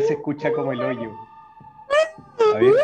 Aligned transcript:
se 0.00 0.14
escucha 0.14 0.52
como 0.52 0.72
el 0.72 0.80
hoyo. 0.80 1.10
A 2.54 2.58
ver. 2.58 2.74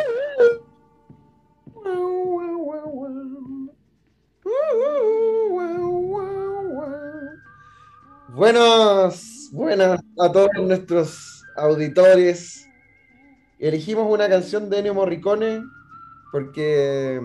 Buenas, 8.29 9.49
buenas 9.51 9.99
a 10.17 10.31
todos 10.31 10.49
nuestros 10.61 11.43
auditores. 11.57 12.65
Elegimos 13.57 14.09
una 14.09 14.29
canción 14.29 14.69
de 14.69 14.79
Ennio 14.79 14.93
Morricone 14.93 15.61
porque 16.31 17.21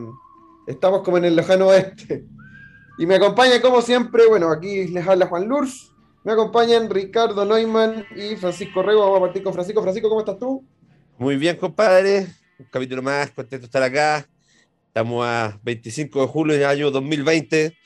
estamos 0.67 1.03
como 1.03 1.19
en 1.19 1.27
el 1.27 1.37
lejano 1.37 1.69
oeste. 1.69 2.27
Y 2.99 3.07
me 3.07 3.17
acompaña, 3.17 3.61
como 3.61 3.83
siempre, 3.83 4.27
bueno, 4.27 4.51
aquí 4.51 4.89
les 4.89 5.07
habla 5.07 5.27
Juan 5.27 5.47
Lurs. 5.47 5.94
Me 6.25 6.33
acompañan 6.33 6.89
Ricardo 6.89 7.45
Neumann 7.45 8.07
y 8.17 8.35
Francisco 8.37 8.83
Rego. 8.83 9.03
Vamos 9.03 9.19
a 9.19 9.21
partir 9.21 9.43
con 9.43 9.53
Francisco. 9.53 9.83
Francisco, 9.83 10.09
¿cómo 10.09 10.21
estás 10.21 10.39
tú? 10.39 10.65
Muy 11.19 11.37
bien, 11.37 11.57
compadre. 11.57 12.27
Un 12.59 12.67
capítulo 12.71 13.03
más, 13.03 13.31
contento 13.31 13.59
de 13.59 13.67
estar 13.67 13.83
acá. 13.83 14.27
Estamos 14.87 15.23
a 15.27 15.61
25 15.63 16.23
de 16.23 16.27
julio 16.27 16.55
del 16.55 16.65
año 16.65 16.91
2020. 16.91 17.77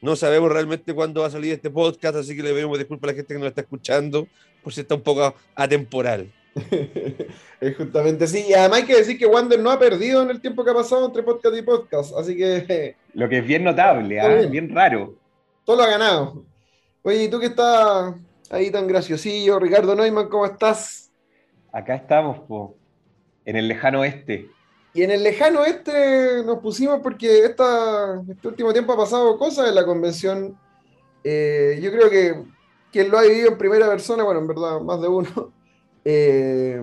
No 0.00 0.14
sabemos 0.14 0.52
realmente 0.52 0.94
cuándo 0.94 1.22
va 1.22 1.26
a 1.26 1.30
salir 1.30 1.52
este 1.52 1.70
podcast, 1.70 2.14
así 2.14 2.36
que 2.36 2.42
le 2.44 2.52
pedimos 2.52 2.78
disculpas 2.78 3.08
a 3.08 3.12
la 3.12 3.16
gente 3.16 3.34
que 3.34 3.40
nos 3.40 3.48
está 3.48 3.62
escuchando 3.62 4.28
por 4.62 4.72
si 4.72 4.82
está 4.82 4.94
un 4.94 5.02
poco 5.02 5.34
atemporal. 5.56 6.32
es 7.60 7.76
justamente 7.76 8.28
sí. 8.28 8.44
Y 8.48 8.54
además 8.54 8.82
hay 8.82 8.86
que 8.86 8.96
decir 8.96 9.18
que 9.18 9.26
Wander 9.26 9.58
no 9.58 9.72
ha 9.72 9.78
perdido 9.78 10.22
en 10.22 10.30
el 10.30 10.40
tiempo 10.40 10.64
que 10.64 10.70
ha 10.70 10.74
pasado 10.74 11.04
entre 11.04 11.24
podcast 11.24 11.56
y 11.56 11.62
podcast. 11.62 12.14
Así 12.16 12.36
que. 12.36 12.94
Lo 13.14 13.28
que 13.28 13.38
es 13.38 13.44
bien 13.44 13.64
notable, 13.64 14.18
¿eh? 14.18 14.46
bien. 14.46 14.72
raro. 14.72 15.16
Todo 15.64 15.78
lo 15.78 15.82
ha 15.82 15.88
ganado. 15.88 16.44
Oye, 17.02 17.24
¿y 17.24 17.28
tú 17.28 17.38
que 17.38 17.46
estás 17.46 18.14
ahí 18.50 18.70
tan 18.70 18.86
graciosillo? 18.86 19.58
Ricardo 19.58 19.94
Neumann, 19.94 20.28
¿cómo 20.28 20.46
estás? 20.46 21.10
Acá 21.72 21.94
estamos, 21.94 22.40
po, 22.40 22.76
en 23.44 23.56
el 23.56 23.68
lejano 23.68 24.00
oeste. 24.00 24.50
Y 24.94 25.02
en 25.02 25.10
el 25.10 25.22
lejano 25.22 25.60
oeste 25.60 26.42
nos 26.44 26.58
pusimos 26.58 27.00
porque 27.00 27.44
esta, 27.44 28.20
este 28.28 28.48
último 28.48 28.72
tiempo 28.72 28.92
ha 28.92 28.96
pasado 28.96 29.38
cosas 29.38 29.68
en 29.68 29.74
la 29.74 29.84
convención. 29.84 30.58
Eh, 31.22 31.78
yo 31.80 31.92
creo 31.92 32.10
que 32.10 32.42
quien 32.90 33.10
lo 33.10 33.18
ha 33.18 33.22
vivido 33.22 33.50
en 33.50 33.58
primera 33.58 33.86
persona, 33.88 34.24
bueno, 34.24 34.40
en 34.40 34.48
verdad, 34.48 34.80
más 34.80 35.00
de 35.00 35.08
uno, 35.08 35.52
eh, 36.04 36.82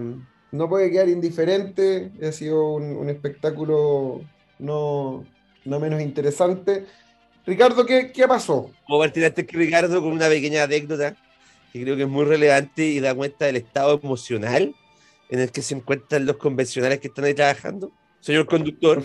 no 0.51 0.69
puede 0.69 0.91
quedar 0.91 1.09
indiferente. 1.09 2.11
Ha 2.25 2.31
sido 2.31 2.73
un, 2.73 3.09
espectáculo 3.09 4.21
no, 4.59 5.25
no, 5.65 5.79
menos 5.79 6.01
interesante. 6.01 6.85
Ricardo, 7.45 7.85
¿qué, 7.85 8.11
qué 8.11 8.27
pasó? 8.27 8.71
Puedo 8.87 9.01
partir 9.01 9.25
antes 9.25 9.45
que 9.45 9.57
Ricardo 9.57 10.01
con 10.01 10.11
una 10.11 10.27
pequeña 10.27 10.63
anécdota 10.63 11.15
que 11.75 11.81
creo 11.81 11.97
que 11.97 12.03
es 12.03 12.09
muy 12.09 12.23
relevante 12.23 12.85
y 12.85 13.01
da 13.01 13.13
cuenta 13.13 13.45
del 13.45 13.57
estado 13.57 13.99
emocional 14.01 14.73
en 15.29 15.39
el 15.39 15.51
que 15.51 15.61
se 15.61 15.75
encuentran 15.75 16.25
los 16.25 16.37
convencionales 16.37 16.99
que 16.99 17.09
están 17.09 17.25
ahí 17.25 17.33
trabajando. 17.33 17.91
Señor 18.21 18.45
conductor. 18.45 19.03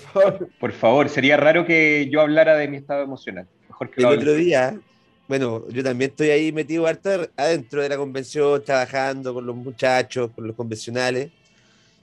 Por 0.60 0.72
favor, 0.72 1.08
sería 1.08 1.36
raro 1.36 1.66
que 1.66 2.08
yo 2.10 2.20
hablara 2.20 2.56
de 2.56 2.69
mi 2.69 2.77
estado 2.77 3.02
emocional. 3.02 3.48
Mejor 3.69 3.91
que 3.91 4.00
El 4.00 4.06
otro 4.06 4.34
día, 4.34 4.78
bueno, 5.27 5.69
yo 5.69 5.82
también 5.82 6.12
estoy 6.12 6.30
ahí 6.30 6.52
metido 6.52 6.86
adentro 6.86 7.82
de 7.82 7.88
la 7.88 7.97
convención, 7.97 8.62
trabajando 8.64 9.34
con 9.34 9.47
los 9.47 9.56
muchachos, 9.56 10.30
con 10.30 10.47
los 10.47 10.54
convencionales. 10.54 11.30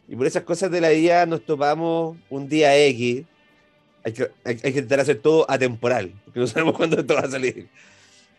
Y 0.07 0.15
por 0.15 0.27
esas 0.27 0.43
cosas 0.43 0.69
de 0.69 0.81
la 0.81 0.89
vida 0.89 1.25
nos 1.25 1.45
topamos 1.45 2.17
un 2.29 2.49
día 2.49 2.77
X. 2.87 3.23
Hay 4.07 4.13
que, 4.13 4.31
hay, 4.45 4.55
que 4.55 4.69
intentar 4.69 5.01
hacer 5.01 5.17
todo 5.17 5.45
atemporal, 5.51 6.13
porque 6.23 6.39
no 6.39 6.47
sabemos 6.47 6.77
cuándo 6.77 6.97
esto 6.97 7.13
va 7.13 7.21
a 7.21 7.29
salir. 7.29 7.67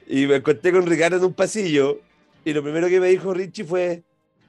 Y 0.07 0.27
me 0.27 0.37
encontré 0.37 0.73
con 0.73 0.87
Ricardo 0.87 1.19
en 1.19 1.25
un 1.25 1.35
pasillo 1.35 2.01
y 2.43 2.55
lo 2.55 2.63
primero 2.63 2.89
que 2.89 3.01
me 3.01 3.09
dijo 3.09 3.35
Richie 3.35 3.65
fue, 3.65 4.03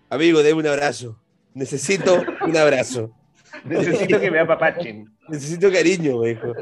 amigo, 0.09 0.41
déme 0.41 0.61
un 0.61 0.67
abrazo. 0.67 1.19
Necesito 1.53 2.23
un 2.47 2.55
abrazo. 2.55 3.13
Necesito 3.65 4.17
que 4.17 4.31
me 4.31 4.39
apapachen. 4.39 5.13
Necesito 5.27 5.69
cariño, 5.69 6.19
me 6.19 6.29
dijo. 6.29 6.53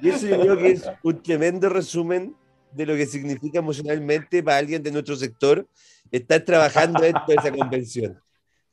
Y 0.00 0.10
eso 0.10 0.28
yo 0.28 0.38
creo 0.38 0.56
que 0.56 0.70
es 0.70 0.88
un 1.02 1.20
tremendo 1.20 1.68
resumen 1.68 2.36
de 2.70 2.86
lo 2.86 2.94
que 2.94 3.06
significa 3.06 3.58
emocionalmente 3.58 4.44
para 4.44 4.58
alguien 4.58 4.80
de 4.80 4.92
nuestro 4.92 5.16
sector 5.16 5.66
estar 6.12 6.40
trabajando 6.42 7.00
dentro 7.00 7.24
de 7.26 7.34
esa 7.34 7.50
convención. 7.50 8.20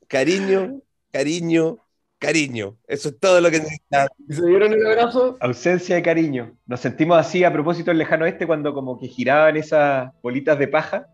Cariño, 0.06 0.80
cariño, 1.10 1.78
cariño. 2.22 2.76
Eso 2.86 3.10
es 3.10 3.18
todo 3.18 3.40
lo 3.40 3.50
que 3.50 3.58
necesitamos. 3.58 4.10
¿Y 4.28 4.34
se 4.34 4.46
dieron 4.46 4.72
el 4.72 4.86
abrazo? 4.86 5.36
Ausencia 5.40 5.96
de 5.96 6.02
cariño. 6.02 6.56
Nos 6.66 6.80
sentimos 6.80 7.18
así 7.18 7.44
a 7.44 7.52
propósito 7.52 7.90
del 7.90 7.98
lejano 7.98 8.24
este 8.24 8.46
cuando 8.46 8.72
como 8.72 8.98
que 8.98 9.08
giraban 9.08 9.56
esas 9.56 10.10
bolitas 10.22 10.58
de 10.58 10.68
paja. 10.68 11.06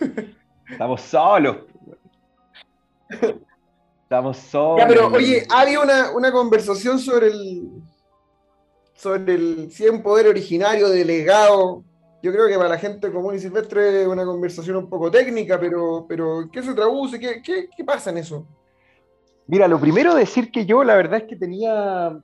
Estamos 0.70 1.02
solos. 1.02 1.58
Estamos 4.02 4.36
solos. 4.38 4.78
Ya, 4.78 4.88
pero 4.88 5.08
oye, 5.08 5.46
había 5.50 5.80
una, 5.80 6.10
una 6.10 6.32
conversación 6.32 6.98
sobre 6.98 7.28
el 7.28 7.68
sobre 8.94 9.34
el 9.34 9.70
100 9.70 10.02
poder 10.02 10.26
originario 10.26 10.88
delegado 10.88 11.84
yo 12.20 12.32
creo 12.32 12.48
que 12.48 12.56
para 12.56 12.68
la 12.68 12.78
gente 12.78 13.12
común 13.12 13.36
y 13.36 13.38
silvestre 13.38 14.02
es 14.02 14.08
una 14.08 14.24
conversación 14.24 14.76
un 14.76 14.88
poco 14.88 15.10
técnica, 15.10 15.58
pero, 15.60 16.04
pero 16.08 16.48
¿qué 16.52 16.62
se 16.62 16.74
traduce? 16.74 17.18
¿Qué, 17.18 17.40
qué, 17.42 17.68
qué 17.74 17.84
pasa 17.84 18.10
en 18.10 18.18
eso? 18.18 18.46
Mira, 19.50 19.66
lo 19.66 19.80
primero 19.80 20.14
decir 20.14 20.50
que 20.50 20.66
yo 20.66 20.84
la 20.84 20.94
verdad 20.94 21.20
es 21.20 21.24
que 21.24 21.34
tenía 21.34 22.20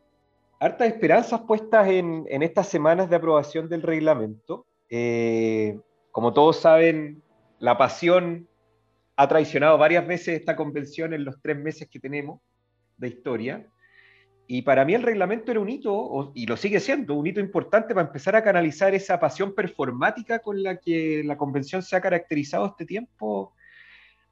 hartas 0.60 0.88
esperanzas 0.88 1.40
puestas 1.40 1.88
en, 1.88 2.26
en 2.28 2.42
estas 2.42 2.68
semanas 2.68 3.08
de 3.08 3.16
aprobación 3.16 3.66
del 3.66 3.80
reglamento. 3.80 4.66
Eh, 4.90 5.80
como 6.12 6.34
todos 6.34 6.60
saben, 6.60 7.22
la 7.60 7.78
pasión 7.78 8.46
ha 9.16 9.26
traicionado 9.26 9.78
varias 9.78 10.06
veces 10.06 10.38
esta 10.38 10.54
convención 10.54 11.14
en 11.14 11.24
los 11.24 11.40
tres 11.40 11.56
meses 11.56 11.88
que 11.88 11.98
tenemos 11.98 12.42
de 12.98 13.08
historia. 13.08 13.66
Y 14.46 14.60
para 14.60 14.84
mí 14.84 14.92
el 14.92 15.02
reglamento 15.02 15.50
era 15.50 15.60
un 15.60 15.70
hito, 15.70 16.30
y 16.34 16.44
lo 16.44 16.58
sigue 16.58 16.78
siendo, 16.78 17.14
un 17.14 17.26
hito 17.26 17.41
importante 17.41 17.94
para 17.94 18.06
empezar 18.06 18.36
a 18.36 18.44
canalizar 18.44 18.94
esa 18.94 19.18
pasión 19.18 19.54
performática 19.54 20.41
con 20.41 20.62
la 20.62 20.76
que 20.76 21.22
la 21.24 21.38
convención 21.38 21.82
se 21.82 21.96
ha 21.96 22.02
caracterizado 22.02 22.66
este 22.66 22.84
tiempo, 22.84 23.54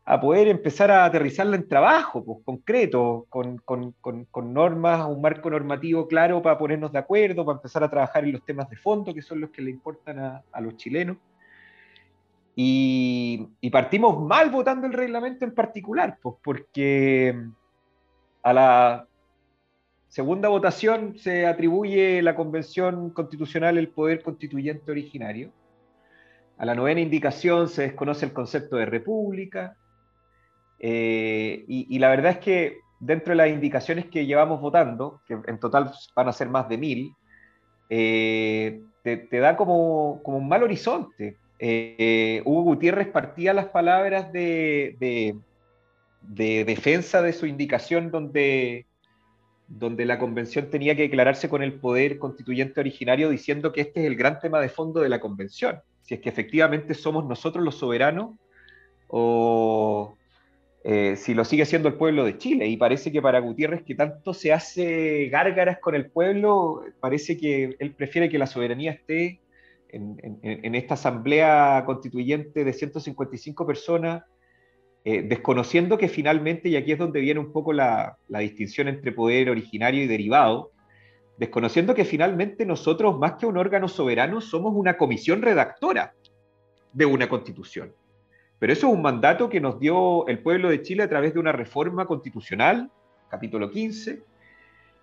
a 0.04 0.20
poder 0.20 0.48
empezar 0.48 0.90
a 0.90 1.04
aterrizarla 1.04 1.56
en 1.56 1.68
trabajo 1.68 2.24
pues, 2.24 2.38
concreto, 2.44 3.26
con, 3.28 3.58
con, 3.58 3.92
con, 3.92 4.52
normas, 4.52 5.06
un 5.06 5.20
marco 5.20 5.48
normativo 5.48 6.08
claro 6.08 6.42
para 6.42 6.58
ponernos 6.58 6.92
de 6.92 6.98
acuerdo, 6.98 7.44
para 7.44 7.56
empezar 7.56 7.84
a 7.84 7.90
trabajar 7.90 8.24
en 8.24 8.32
los 8.32 8.44
temas 8.44 8.68
de 8.68 8.76
fondo, 8.76 9.14
que 9.14 9.22
son 9.22 9.40
los 9.40 9.50
que 9.50 9.62
le 9.62 9.70
importan 9.70 10.18
a, 10.18 10.42
a 10.50 10.60
los 10.60 10.76
chilenos. 10.76 11.18
Y, 12.56 13.48
y, 13.60 13.70
partimos 13.70 14.20
mal 14.20 14.50
votando 14.50 14.86
el 14.86 14.92
reglamento 14.92 15.44
en 15.44 15.54
particular, 15.54 16.18
pues 16.20 16.36
porque 16.44 17.34
a 18.42 18.52
la 18.52 19.06
segunda 20.08 20.50
votación 20.50 21.16
se 21.16 21.46
atribuye 21.46 22.20
la 22.20 22.34
Convención 22.34 23.08
Constitucional 23.10 23.78
el 23.78 23.88
poder 23.88 24.22
constituyente 24.22 24.90
originario. 24.90 25.50
A 26.58 26.66
la 26.66 26.74
novena 26.74 27.00
indicación 27.00 27.68
se 27.68 27.82
desconoce 27.82 28.26
el 28.26 28.34
concepto 28.34 28.76
de 28.76 28.84
república. 28.84 29.76
Eh, 30.84 31.64
y, 31.68 31.98
la 32.00 32.10
verdad 32.10 32.32
es 32.32 32.38
que 32.38 32.78
dentro 32.98 33.30
de 33.30 33.36
las 33.36 33.48
indicaciones 33.48 34.06
que 34.06 34.26
llevamos 34.26 34.60
votando, 34.60 35.22
que 35.26 35.38
en 35.46 35.60
total 35.60 35.92
van 36.14 36.28
a 36.28 36.32
ser 36.32 36.48
más 36.48 36.68
de 36.68 36.76
mil, 36.76 37.12
eh, 37.88 38.82
te, 39.04 39.38
da 39.38 39.56
como, 39.56 40.20
un 40.24 40.48
mal 40.48 40.64
horizonte. 40.64 41.36
Eh, 41.60 42.42
Hugo 42.44 42.62
Gutiérrez 42.62 43.06
partía 43.08 43.54
las 43.54 43.66
palabras 43.66 44.32
de, 44.32 44.96
de 46.20 46.64
defensa 46.64 47.22
de 47.22 47.32
su 47.32 47.46
indicación 47.46 48.10
donde 48.10 48.86
donde 49.78 50.04
la 50.04 50.18
convención 50.18 50.68
tenía 50.68 50.94
que 50.94 51.02
declararse 51.02 51.48
con 51.48 51.62
el 51.62 51.80
poder 51.80 52.18
constituyente 52.18 52.80
originario 52.80 53.30
diciendo 53.30 53.72
que 53.72 53.80
este 53.80 54.00
es 54.00 54.06
el 54.06 54.16
gran 54.16 54.38
tema 54.38 54.60
de 54.60 54.68
fondo 54.68 55.00
de 55.00 55.08
la 55.08 55.18
convención, 55.18 55.80
si 56.02 56.14
es 56.14 56.20
que 56.20 56.28
efectivamente 56.28 56.92
somos 56.92 57.24
nosotros 57.24 57.64
los 57.64 57.76
soberanos 57.76 58.32
o 59.08 60.14
eh, 60.84 61.14
si 61.16 61.34
lo 61.34 61.44
sigue 61.44 61.64
siendo 61.64 61.88
el 61.88 61.94
pueblo 61.94 62.24
de 62.24 62.38
Chile. 62.38 62.66
Y 62.66 62.76
parece 62.76 63.12
que 63.12 63.22
para 63.22 63.40
Gutiérrez, 63.40 63.82
que 63.82 63.94
tanto 63.94 64.34
se 64.34 64.52
hace 64.52 65.28
gárgaras 65.28 65.78
con 65.78 65.94
el 65.94 66.10
pueblo, 66.10 66.82
parece 67.00 67.36
que 67.36 67.76
él 67.78 67.94
prefiere 67.94 68.28
que 68.28 68.38
la 68.38 68.46
soberanía 68.46 68.92
esté 68.92 69.40
en, 69.92 70.74
esta 70.74 70.94
asamblea 70.94 71.82
constituyente 71.84 72.64
de 72.64 72.72
155 72.72 73.66
personas 73.66 74.24
eh, 75.04 75.22
desconociendo 75.22 75.98
que 75.98 76.08
finalmente, 76.08 76.68
y 76.68 76.76
aquí 76.76 76.92
es 76.92 76.98
donde 76.98 77.20
viene 77.20 77.40
un 77.40 77.52
poco 77.52 77.72
la, 77.72 78.16
distinción 78.28 78.88
entre 78.88 79.12
poder 79.12 79.50
originario 79.50 80.02
y 80.02 80.06
derivado, 80.06 80.70
desconociendo 81.38 81.94
que 81.94 82.04
finalmente 82.04 82.64
nosotros, 82.64 83.18
más 83.18 83.34
que 83.34 83.46
un 83.46 83.56
órgano 83.56 83.88
soberano, 83.88 84.40
somos 84.40 84.72
una 84.74 84.96
comisión 84.96 85.42
redactora 85.42 86.14
de 86.92 87.04
una 87.04 87.28
constitución. 87.28 87.92
Pero 88.62 88.74
eso 88.74 88.86
es 88.86 88.94
un 88.94 89.02
mandato 89.02 89.48
que 89.48 89.60
nos 89.60 89.80
dio 89.80 90.24
el 90.28 90.38
pueblo 90.38 90.68
de 90.68 90.82
Chile 90.82 91.02
a 91.02 91.08
través 91.08 91.34
de 91.34 91.40
una 91.40 91.50
reforma 91.50 92.06
constitucional, 92.06 92.92
capítulo 93.28 93.68
15, 93.68 94.22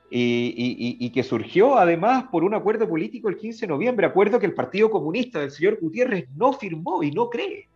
y, 0.10 1.10
que 1.10 1.24
surgió 1.24 1.78
además 1.78 2.24
por 2.32 2.46
un 2.46 2.54
acuerdo 2.54 2.88
político 2.88 3.28
el 3.28 3.36
15 3.36 3.66
de 3.66 3.68
noviembre, 3.68 4.08
acuerdo 4.08 4.40
que 4.40 4.46
el 4.46 4.54
Partido 4.54 4.90
Comunista 4.90 5.42
del 5.42 5.52
señor 5.52 5.78
Gutiérrez 5.82 6.30
no 6.38 6.54
firmó 6.54 7.04
y 7.04 7.12
no 7.12 7.30
cree. 7.30 7.68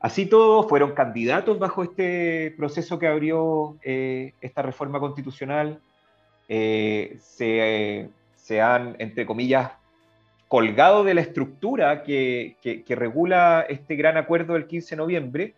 Así 0.00 0.26
todos 0.26 0.68
fueron 0.68 0.94
candidatos 0.94 1.60
bajo 1.60 1.84
este 1.84 2.52
proceso 2.56 2.98
que 2.98 3.06
abrió 3.06 3.76
eh, 3.84 4.34
esta 4.40 4.62
reforma 4.62 4.98
constitucional. 4.98 5.80
Eh, 6.48 7.18
se, 7.20 8.10
se, 8.34 8.60
han, 8.60 8.96
entre 8.98 9.26
comillas, 9.26 9.70
colgado 10.52 11.02
de 11.02 11.14
la 11.14 11.22
estructura 11.22 12.02
que, 12.02 12.84
regula 12.90 13.64
este 13.70 13.96
gran 13.96 14.18
acuerdo 14.18 14.52
del 14.52 14.66
15 14.66 14.90
de 14.90 14.96
noviembre, 14.98 15.54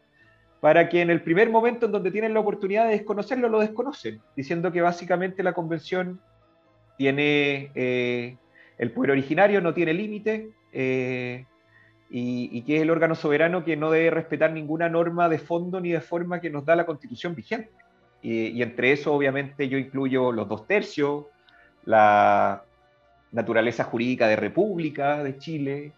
para 0.60 0.88
que 0.88 1.00
en 1.00 1.10
el 1.10 1.20
primer 1.20 1.50
momento 1.50 1.86
en 1.86 1.90
donde 1.90 2.12
tienen 2.12 2.32
la 2.32 2.38
oportunidad 2.38 2.84
de 2.84 2.92
desconocerlo, 2.92 3.48
lo 3.48 3.58
desconocen, 3.58 4.20
diciendo 4.36 4.70
que 4.70 4.82
básicamente 4.82 5.42
la 5.42 5.52
convención 5.52 6.20
tiene 6.96 7.72
eh, 7.74 8.36
el 8.78 8.92
poder 8.92 9.10
originario, 9.10 9.60
no 9.60 9.74
tiene 9.74 9.94
límite, 9.94 10.50
eh, 10.72 11.44
y, 12.08 12.62
que 12.62 12.76
es 12.76 12.82
el 12.82 12.90
órgano 12.90 13.16
soberano 13.16 13.64
que 13.64 13.76
no 13.76 13.90
debe 13.90 14.10
respetar 14.10 14.52
ninguna 14.52 14.88
norma 14.88 15.28
de 15.28 15.40
fondo 15.40 15.80
ni 15.80 15.90
de 15.90 16.02
forma 16.02 16.40
que 16.40 16.50
nos 16.50 16.64
da 16.64 16.76
la 16.76 16.86
constitución 16.86 17.34
vigente. 17.34 17.72
y 18.22 18.62
entre 18.62 18.92
eso, 18.92 19.12
obviamente, 19.12 19.68
yo 19.68 19.76
incluyo 19.76 20.30
los 20.30 20.48
dos 20.48 20.68
tercios, 20.68 21.24
la 21.84 22.62
naturaleza 23.34 23.84
jurídica 23.84 24.28
de 24.28 24.36
República 24.36 25.22
de 25.22 25.36
Chile, 25.38 25.92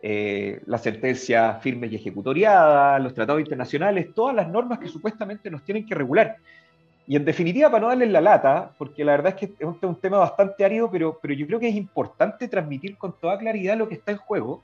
eh, 0.00 0.60
la 0.66 0.78
sentencia 0.78 1.54
firme 1.54 1.88
y 1.88 1.96
ejecutoriada, 1.96 2.98
los 3.00 3.14
tratados 3.14 3.40
internacionales, 3.40 4.14
todas 4.14 4.34
las 4.34 4.48
normas 4.48 4.78
que 4.78 4.88
supuestamente 4.88 5.50
nos 5.50 5.64
tienen 5.64 5.84
que 5.84 5.94
regular. 5.94 6.36
Y 7.06 7.16
en 7.16 7.24
definitiva, 7.24 7.70
para 7.70 7.80
no 7.80 7.88
darles 7.88 8.10
la 8.10 8.20
lata, 8.20 8.70
porque 8.78 9.04
la 9.04 9.12
verdad 9.12 9.34
es 9.34 9.40
que 9.48 9.54
es 9.58 9.82
un, 9.82 10.00
tema 10.00 10.18
bastante 10.18 10.64
árido, 10.64 10.90
pero, 10.90 11.18
pero 11.20 11.34
yo 11.34 11.46
creo 11.46 11.58
que 11.58 11.68
es 11.68 11.74
importante 11.74 12.46
transmitir 12.46 12.96
con 12.96 13.18
toda 13.18 13.38
claridad 13.38 13.76
lo 13.76 13.88
que 13.88 13.94
está 13.94 14.12
en 14.12 14.18
juego. 14.18 14.62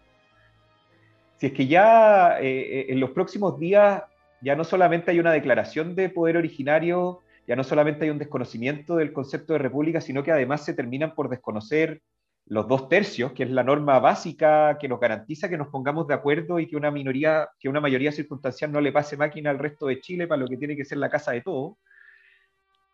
Si 1.39 1.47
es 1.47 1.53
que 1.53 1.67
ya 1.67 2.39
eh, 2.41 2.47
eh, 2.47 2.87
en 2.91 3.01
los 3.01 3.11
próximos 3.11 3.59
días 3.59 4.03
ya 4.41 4.55
no 4.55 4.63
solamente 4.63 5.11
hay 5.11 5.19
una 5.19 5.33
declaración 5.33 5.97
de 5.97 6.11
poder 6.11 6.37
originario 6.37 7.23
ya 7.47 7.57
no 7.57 7.65
solamente 7.65 8.05
hay 8.05 8.11
un 8.11 8.19
desconocimiento 8.19 8.97
del 8.97 9.13
concepto 9.13 9.53
de 9.53 9.59
república, 9.59 10.01
sino 10.01 10.23
que 10.23 10.33
además 10.33 10.65
se 10.65 10.75
terminan 10.75 11.15
por 11.15 11.29
desconocer 11.29 12.03
los 12.47 12.69
dos 12.69 12.89
tercios, 12.89 13.33
que 13.33 13.45
es 13.45 13.51
la 13.51 13.65
norma 13.65 13.99
básica 13.99 14.77
que 14.79 14.89
nos 14.89 15.01
garantiza 15.01 15.49
que 15.49 15.57
nos 15.57 15.69
pongamos 15.69 16.07
de 16.07 16.15
acuerdo 16.15 16.61
y 16.61 16.67
que 16.67 16.77
una 16.77 16.91
minoría, 16.91 17.49
que 17.59 17.69
una 17.69 17.81
mayoría 17.81 18.13
circunstancial 18.13 18.71
no 18.71 18.81
le 18.81 18.93
pase 18.93 19.17
máquina 19.17 19.51
al 19.51 19.59
resto 19.59 19.87
de 19.87 20.01
Chile 20.01 20.27
para 20.27 20.43
lo 20.43 20.49
que 20.49 20.59
tiene 20.59 20.77
que 20.77 20.85
ser 20.85 20.99
la 20.99 21.09
casa 21.09 21.33
de 21.33 21.41
todo. 21.41 21.79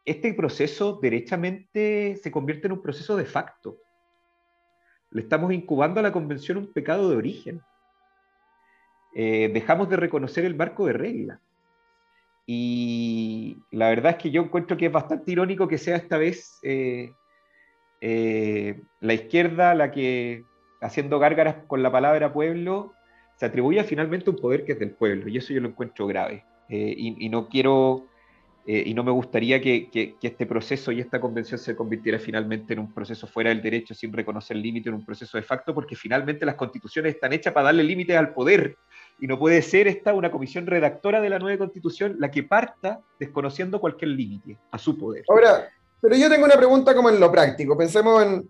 Este 0.04 0.32
proceso 0.34 0.98
derechamente 1.00 2.16
se 2.22 2.30
convierte 2.30 2.68
en 2.68 2.72
un 2.72 2.82
proceso 2.82 3.16
de 3.16 3.24
facto. 3.24 3.78
Le 5.10 5.22
estamos 5.22 5.52
incubando 5.52 5.98
a 6.00 6.02
la 6.04 6.12
convención 6.12 6.58
un 6.58 6.72
pecado 6.72 7.10
de 7.10 7.16
origen. 7.16 7.60
Eh, 9.14 9.50
dejamos 9.52 9.88
de 9.88 9.96
reconocer 9.96 10.44
el 10.44 10.54
marco 10.54 10.86
de 10.86 10.92
regla. 10.92 11.40
Y 12.52 13.62
la 13.70 13.90
verdad 13.90 14.16
es 14.16 14.16
que 14.16 14.32
yo 14.32 14.42
encuentro 14.42 14.76
que 14.76 14.86
es 14.86 14.92
bastante 14.92 15.30
irónico 15.30 15.68
que 15.68 15.78
sea 15.78 15.94
esta 15.94 16.18
vez 16.18 16.58
eh, 16.64 17.12
eh, 18.00 18.82
la 18.98 19.14
izquierda 19.14 19.72
la 19.76 19.92
que, 19.92 20.42
haciendo 20.80 21.20
gárgaras 21.20 21.58
con 21.68 21.84
la 21.84 21.92
palabra 21.92 22.32
pueblo, 22.32 22.92
se 23.36 23.46
atribuye 23.46 23.84
finalmente 23.84 24.30
un 24.30 24.36
poder 24.36 24.64
que 24.64 24.72
es 24.72 24.80
del 24.80 24.90
pueblo. 24.90 25.28
Y 25.28 25.36
eso 25.36 25.52
yo 25.52 25.60
lo 25.60 25.68
encuentro 25.68 26.08
grave. 26.08 26.44
Eh, 26.68 26.92
y, 26.96 27.28
no 27.28 27.48
quiero, 27.48 28.08
y 28.86 28.94
no 28.94 29.02
me 29.02 29.10
gustaría 29.10 29.60
que, 29.60 29.90
que, 29.90 30.16
este 30.20 30.46
proceso 30.46 30.92
y 30.92 31.00
esta 31.00 31.20
convención 31.20 31.58
se 31.58 31.74
convirtiera 31.74 32.18
finalmente 32.18 32.72
en 32.72 32.80
un 32.80 32.92
proceso 32.92 33.26
fuera 33.26 33.50
del 33.50 33.62
derecho, 33.62 33.94
sin 33.94 34.12
reconocer 34.12 34.56
límite, 34.56 34.88
en 34.88 34.96
un 34.96 35.04
proceso 35.04 35.36
de 35.38 35.42
facto, 35.42 35.74
porque 35.74 35.96
finalmente 35.96 36.46
las 36.46 36.54
constituciones 36.54 37.14
están 37.14 37.32
hechas 37.32 37.52
para 37.52 37.66
darle 37.66 37.84
límites 37.84 38.16
al 38.16 38.32
poder 38.32 38.76
y 39.18 39.26
no 39.26 39.38
puede 39.38 39.62
ser 39.62 39.88
esta 39.88 40.14
una 40.14 40.30
comisión 40.30 40.66
redactora 40.66 41.20
de 41.20 41.30
la 41.30 41.38
nueva 41.38 41.58
constitución 41.58 42.16
la 42.18 42.30
que 42.30 42.42
parta 42.42 43.00
desconociendo 43.18 43.80
cualquier 43.80 44.10
límite 44.12 44.58
a 44.70 44.78
su 44.78 44.96
poder. 44.96 45.24
Ahora, 45.28 45.68
pero 46.00 46.16
yo 46.16 46.28
tengo 46.28 46.44
una 46.44 46.56
pregunta 46.56 46.94
como 46.94 47.10
en 47.10 47.20
lo 47.20 47.30
práctico. 47.30 47.76
Pensemos 47.76 48.22
en 48.22 48.48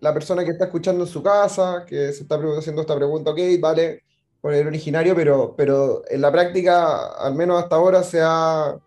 la 0.00 0.14
persona 0.14 0.44
que 0.44 0.52
está 0.52 0.66
escuchando 0.66 1.04
en 1.04 1.10
su 1.10 1.22
casa, 1.22 1.84
que 1.86 2.12
se 2.12 2.22
está 2.22 2.38
haciendo 2.56 2.82
esta 2.82 2.96
pregunta, 2.96 3.32
ok, 3.32 3.40
vale, 3.60 4.02
por 4.40 4.54
el 4.54 4.66
originario, 4.66 5.14
pero, 5.16 5.54
pero 5.56 6.02
en 6.08 6.20
la 6.20 6.30
práctica, 6.30 7.14
al 7.14 7.34
menos 7.34 7.62
hasta 7.62 7.76
ahora, 7.76 8.02
se 8.04 8.20
ha, 8.22 8.78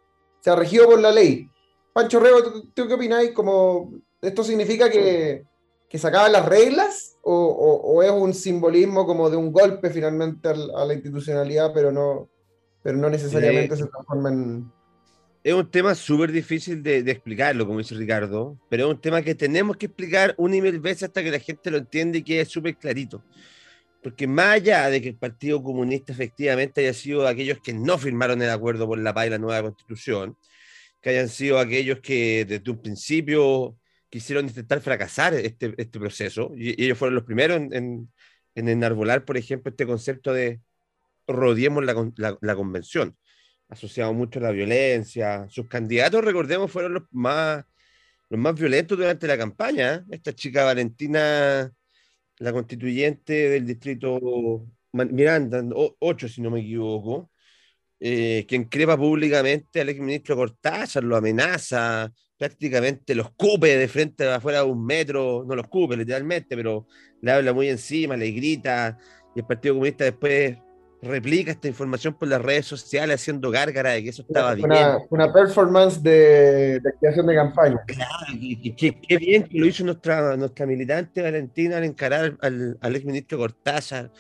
se 0.42 0.50
ha 0.50 0.56
regido 0.56 0.88
por 0.88 1.00
la 1.00 1.12
ley. 1.12 1.48
Pancho 1.94 2.20
Rego, 2.20 2.64
¿tú, 2.74 2.88
qué 2.88 2.94
opináis? 2.94 3.32
Como, 3.32 3.94
¿Esto 4.22 4.44
significa 4.44 4.90
que, 4.90 5.46
que 5.90 5.98
se 5.98 6.08
acaban 6.08 6.32
las 6.32 6.46
reglas 6.46 7.18
o, 7.24 8.02
es 8.04 8.12
un 8.12 8.34
simbolismo 8.34 9.06
como 9.06 9.30
de 9.30 9.38
un 9.38 9.52
golpe 9.52 9.90
finalmente 9.90 10.50
a 10.50 10.86
la 10.86 10.94
institucionalidad, 10.94 11.72
pero 11.74 11.92
no, 11.92 12.30
pero 12.82 12.98
no 12.98 13.10
necesariamente 13.10 13.76
se 13.76 13.86
transforma 13.86 14.30
en... 14.30 14.72
Es 15.44 15.54
un 15.54 15.70
tema 15.70 15.96
súper 15.96 16.32
difícil 16.32 16.84
de, 16.84 17.00
explicarlo, 17.00 17.66
como 17.66 17.80
dice 17.80 17.96
Ricardo, 17.96 18.58
pero 18.70 18.86
es 18.86 18.92
un 18.92 19.02
tema 19.02 19.22
que 19.22 19.34
tenemos 19.34 19.76
que 19.76 19.88
explicar 19.88 20.36
una 20.38 20.56
y 20.56 20.62
mil 20.62 20.80
veces 20.80 21.04
hasta 21.04 21.24
que 21.24 21.32
la 21.32 21.40
gente 21.40 21.72
lo 21.72 21.78
entiende 21.78 22.20
y 22.20 22.24
quede 22.24 22.46
súper 22.46 22.78
clarito. 22.78 23.24
Porque 24.02 24.28
más 24.28 24.56
allá 24.56 24.90
de 24.90 25.02
que 25.02 25.10
el 25.10 25.18
Partido 25.18 25.62
Comunista 25.62 26.12
efectivamente 26.12 26.82
haya 26.82 26.94
sido 26.94 27.28
aquellos 27.28 27.60
que 27.62 27.74
no 27.74 27.98
firmaron 27.98 28.42
el 28.42 28.50
acuerdo 28.50 28.88
por 28.88 28.98
la 28.98 29.14
paz 29.14 29.28
y 29.28 29.30
la 29.30 29.38
nueva 29.38 29.62
constitución, 29.62 30.38
que 31.02 31.12
hayan 31.12 31.30
sido 31.30 31.60
aquellos 31.60 32.00
que 32.00 32.46
desde 32.46 32.72
un 32.72 32.82
principio 32.82 33.78
quisieron 34.10 34.46
intentar 34.48 34.82
fracasar 34.82 35.34
este, 35.34 35.74
este 35.78 36.00
proceso 36.00 36.52
y, 36.56 36.84
ellos 36.84 36.98
fueron 36.98 37.16
los 37.16 37.24
primeros 37.24 37.58
en, 37.58 38.12
en, 38.56 38.70
enarbolar, 38.70 39.26
por 39.26 39.38
ejemplo, 39.38 39.70
este 39.72 39.86
concepto 39.88 40.34
de 40.34 40.62
rodeemos 41.28 41.84
la, 41.86 42.38
la, 42.42 42.56
convención, 42.56 43.18
asociado 43.70 44.14
mucho 44.14 44.40
a 44.40 44.44
la 44.44 44.52
violencia. 44.52 45.48
Sus 45.50 45.68
candidatos, 45.68 46.24
recordemos, 46.24 46.72
fueron 46.72 46.96
los 46.96 47.04
más, 47.12 47.64
los 48.30 48.40
más 48.40 48.54
violentos 48.56 48.98
durante 48.98 49.28
la 49.28 49.38
campaña. 49.38 50.06
Esta 50.12 50.34
chica 50.34 50.66
Valentina, 50.66 51.72
la 52.42 52.52
constituyente 52.52 53.50
del 53.50 53.66
distrito 53.66 54.68
Miranda, 54.94 55.64
8 56.00 56.28
si 56.28 56.42
no 56.42 56.50
me 56.52 56.62
equivoco, 56.62 57.32
eh, 58.00 58.46
quien 58.48 58.66
crepa 58.66 58.98
públicamente 58.98 59.80
al 59.80 59.90
exministro 59.90 60.36
Cortázar, 60.36 61.04
lo 61.04 61.16
amenaza, 61.16 62.12
prácticamente 62.38 63.14
los 63.14 63.32
cupe 63.32 63.78
de 63.78 63.88
frente 63.88 64.28
afuera 64.28 64.64
de 64.64 64.66
un 64.66 64.84
metro, 64.84 65.46
no 65.48 65.56
los 65.56 65.68
cupe 65.68 65.96
literalmente, 65.96 66.56
pero 66.56 66.88
le 67.22 67.32
habla 67.32 67.54
muy 67.54 67.70
encima, 67.70 68.18
le 68.18 68.32
grita, 68.32 68.98
y 69.36 69.40
el 69.40 69.46
Partido 69.46 69.76
Comunista 69.76 70.04
después 70.06 70.58
replica 71.02 71.52
esta 71.52 71.68
información 71.68 72.14
por 72.14 72.28
las 72.28 72.42
redes 72.42 72.66
sociales 72.66 73.22
haciendo 73.22 73.50
gárgara 73.50 73.92
de 73.92 74.04
que 74.04 74.10
eso 74.10 74.22
estaba 74.22 74.54
bien. 74.54 74.70
Una, 75.10 75.34
performance 75.34 76.02
de, 76.02 76.80
de, 76.80 76.90
activación 76.90 77.26
de 77.28 77.36
campaña. 77.36 77.82
Claro, 77.88 78.26
qué 78.78 79.18
bien 79.18 79.44
que 79.44 79.60
lo 79.60 79.66
hizo 79.66 79.84
nuestra, 79.84 80.38
nuestra 80.38 80.66
militante 80.66 81.22
Valentina 81.22 81.78
al 81.78 81.86
encarar 81.86 82.38
al, 82.42 82.78
al 82.80 82.96
exministro 82.96 83.38
Cortázar. 83.40 84.12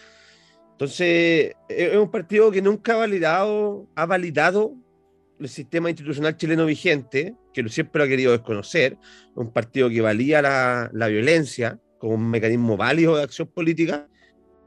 Entonces, 0.72 1.54
es 1.70 1.96
un 1.96 2.10
partido 2.10 2.50
que 2.50 2.62
nunca 2.62 2.94
ha 2.94 2.98
validado, 2.98 3.86
ha 3.96 4.08
validado 4.08 4.74
el 5.40 5.50
sistema 5.50 5.90
institucional 5.90 6.38
chileno 6.38 6.66
vigente, 6.66 7.36
que 7.54 7.68
siempre 7.70 8.00
lo 8.00 8.06
ha 8.06 8.08
querido 8.08 8.32
desconocer, 8.32 8.98
un 9.36 9.52
partido 9.52 9.90
que 9.90 10.02
valía 10.02 10.42
la, 10.42 10.90
la 10.94 11.08
violencia 11.08 11.80
como 12.00 12.16
un 12.16 12.30
mecanismo 12.30 12.78
válido 12.78 13.16
de 13.16 13.24
acción 13.24 13.48
política, 13.48 14.08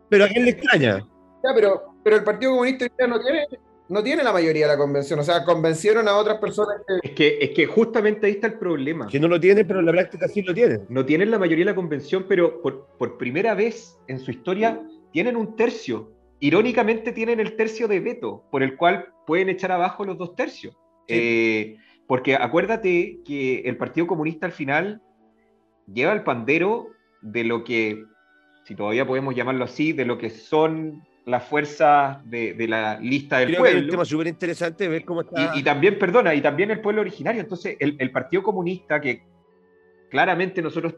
pero 0.08 0.24
a 0.24 0.28
quién 0.28 0.44
le 0.44 0.52
extraña. 0.52 0.98
Ya, 0.98 1.50
pero, 1.52 1.93
pero 2.04 2.16
el 2.16 2.22
Partido 2.22 2.52
Comunista 2.52 2.86
no 3.08 3.20
tiene, 3.20 3.46
no 3.88 4.02
tiene 4.02 4.22
la 4.22 4.32
mayoría 4.32 4.66
de 4.66 4.72
la 4.74 4.78
convención, 4.78 5.18
o 5.18 5.24
sea, 5.24 5.44
convencieron 5.44 6.06
a 6.06 6.16
otras 6.16 6.38
personas 6.38 6.76
que... 6.86 7.08
Es 7.08 7.14
que, 7.14 7.38
es 7.40 7.50
que 7.50 7.66
justamente 7.66 8.26
ahí 8.26 8.34
está 8.34 8.46
el 8.46 8.58
problema. 8.58 9.08
Que 9.08 9.18
no 9.18 9.26
lo 9.26 9.40
tiene, 9.40 9.64
pero 9.64 9.80
en 9.80 9.86
la 9.86 9.92
práctica 9.92 10.28
sí 10.28 10.42
lo 10.42 10.54
tiene. 10.54 10.80
No 10.88 11.04
tienen 11.04 11.30
la 11.30 11.38
mayoría 11.38 11.64
de 11.64 11.72
la 11.72 11.74
convención, 11.74 12.26
pero 12.28 12.62
por, 12.62 12.86
por 12.98 13.18
primera 13.18 13.54
vez 13.54 13.98
en 14.06 14.20
su 14.20 14.30
historia 14.30 14.80
tienen 15.10 15.36
un 15.36 15.56
tercio 15.56 16.14
irónicamente 16.44 17.12
tienen 17.12 17.40
el 17.40 17.56
tercio 17.56 17.88
de 17.88 18.00
veto, 18.00 18.44
por 18.50 18.62
el 18.62 18.76
cual 18.76 19.06
pueden 19.26 19.48
echar 19.48 19.72
abajo 19.72 20.04
los 20.04 20.18
dos 20.18 20.36
tercios. 20.36 20.76
Eh, 21.08 21.78
porque 22.06 22.34
acuérdate 22.34 23.20
que 23.24 23.60
el 23.60 23.78
Partido 23.78 24.06
Comunista 24.06 24.44
al 24.44 24.52
final 24.52 25.00
lleva 25.90 26.12
el 26.12 26.22
pandero 26.22 26.88
de 27.22 27.44
lo 27.44 27.64
que, 27.64 28.04
si 28.64 28.74
todavía 28.74 29.06
podemos 29.06 29.34
llamarlo 29.34 29.64
así, 29.64 29.94
de 29.94 30.04
lo 30.04 30.18
que 30.18 30.28
son 30.28 31.02
las 31.26 31.44
fuerzas 31.44 32.18
de, 32.28 32.54
la 32.68 32.98
lista 33.00 33.38
del 33.38 33.56
pueblo. 33.56 33.78
es 33.78 33.84
un 33.84 33.90
tema 33.90 34.04
súper 34.04 34.26
interesante 34.26 34.88
ver 34.88 35.04
cómo 35.04 35.22
está. 35.22 35.52
Y, 35.54 35.62
también, 35.62 35.98
perdona, 35.98 36.34
y 36.34 36.40
también 36.40 36.70
el 36.70 36.80
pueblo 36.80 37.00
originario. 37.00 37.40
Entonces, 37.40 37.76
el, 37.80 37.96
el 37.98 38.10
Partido 38.10 38.42
Comunista, 38.42 39.00
que 39.00 39.22
claramente 40.10 40.60
nosotros 40.60 40.94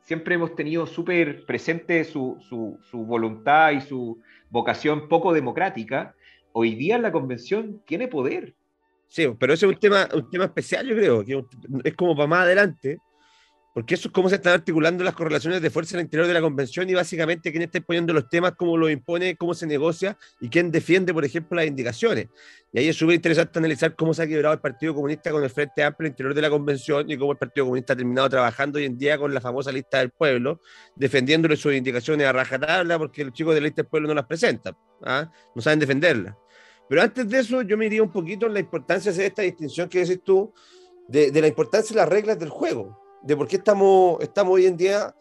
siempre 0.00 0.36
hemos 0.36 0.54
tenido 0.54 0.86
súper 0.86 1.44
presente 1.44 2.02
su, 2.04 2.38
su, 2.48 2.78
su, 2.90 3.04
voluntad 3.04 3.72
y 3.72 3.82
su 3.82 4.18
vocación 4.48 5.06
poco 5.06 5.34
democrática, 5.34 6.14
hoy 6.52 6.74
día 6.74 6.98
la 6.98 7.12
convención 7.12 7.82
tiene 7.84 8.08
poder. 8.08 8.54
Sí, 9.06 9.26
pero 9.38 9.52
ese 9.52 9.66
es 9.66 9.72
un 9.72 9.78
tema, 9.78 10.08
un 10.14 10.30
tema 10.30 10.46
especial, 10.46 10.86
yo 10.86 10.96
creo, 10.96 11.24
que 11.24 11.44
es 11.84 11.94
como 11.94 12.16
para 12.16 12.26
más 12.26 12.40
adelante, 12.40 12.98
porque 13.74 13.94
eso 13.94 14.08
es 14.08 14.14
cómo 14.14 14.28
se 14.28 14.36
están 14.36 14.54
articulando 14.54 15.04
las 15.04 15.14
correlaciones 15.14 15.60
de 15.60 15.70
fuerza 15.70 15.94
en 15.94 16.00
el 16.00 16.06
interior 16.06 16.26
de 16.26 16.34
la 16.34 16.40
convención 16.40 16.88
y 16.88 16.94
básicamente 16.94 17.50
quién 17.50 17.62
está 17.62 17.78
imponiendo 17.78 18.12
los 18.12 18.28
temas, 18.28 18.52
cómo 18.56 18.76
lo 18.76 18.88
impone, 18.88 19.36
cómo 19.36 19.54
se 19.54 19.66
negocia 19.66 20.16
y 20.40 20.48
quién 20.48 20.70
defiende, 20.70 21.12
por 21.12 21.24
ejemplo, 21.24 21.56
las 21.56 21.66
indicaciones. 21.66 22.28
Y 22.72 22.78
ahí 22.80 22.88
es 22.88 22.96
súper 22.96 23.14
interesante 23.14 23.58
analizar 23.58 23.94
cómo 23.94 24.12
se 24.14 24.22
ha 24.22 24.26
quebrado 24.26 24.54
el 24.54 24.60
Partido 24.60 24.94
Comunista 24.94 25.30
con 25.30 25.42
el 25.42 25.50
Frente 25.50 25.82
Amplio 25.82 26.06
el 26.06 26.12
interior 26.12 26.34
de 26.34 26.42
la 26.42 26.50
convención 26.50 27.10
y 27.10 27.16
cómo 27.16 27.32
el 27.32 27.38
Partido 27.38 27.66
Comunista 27.66 27.92
ha 27.92 27.96
terminado 27.96 28.28
trabajando 28.28 28.78
hoy 28.78 28.84
en 28.84 28.98
día 28.98 29.18
con 29.18 29.32
la 29.32 29.40
famosa 29.40 29.70
lista 29.70 29.98
del 29.98 30.10
pueblo, 30.10 30.60
defendiéndole 30.96 31.56
sus 31.56 31.74
indicaciones 31.74 32.26
a 32.26 32.32
rajatabla 32.32 32.98
porque 32.98 33.24
los 33.24 33.32
chicos 33.32 33.54
de 33.54 33.60
la 33.60 33.66
lista 33.66 33.82
del 33.82 33.88
pueblo 33.88 34.08
no 34.08 34.14
las 34.14 34.26
presentan, 34.26 34.76
¿ah? 35.04 35.30
no 35.54 35.62
saben 35.62 35.78
defenderlas. 35.78 36.34
Pero 36.88 37.02
antes 37.02 37.28
de 37.28 37.38
eso, 37.38 37.62
yo 37.62 37.76
me 37.76 37.86
iría 37.86 38.02
un 38.02 38.10
poquito 38.10 38.46
en 38.46 38.54
la 38.54 38.60
importancia 38.60 39.12
de 39.12 39.26
esta 39.26 39.42
distinción 39.42 39.88
que 39.88 40.00
decís 40.00 40.20
tú, 40.24 40.52
de, 41.06 41.30
de 41.30 41.40
la 41.40 41.48
importancia 41.48 41.94
de 41.94 42.00
las 42.00 42.08
reglas 42.08 42.38
del 42.38 42.48
juego 42.48 43.07
de 43.22 43.36
por 43.36 43.48
qué 43.48 43.56
estamos, 43.56 44.22
estamos 44.22 44.54
hoy 44.54 44.66
en 44.66 44.76
día 44.76 45.14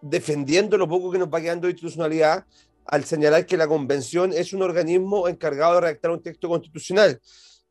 defendiendo 0.00 0.78
lo 0.78 0.88
poco 0.88 1.10
que 1.10 1.18
nos 1.18 1.28
va 1.28 1.40
quedando 1.40 1.66
de 1.66 1.72
institucionalidad 1.72 2.44
al 2.86 3.04
señalar 3.04 3.46
que 3.46 3.56
la 3.56 3.68
convención 3.68 4.32
es 4.32 4.52
un 4.52 4.62
organismo 4.62 5.28
encargado 5.28 5.74
de 5.74 5.80
redactar 5.82 6.10
un 6.10 6.22
texto 6.22 6.48
constitucional. 6.48 7.20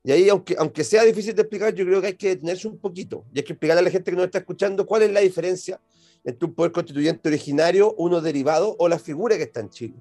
Y 0.03 0.11
ahí, 0.11 0.29
aunque, 0.29 0.55
aunque 0.57 0.83
sea 0.83 1.03
difícil 1.03 1.35
de 1.35 1.41
explicar, 1.41 1.73
yo 1.73 1.85
creo 1.85 1.99
que 1.99 2.07
hay 2.07 2.15
que 2.15 2.29
detenerse 2.29 2.67
un 2.67 2.77
poquito 2.77 3.25
y 3.33 3.39
hay 3.39 3.43
que 3.43 3.53
explicarle 3.53 3.81
a 3.81 3.83
la 3.83 3.91
gente 3.91 4.11
que 4.11 4.15
nos 4.15 4.25
está 4.25 4.37
escuchando 4.39 4.85
cuál 4.85 5.03
es 5.03 5.11
la 5.11 5.19
diferencia 5.19 5.79
entre 6.23 6.47
un 6.47 6.53
poder 6.53 6.71
constituyente 6.71 7.27
originario, 7.27 7.93
uno 7.97 8.21
derivado 8.21 8.75
o 8.79 8.87
la 8.87 8.99
figura 8.99 9.35
que 9.37 9.43
está 9.43 9.59
en 9.59 9.69
Chile. 9.69 9.95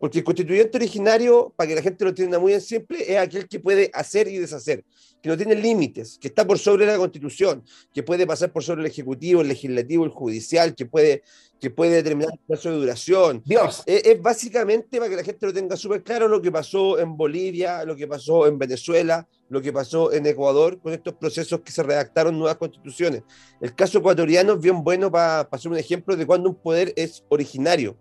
Porque 0.00 0.20
el 0.20 0.24
constituyente 0.24 0.78
originario, 0.78 1.52
para 1.54 1.68
que 1.68 1.74
la 1.74 1.82
gente 1.82 2.04
lo 2.04 2.10
entienda 2.10 2.38
muy 2.38 2.54
en 2.54 2.62
simple, 2.62 3.04
es 3.06 3.18
aquel 3.18 3.46
que 3.46 3.60
puede 3.60 3.90
hacer 3.92 4.28
y 4.28 4.38
deshacer, 4.38 4.82
que 5.22 5.28
no 5.28 5.36
tiene 5.36 5.54
límites, 5.54 6.16
que 6.18 6.28
está 6.28 6.46
por 6.46 6.58
sobre 6.58 6.86
la 6.86 6.96
constitución, 6.96 7.62
que 7.92 8.02
puede 8.02 8.26
pasar 8.26 8.50
por 8.50 8.64
sobre 8.64 8.80
el 8.80 8.86
ejecutivo, 8.86 9.42
el 9.42 9.48
legislativo, 9.48 10.06
el 10.06 10.10
judicial, 10.10 10.74
que 10.74 10.86
puede, 10.86 11.22
que 11.60 11.68
puede 11.68 11.96
determinar 11.96 12.32
el 12.32 12.40
plazo 12.46 12.70
de 12.70 12.76
duración. 12.76 13.42
Dios. 13.44 13.82
Es, 13.84 14.06
es 14.06 14.22
básicamente 14.22 14.96
para 14.96 15.10
que 15.10 15.16
la 15.16 15.22
gente 15.22 15.44
lo 15.44 15.52
tenga 15.52 15.76
súper 15.76 16.02
claro 16.02 16.28
lo 16.28 16.40
que 16.40 16.50
pasó 16.50 16.98
en 16.98 17.14
Bolivia, 17.14 17.84
lo 17.84 17.94
que 17.94 18.08
pasó 18.08 18.46
en 18.46 18.58
Venezuela, 18.58 19.28
lo 19.50 19.60
que 19.60 19.70
pasó 19.70 20.14
en 20.14 20.24
Ecuador 20.24 20.80
con 20.80 20.94
estos 20.94 21.12
procesos 21.12 21.60
que 21.60 21.72
se 21.72 21.82
redactaron 21.82 22.38
nuevas 22.38 22.56
constituciones. 22.56 23.22
El 23.60 23.74
caso 23.74 23.98
ecuatoriano 23.98 24.54
es 24.54 24.60
bien 24.60 24.82
bueno 24.82 25.12
para, 25.12 25.44
para 25.46 25.58
hacer 25.60 25.70
un 25.70 25.76
ejemplo 25.76 26.16
de 26.16 26.24
cuando 26.24 26.48
un 26.48 26.56
poder 26.56 26.94
es 26.96 27.22
originario 27.28 27.98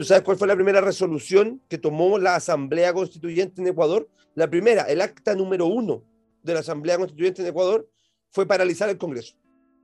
¿Tú 0.00 0.06
sabes 0.06 0.22
cuál 0.22 0.38
fue 0.38 0.48
la 0.48 0.54
primera 0.54 0.80
resolución 0.80 1.60
que 1.68 1.76
tomó 1.76 2.18
la 2.18 2.34
Asamblea 2.36 2.94
Constituyente 2.94 3.60
en 3.60 3.68
Ecuador? 3.68 4.08
La 4.34 4.48
primera, 4.48 4.84
el 4.84 5.02
acta 5.02 5.34
número 5.34 5.66
uno 5.66 6.02
de 6.42 6.54
la 6.54 6.60
Asamblea 6.60 6.96
Constituyente 6.96 7.42
en 7.42 7.48
Ecuador 7.48 7.86
fue 8.30 8.46
paralizar 8.46 8.88
el 8.88 8.96
Congreso. 8.96 9.36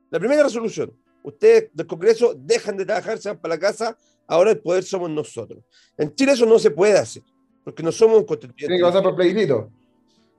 La 0.08 0.18
primera 0.18 0.42
resolución. 0.42 0.90
Ustedes 1.22 1.68
del 1.74 1.86
Congreso 1.86 2.32
dejan 2.34 2.78
de 2.78 2.86
trabajar, 2.86 3.18
se 3.18 3.28
van 3.28 3.38
para 3.38 3.56
la 3.56 3.60
casa, 3.60 3.98
ahora 4.26 4.52
el 4.52 4.58
poder 4.58 4.84
somos 4.84 5.10
nosotros. 5.10 5.62
En 5.98 6.14
Chile 6.14 6.32
eso 6.32 6.46
no 6.46 6.58
se 6.58 6.70
puede 6.70 6.96
hacer, 6.96 7.22
porque 7.62 7.82
no 7.82 7.92
somos 7.92 8.16
un 8.16 8.24
constituyente. 8.24 8.68
Tiene 8.68 8.78
que 8.78 8.84
pasar 8.84 9.02
por 9.02 9.16
plebiscito. 9.16 9.70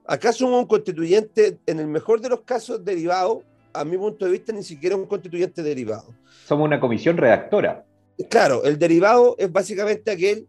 Acá 0.07 0.33
somos 0.33 0.59
un 0.59 0.65
constituyente, 0.65 1.59
en 1.67 1.79
el 1.79 1.85
mejor 1.85 2.19
de 2.19 2.29
los 2.29 2.41
casos, 2.41 2.83
derivado. 2.83 3.43
A 3.73 3.85
mi 3.85 3.95
punto 3.95 4.25
de 4.25 4.31
vista, 4.31 4.51
ni 4.51 4.63
siquiera 4.63 4.95
un 4.95 5.05
constituyente 5.05 5.61
derivado. 5.61 6.15
Somos 6.47 6.65
una 6.65 6.79
comisión 6.79 7.15
redactora. 7.15 7.85
Claro, 8.29 8.63
el 8.63 8.79
derivado 8.79 9.35
es 9.37 9.51
básicamente 9.51 10.11
aquel 10.11 10.47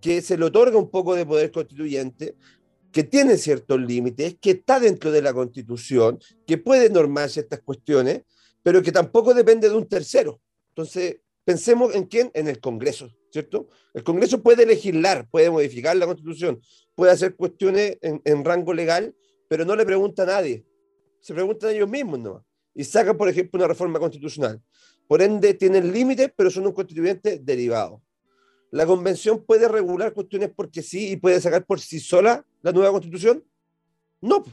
que 0.00 0.22
se 0.22 0.38
le 0.38 0.46
otorga 0.46 0.78
un 0.78 0.90
poco 0.90 1.14
de 1.14 1.26
poder 1.26 1.50
constituyente, 1.50 2.36
que 2.90 3.04
tiene 3.04 3.36
ciertos 3.36 3.80
límites, 3.80 4.36
que 4.40 4.52
está 4.52 4.80
dentro 4.80 5.12
de 5.12 5.22
la 5.22 5.32
constitución, 5.32 6.18
que 6.46 6.58
puede 6.58 6.88
normar 6.90 7.28
ciertas 7.28 7.60
cuestiones, 7.60 8.22
pero 8.62 8.82
que 8.82 8.92
tampoco 8.92 9.34
depende 9.34 9.68
de 9.68 9.76
un 9.76 9.86
tercero. 9.86 10.40
Entonces, 10.70 11.18
pensemos 11.44 11.94
en 11.94 12.04
quién, 12.04 12.30
en 12.34 12.48
el 12.48 12.60
Congreso, 12.60 13.10
¿cierto? 13.30 13.68
El 13.94 14.02
Congreso 14.02 14.42
puede 14.42 14.66
legislar, 14.66 15.28
puede 15.30 15.50
modificar 15.50 15.96
la 15.96 16.06
constitución, 16.06 16.60
puede 16.94 17.12
hacer 17.12 17.36
cuestiones 17.36 17.98
en, 18.00 18.44
rango 18.44 18.74
legal, 18.74 19.14
pero 19.48 19.64
no 19.64 19.76
le 19.76 19.84
pregunta 19.84 20.22
a 20.24 20.26
nadie. 20.26 20.64
Se 21.20 21.34
preguntan 21.34 21.70
ellos 21.70 21.88
mismos, 21.88 22.18
¿no? 22.18 22.44
Y 22.74 22.84
sacan, 22.84 23.16
por 23.16 23.28
ejemplo, 23.28 23.58
una 23.58 23.68
reforma 23.68 23.98
constitucional. 23.98 24.60
Por 25.10 25.22
ende, 25.22 25.54
tienen 25.54 25.90
límites, 25.90 26.32
pero 26.36 26.50
son 26.50 26.68
un 26.68 26.72
constituyente 26.72 27.40
derivado. 27.40 28.00
¿La 28.70 28.86
convención 28.86 29.44
puede 29.44 29.66
regular 29.66 30.12
cuestiones 30.12 30.52
porque 30.54 30.82
sí 30.82 31.10
y 31.10 31.16
puede 31.16 31.40
sacar 31.40 31.66
por 31.66 31.80
sí 31.80 31.98
sola 31.98 32.46
la 32.62 32.70
nueva 32.70 32.92
constitución? 32.92 33.44
No, 34.20 34.44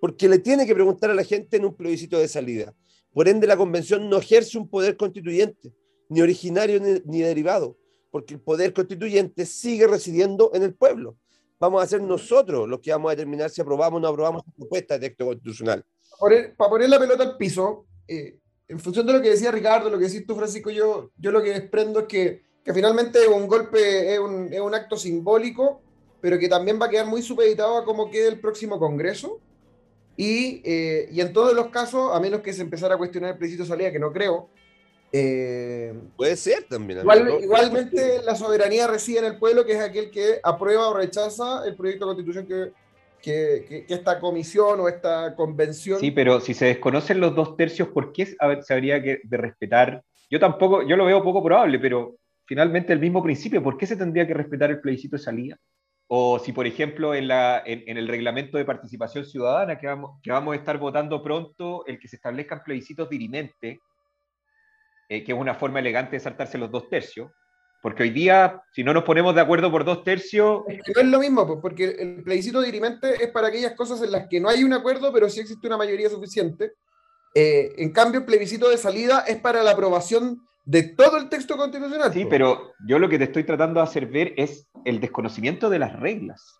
porque 0.00 0.28
le 0.28 0.38
tiene 0.38 0.64
que 0.64 0.76
preguntar 0.76 1.10
a 1.10 1.14
la 1.14 1.24
gente 1.24 1.56
en 1.56 1.64
un 1.64 1.74
plebiscito 1.74 2.16
de 2.20 2.28
salida. 2.28 2.72
Por 3.12 3.26
ende, 3.26 3.48
la 3.48 3.56
convención 3.56 4.08
no 4.08 4.18
ejerce 4.18 4.56
un 4.58 4.68
poder 4.68 4.96
constituyente, 4.96 5.74
ni 6.08 6.22
originario 6.22 6.80
ni, 7.04 7.22
derivado, 7.22 7.76
porque 8.12 8.34
el 8.34 8.40
poder 8.40 8.72
constituyente 8.72 9.44
sigue 9.44 9.88
residiendo 9.88 10.52
en 10.54 10.62
el 10.62 10.72
pueblo. 10.72 11.18
Vamos 11.58 11.82
a 11.82 11.86
ser 11.88 12.00
nosotros 12.00 12.68
los 12.68 12.78
que 12.78 12.92
vamos 12.92 13.08
a 13.08 13.16
determinar 13.16 13.50
si 13.50 13.60
aprobamos 13.60 13.98
o 13.98 14.00
no 14.00 14.06
aprobamos 14.06 14.44
la 14.46 14.52
propuesta 14.52 14.94
de 14.94 15.08
texto 15.08 15.26
constitucional. 15.26 15.84
Para 16.56 16.70
poner 16.70 16.88
la 16.88 17.00
pelota 17.00 17.24
al 17.24 17.36
piso, 17.36 17.86
eh, 18.06 18.38
en 18.68 18.78
función 18.80 19.06
de 19.06 19.12
lo 19.12 19.20
que 19.22 19.30
decía 19.30 19.50
Ricardo, 19.50 19.90
lo 19.90 19.98
que 19.98 20.06
decís 20.06 20.26
tú, 20.26 20.34
Francisco, 20.34 20.70
yo, 20.70 21.10
yo 21.18 21.30
lo 21.30 21.42
que 21.42 21.50
desprendo 21.50 22.00
es 22.00 22.06
que, 22.06 22.42
que 22.64 22.72
finalmente 22.72 23.26
un 23.28 23.46
golpe 23.46 24.12
es 24.14 24.18
un, 24.18 24.52
es 24.52 24.60
un 24.60 24.74
acto 24.74 24.96
simbólico, 24.96 25.82
pero 26.20 26.38
que 26.38 26.48
también 26.48 26.80
va 26.80 26.86
a 26.86 26.90
quedar 26.90 27.06
muy 27.06 27.22
supeditado 27.22 27.76
a 27.76 27.84
cómo 27.84 28.10
quede 28.10 28.28
el 28.28 28.40
próximo 28.40 28.78
Congreso. 28.78 29.40
Y, 30.16 30.62
eh, 30.64 31.08
y 31.12 31.20
en 31.20 31.32
todos 31.32 31.54
los 31.54 31.68
casos, 31.68 32.10
a 32.14 32.20
menos 32.20 32.40
que 32.40 32.52
se 32.52 32.62
empezara 32.62 32.94
a 32.94 32.98
cuestionar 32.98 33.32
el 33.32 33.36
plebiscito 33.36 33.64
de 33.64 33.68
salida, 33.68 33.90
que 33.92 33.98
no 33.98 34.12
creo, 34.12 34.48
eh, 35.12 35.92
Puede 36.16 36.36
ser 36.36 36.64
también. 36.64 37.00
igual- 37.00 37.38
igualmente 37.42 38.20
la 38.22 38.34
soberanía 38.34 38.86
reside 38.86 39.18
en 39.20 39.24
el 39.26 39.38
pueblo, 39.38 39.64
que 39.64 39.72
es 39.74 39.80
aquel 39.80 40.10
que 40.10 40.40
aprueba 40.42 40.88
o 40.88 40.94
rechaza 40.94 41.64
el 41.66 41.76
proyecto 41.76 42.04
de 42.06 42.14
constitución 42.14 42.46
que, 42.46 42.72
que, 43.24 43.86
esta 43.88 44.20
comisión 44.20 44.80
o 44.80 44.88
esta 44.88 45.34
convención 45.34 45.98
Sí, 45.98 46.10
pero 46.10 46.40
si 46.40 46.52
se 46.52 46.66
desconocen 46.66 47.20
los 47.20 47.34
dos 47.34 47.56
tercios, 47.56 47.88
¿por 47.88 48.12
qué 48.12 48.26
se 48.26 48.74
habría 48.74 49.02
que 49.02 49.20
respetar? 49.30 50.02
Yo 50.30 50.38
tampoco, 50.38 50.82
yo 50.86 50.96
lo 50.96 51.06
veo 51.06 51.22
poco 51.22 51.42
probable, 51.42 51.78
pero 51.78 52.16
finalmente 52.46 52.92
el 52.92 53.00
mismo 53.00 53.22
principio, 53.22 53.62
¿por 53.62 53.76
qué 53.76 53.86
se 53.86 53.96
tendría 53.96 54.26
que 54.26 54.34
respetar 54.34 54.70
el 54.70 54.80
plebiscito 54.80 55.16
de 55.16 55.22
salida? 55.22 55.56
O 56.06 56.38
si, 56.38 56.52
por 56.52 56.66
ejemplo, 56.66 57.14
en, 57.14 57.28
la, 57.28 57.62
en 57.64 57.96
el 57.96 58.06
reglamento 58.06 58.58
de 58.58 58.66
participación 58.66 59.24
ciudadana 59.24 59.78
que 59.78 59.86
vamos, 59.86 60.20
que 60.22 60.30
vamos 60.30 60.52
a 60.52 60.58
estar 60.58 60.76
votando 60.76 61.22
pronto, 61.22 61.86
el 61.86 61.98
que 61.98 62.08
se 62.08 62.16
establezcan 62.16 62.62
plebiscitos 62.62 63.08
dirimentes, 63.08 63.78
eh, 65.08 65.24
que 65.24 65.32
es 65.32 65.38
una 65.38 65.54
forma 65.54 65.80
elegante 65.80 66.16
de 66.16 66.20
saltarse 66.20 66.58
los 66.58 66.70
dos 66.70 66.88
tercios, 66.88 67.30
porque 67.84 68.04
hoy 68.04 68.08
día, 68.08 68.62
si 68.72 68.82
no 68.82 68.94
nos 68.94 69.04
ponemos 69.04 69.34
de 69.34 69.42
acuerdo 69.42 69.70
por 69.70 69.84
dos 69.84 70.04
tercios, 70.04 70.62
no 70.66 71.02
es 71.02 71.06
lo 71.06 71.18
mismo, 71.18 71.46
pues, 71.46 71.58
porque 71.60 71.84
el 71.84 72.22
plebiscito 72.22 72.62
dirimente 72.62 73.22
es 73.22 73.30
para 73.30 73.48
aquellas 73.48 73.74
cosas 73.74 74.00
en 74.00 74.10
las 74.10 74.26
que 74.26 74.40
no 74.40 74.48
hay 74.48 74.64
un 74.64 74.72
acuerdo, 74.72 75.12
pero 75.12 75.28
sí 75.28 75.40
existe 75.40 75.66
una 75.66 75.76
mayoría 75.76 76.08
suficiente. 76.08 76.72
Eh, 77.34 77.74
en 77.76 77.92
cambio, 77.92 78.20
el 78.20 78.24
plebiscito 78.24 78.70
de 78.70 78.78
salida 78.78 79.24
es 79.28 79.36
para 79.36 79.62
la 79.62 79.72
aprobación 79.72 80.40
de 80.64 80.94
todo 80.94 81.18
el 81.18 81.28
texto 81.28 81.58
constitucional. 81.58 82.10
Sí, 82.10 82.20
pues. 82.20 82.30
pero 82.30 82.72
yo 82.86 82.98
lo 82.98 83.10
que 83.10 83.18
te 83.18 83.24
estoy 83.24 83.44
tratando 83.44 83.80
de 83.80 83.84
hacer 83.84 84.06
ver 84.06 84.32
es 84.38 84.66
el 84.86 84.98
desconocimiento 84.98 85.68
de 85.68 85.80
las 85.80 86.00
reglas. 86.00 86.58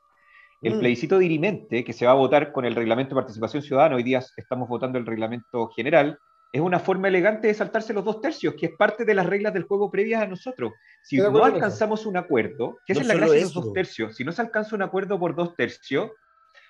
El 0.61 0.75
Mm. 0.75 0.79
plebiscito 0.81 1.17
dirimente, 1.19 1.85
que 1.85 1.95
se 1.95 2.05
va 2.05 2.13
a 2.13 2.17
votar 2.17 2.53
con 2.53 2.67
el 2.67 2.75
reglamento 2.75 3.15
de 3.15 3.23
participación 3.23 3.63
ciudadana, 3.63 3.97
hoy 3.97 4.03
día 4.03 4.23
estamos 4.37 4.69
votando 4.69 4.99
el 4.99 5.07
reglamento 5.07 5.69
general, 5.69 6.19
es 6.55 6.61
una 6.61 6.79
forma 6.79 7.09
elegante 7.09 7.49
de 7.49 7.55
saltarse 7.55 7.93
los 7.93 8.05
dos 8.05 8.21
tercios, 8.21 8.55
que 8.55 8.67
es 8.67 8.73
parte 8.79 9.05
de 9.05 9.13
las 9.13 9.27
reglas 9.27 9.53
del 9.53 9.65
juego 9.65 9.91
previas 9.91 10.23
a 10.23 10.27
nosotros. 10.29 10.73
Si 11.03 11.17
no 11.17 11.45
alcanzamos 11.45 12.07
un 12.07 12.17
acuerdo, 12.17 12.79
que 12.87 12.93
esa 12.93 13.03
es 13.03 13.09
la 13.09 13.15
gracia 13.15 13.35
de 13.35 13.41
los 13.41 13.55
dos 13.55 13.73
tercios, 13.73 14.15
si 14.15 14.23
no 14.23 14.31
se 14.31 14.41
alcanza 14.41 14.77
un 14.77 14.83
acuerdo 14.83 15.19
por 15.19 15.35
dos 15.35 15.57
tercios, 15.57 16.13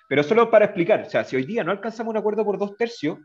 pero 0.09 0.23
solo 0.23 0.49
para 0.49 0.65
explicar, 0.65 1.01
o 1.01 1.05
sea, 1.05 1.23
si 1.23 1.35
hoy 1.35 1.45
día 1.45 1.63
no 1.63 1.69
alcanzamos 1.69 2.09
un 2.09 2.17
acuerdo 2.17 2.43
por 2.43 2.57
dos 2.57 2.75
tercios, 2.77 3.19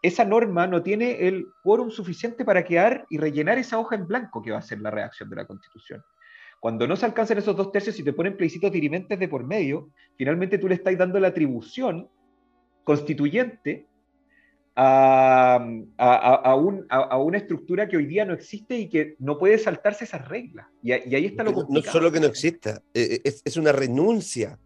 esa 0.00 0.24
norma 0.24 0.66
no 0.66 0.82
tiene 0.82 1.28
el 1.28 1.44
quórum 1.62 1.90
suficiente 1.90 2.42
para 2.42 2.64
quedar 2.64 3.04
y 3.10 3.18
rellenar 3.18 3.58
esa 3.58 3.78
hoja 3.78 3.94
en 3.94 4.06
blanco 4.06 4.40
que 4.40 4.50
va 4.50 4.60
a 4.60 4.62
ser 4.62 4.80
la 4.80 4.90
redacción 4.90 5.28
de 5.28 5.36
la 5.36 5.44
Constitución. 5.44 6.02
Cuando 6.58 6.86
no 6.86 6.96
se 6.96 7.04
alcanzan 7.04 7.36
esos 7.36 7.54
dos 7.54 7.70
tercios 7.70 7.98
y 7.98 8.02
te 8.02 8.14
ponen 8.14 8.38
plebiscitos 8.38 8.72
dirimentes 8.72 9.18
de 9.18 9.28
por 9.28 9.44
medio, 9.44 9.90
finalmente 10.16 10.56
tú 10.56 10.68
le 10.68 10.76
estás 10.76 10.96
dando 10.96 11.20
la 11.20 11.28
atribución 11.28 12.08
constituyente 12.82 13.88
a, 14.74 15.56
a- 15.56 16.16
a- 16.16 16.34
a 16.34 16.54
un- 16.54 16.86
a- 16.88 16.96
a 17.02 17.18
una 17.18 17.38
estructura 17.38 17.88
que 17.88 17.96
hoy 17.96 18.06
día 18.06 18.24
no 18.24 18.32
existe 18.34 18.76
y 18.78 18.88
que 18.88 19.16
no 19.18 19.38
puede 19.38 19.58
saltarse 19.58 20.04
esas 20.04 20.26
reglas. 20.28 20.66
Y, 20.82 20.92
ahí 20.92 21.26
está 21.26 21.42
lo 21.44 21.50
No- 21.50 21.56
no 21.58 21.66
complicado. 21.66 21.92
solo 21.92 22.10
que 22.12 22.20
no 22.20 22.26
exista, 22.26 22.82
eh, 22.94 23.20
es, 23.24 23.42
es 23.44 23.56
una 23.56 23.72
renuncia 23.72 24.58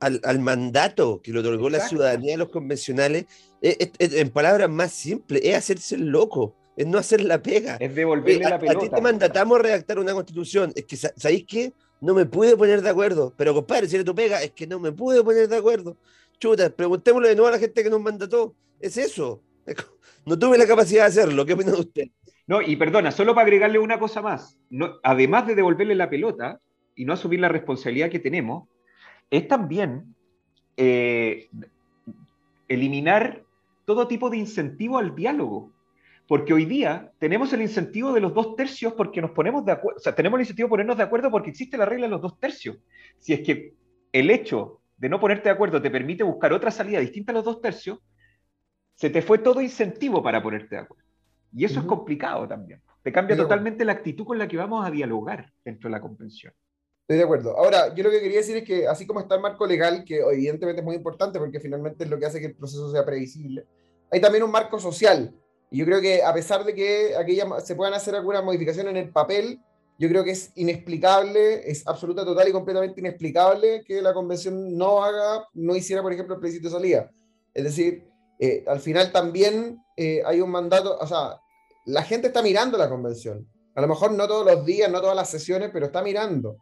al, 0.00 0.20
al 0.24 0.40
mandato 0.40 1.20
que 1.22 1.32
le 1.32 1.38
otorgó 1.40 1.70
la 1.70 1.78
Exacto. 1.78 1.96
ciudadanía 1.96 2.34
a 2.34 2.38
los 2.38 2.50
convencionales. 2.50 3.24
Eh, 3.62 3.76
eh, 3.80 3.90
eh, 3.98 4.10
en 4.20 4.28
palabras 4.30 4.68
más 4.68 4.92
simples, 4.92 5.40
es 5.42 5.54
hacerse 5.54 5.94
el 5.94 6.08
loco, 6.08 6.54
es 6.76 6.86
no 6.86 6.98
hacer 6.98 7.22
la 7.22 7.42
pega. 7.42 7.76
Es 7.80 7.94
devolverle 7.94 8.44
a, 8.44 8.50
la 8.50 8.56
a 8.56 8.58
ti 8.58 8.66
pelota. 8.66 8.96
te 8.96 9.00
mandatamos 9.00 9.58
a 9.58 9.62
redactar 9.62 9.98
una 9.98 10.12
constitución. 10.12 10.72
Es 10.76 10.84
que, 10.84 10.96
sa- 10.96 11.12
¿sabéis 11.16 11.46
qué? 11.48 11.72
No 12.02 12.12
me 12.12 12.26
pude 12.26 12.54
poner 12.58 12.82
de 12.82 12.90
acuerdo. 12.90 13.32
Pero, 13.38 13.54
compadre, 13.54 13.88
si 13.88 13.94
eres 13.96 14.04
tu 14.04 14.14
pega, 14.14 14.42
es 14.42 14.50
que 14.50 14.66
no 14.66 14.78
me 14.78 14.92
pude 14.92 15.24
poner 15.24 15.48
de 15.48 15.56
acuerdo. 15.56 15.96
Chuta, 16.38 16.68
preguntémosle 16.68 17.30
de 17.30 17.34
nuevo 17.36 17.48
a 17.48 17.52
la 17.52 17.58
gente 17.58 17.82
que 17.82 17.88
nos 17.88 18.02
mandató. 18.02 18.54
Es 18.80 18.96
eso. 18.96 19.42
No 20.24 20.38
tuve 20.38 20.58
la 20.58 20.66
capacidad 20.66 21.02
de 21.02 21.08
hacerlo. 21.08 21.46
¿Qué 21.46 21.52
opinan 21.52 21.74
ustedes? 21.74 22.10
No, 22.46 22.62
y 22.62 22.76
perdona, 22.76 23.10
solo 23.10 23.34
para 23.34 23.44
agregarle 23.44 23.78
una 23.78 23.98
cosa 23.98 24.22
más. 24.22 24.58
Además 25.02 25.46
de 25.46 25.54
devolverle 25.54 25.94
la 25.94 26.10
pelota 26.10 26.60
y 26.94 27.04
no 27.04 27.12
asumir 27.12 27.40
la 27.40 27.48
responsabilidad 27.48 28.10
que 28.10 28.18
tenemos, 28.18 28.68
es 29.30 29.48
también 29.48 30.14
eh, 30.76 31.48
eliminar 32.68 33.44
todo 33.84 34.06
tipo 34.06 34.30
de 34.30 34.38
incentivo 34.38 34.98
al 34.98 35.14
diálogo. 35.14 35.72
Porque 36.28 36.52
hoy 36.52 36.64
día 36.64 37.12
tenemos 37.20 37.52
el 37.52 37.62
incentivo 37.62 38.12
de 38.12 38.20
los 38.20 38.34
dos 38.34 38.56
tercios 38.56 38.94
porque 38.94 39.20
nos 39.20 39.30
ponemos 39.30 39.64
de 39.64 39.72
acuerdo, 39.72 39.98
o 39.98 40.00
sea, 40.00 40.14
tenemos 40.14 40.38
el 40.38 40.42
incentivo 40.42 40.66
de 40.66 40.70
ponernos 40.70 40.96
de 40.96 41.04
acuerdo 41.04 41.30
porque 41.30 41.50
existe 41.50 41.78
la 41.78 41.86
regla 41.86 42.06
de 42.06 42.10
los 42.10 42.22
dos 42.22 42.40
tercios. 42.40 42.78
Si 43.20 43.32
es 43.32 43.40
que 43.42 43.74
el 44.12 44.30
hecho 44.30 44.80
de 44.96 45.08
no 45.08 45.20
ponerte 45.20 45.44
de 45.44 45.54
acuerdo 45.54 45.80
te 45.80 45.90
permite 45.90 46.24
buscar 46.24 46.52
otra 46.52 46.72
salida 46.72 46.98
distinta 46.98 47.30
a 47.30 47.34
los 47.34 47.44
dos 47.44 47.60
tercios, 47.60 48.00
se 48.96 49.10
te 49.10 49.22
fue 49.22 49.38
todo 49.38 49.60
incentivo 49.60 50.22
para 50.22 50.42
ponerte 50.42 50.74
de 50.74 50.82
acuerdo. 50.82 51.04
Y 51.54 51.64
eso 51.64 51.80
es 51.80 51.86
complicado 51.86 52.48
también. 52.48 52.82
Te 53.02 53.12
cambia 53.12 53.36
totalmente 53.36 53.84
la 53.84 53.92
actitud 53.92 54.24
con 54.24 54.38
la 54.38 54.48
que 54.48 54.56
vamos 54.56 54.84
a 54.84 54.90
dialogar 54.90 55.52
dentro 55.64 55.88
de 55.88 55.92
la 55.92 56.00
convención. 56.00 56.52
Estoy 57.02 57.18
de 57.18 57.22
acuerdo. 57.22 57.56
Ahora, 57.56 57.94
yo 57.94 58.02
lo 58.02 58.10
que 58.10 58.20
quería 58.20 58.38
decir 58.38 58.56
es 58.56 58.64
que 58.64 58.88
así 58.88 59.06
como 59.06 59.20
está 59.20 59.36
el 59.36 59.40
marco 59.40 59.64
legal, 59.64 60.02
que 60.04 60.18
evidentemente 60.18 60.80
es 60.80 60.84
muy 60.84 60.96
importante 60.96 61.38
porque 61.38 61.60
finalmente 61.60 62.02
es 62.02 62.10
lo 62.10 62.18
que 62.18 62.26
hace 62.26 62.40
que 62.40 62.46
el 62.46 62.56
proceso 62.56 62.90
sea 62.90 63.04
previsible, 63.04 63.64
hay 64.10 64.20
también 64.20 64.42
un 64.42 64.50
marco 64.50 64.80
social. 64.80 65.32
Y 65.70 65.78
yo 65.78 65.84
creo 65.84 66.00
que 66.00 66.22
a 66.24 66.34
pesar 66.34 66.64
de 66.64 66.74
que 66.74 67.14
aquella, 67.16 67.60
se 67.60 67.76
puedan 67.76 67.94
hacer 67.94 68.16
algunas 68.16 68.42
modificaciones 68.42 68.90
en 68.90 68.96
el 68.96 69.10
papel, 69.10 69.60
yo 69.98 70.08
creo 70.08 70.24
que 70.24 70.32
es 70.32 70.50
inexplicable, 70.56 71.70
es 71.70 71.86
absoluta, 71.86 72.24
total 72.24 72.48
y 72.48 72.52
completamente 72.52 73.00
inexplicable 73.00 73.84
que 73.86 74.02
la 74.02 74.12
convención 74.12 74.76
no 74.76 75.04
haga, 75.04 75.46
no 75.54 75.76
hiciera, 75.76 76.02
por 76.02 76.12
ejemplo, 76.12 76.34
el 76.34 76.40
plebiscito 76.40 76.68
de 76.68 76.74
salida. 76.74 77.10
Es 77.54 77.64
decir, 77.64 78.04
eh, 78.38 78.64
al 78.66 78.80
final 78.80 79.12
también 79.12 79.82
eh, 79.96 80.22
hay 80.24 80.40
un 80.40 80.50
mandato, 80.50 80.98
o 80.98 81.06
sea, 81.06 81.40
la 81.86 82.02
gente 82.02 82.28
está 82.28 82.42
mirando 82.42 82.76
la 82.76 82.88
convención. 82.88 83.48
A 83.74 83.80
lo 83.80 83.88
mejor 83.88 84.12
no 84.12 84.26
todos 84.26 84.46
los 84.46 84.64
días, 84.64 84.90
no 84.90 85.00
todas 85.00 85.16
las 85.16 85.30
sesiones, 85.30 85.70
pero 85.72 85.86
está 85.86 86.02
mirando. 86.02 86.58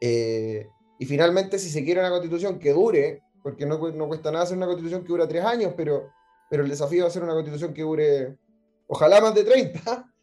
Eh, 0.00 0.66
y 0.98 1.06
finalmente, 1.06 1.58
si 1.58 1.70
se 1.70 1.84
quiere 1.84 2.00
una 2.00 2.10
constitución 2.10 2.58
que 2.58 2.72
dure, 2.72 3.22
porque 3.42 3.66
no, 3.66 3.78
no, 3.92 4.08
cuesta 4.08 4.30
nada 4.30 4.44
hacer 4.44 4.56
una 4.56 4.66
constitución 4.66 5.02
que 5.02 5.08
dura 5.08 5.28
tres 5.28 5.44
años, 5.44 5.74
pero, 5.76 6.10
pero 6.50 6.62
el 6.62 6.68
desafío 6.68 7.04
va 7.04 7.08
a 7.08 7.12
ser 7.12 7.22
una 7.22 7.34
constitución 7.34 7.72
que 7.72 7.82
dure, 7.82 8.36
ojalá 8.86 9.20
más 9.20 9.34
de 9.34 9.44
30. 9.44 10.04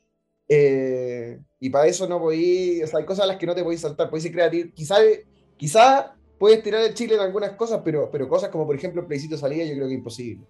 Eh, 0.47 1.39
y 1.59 1.71
para 1.71 1.87
eso 1.87 2.07
no 2.07 2.19
voy, 2.19 2.79
o 2.83 2.85
sea, 2.85 2.99
hay 2.99 3.05
cosas 3.05 3.23
a 3.23 3.27
las 3.29 3.37
que 3.37 3.47
no 3.47 3.55
te 3.55 3.63
podéis 3.63 3.81
saltar, 3.81 4.11
podéis 4.11 4.25
ser 4.25 4.31
creativo. 4.31 4.69
Quizá, 4.75 4.97
quizá 5.57 6.15
puedes 6.37 6.61
tirar 6.61 6.83
el 6.83 6.93
chile 6.93 7.15
en 7.15 7.21
algunas 7.21 7.53
cosas, 7.53 7.81
pero, 7.83 8.11
pero 8.11 8.29
cosas 8.29 8.49
como, 8.49 8.67
por 8.67 8.75
ejemplo, 8.75 9.01
el 9.01 9.07
plebiscito 9.07 9.37
salida, 9.37 9.63
yo 9.63 9.73
creo 9.73 9.87
que 9.87 9.93
es 9.93 9.97
imposible. 9.97 10.45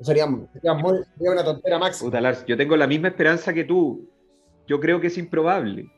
Sería, 0.00 0.26
sería, 0.52 0.72
una 0.74 1.44
tontera 1.44 1.78
máxima. 1.78 2.32
yo 2.46 2.56
tengo 2.56 2.76
la 2.76 2.86
misma 2.86 3.08
esperanza 3.08 3.52
que 3.52 3.64
tú. 3.64 4.08
Yo 4.66 4.80
creo 4.80 5.00
que 5.00 5.06
es 5.06 5.16
improbable 5.18 5.90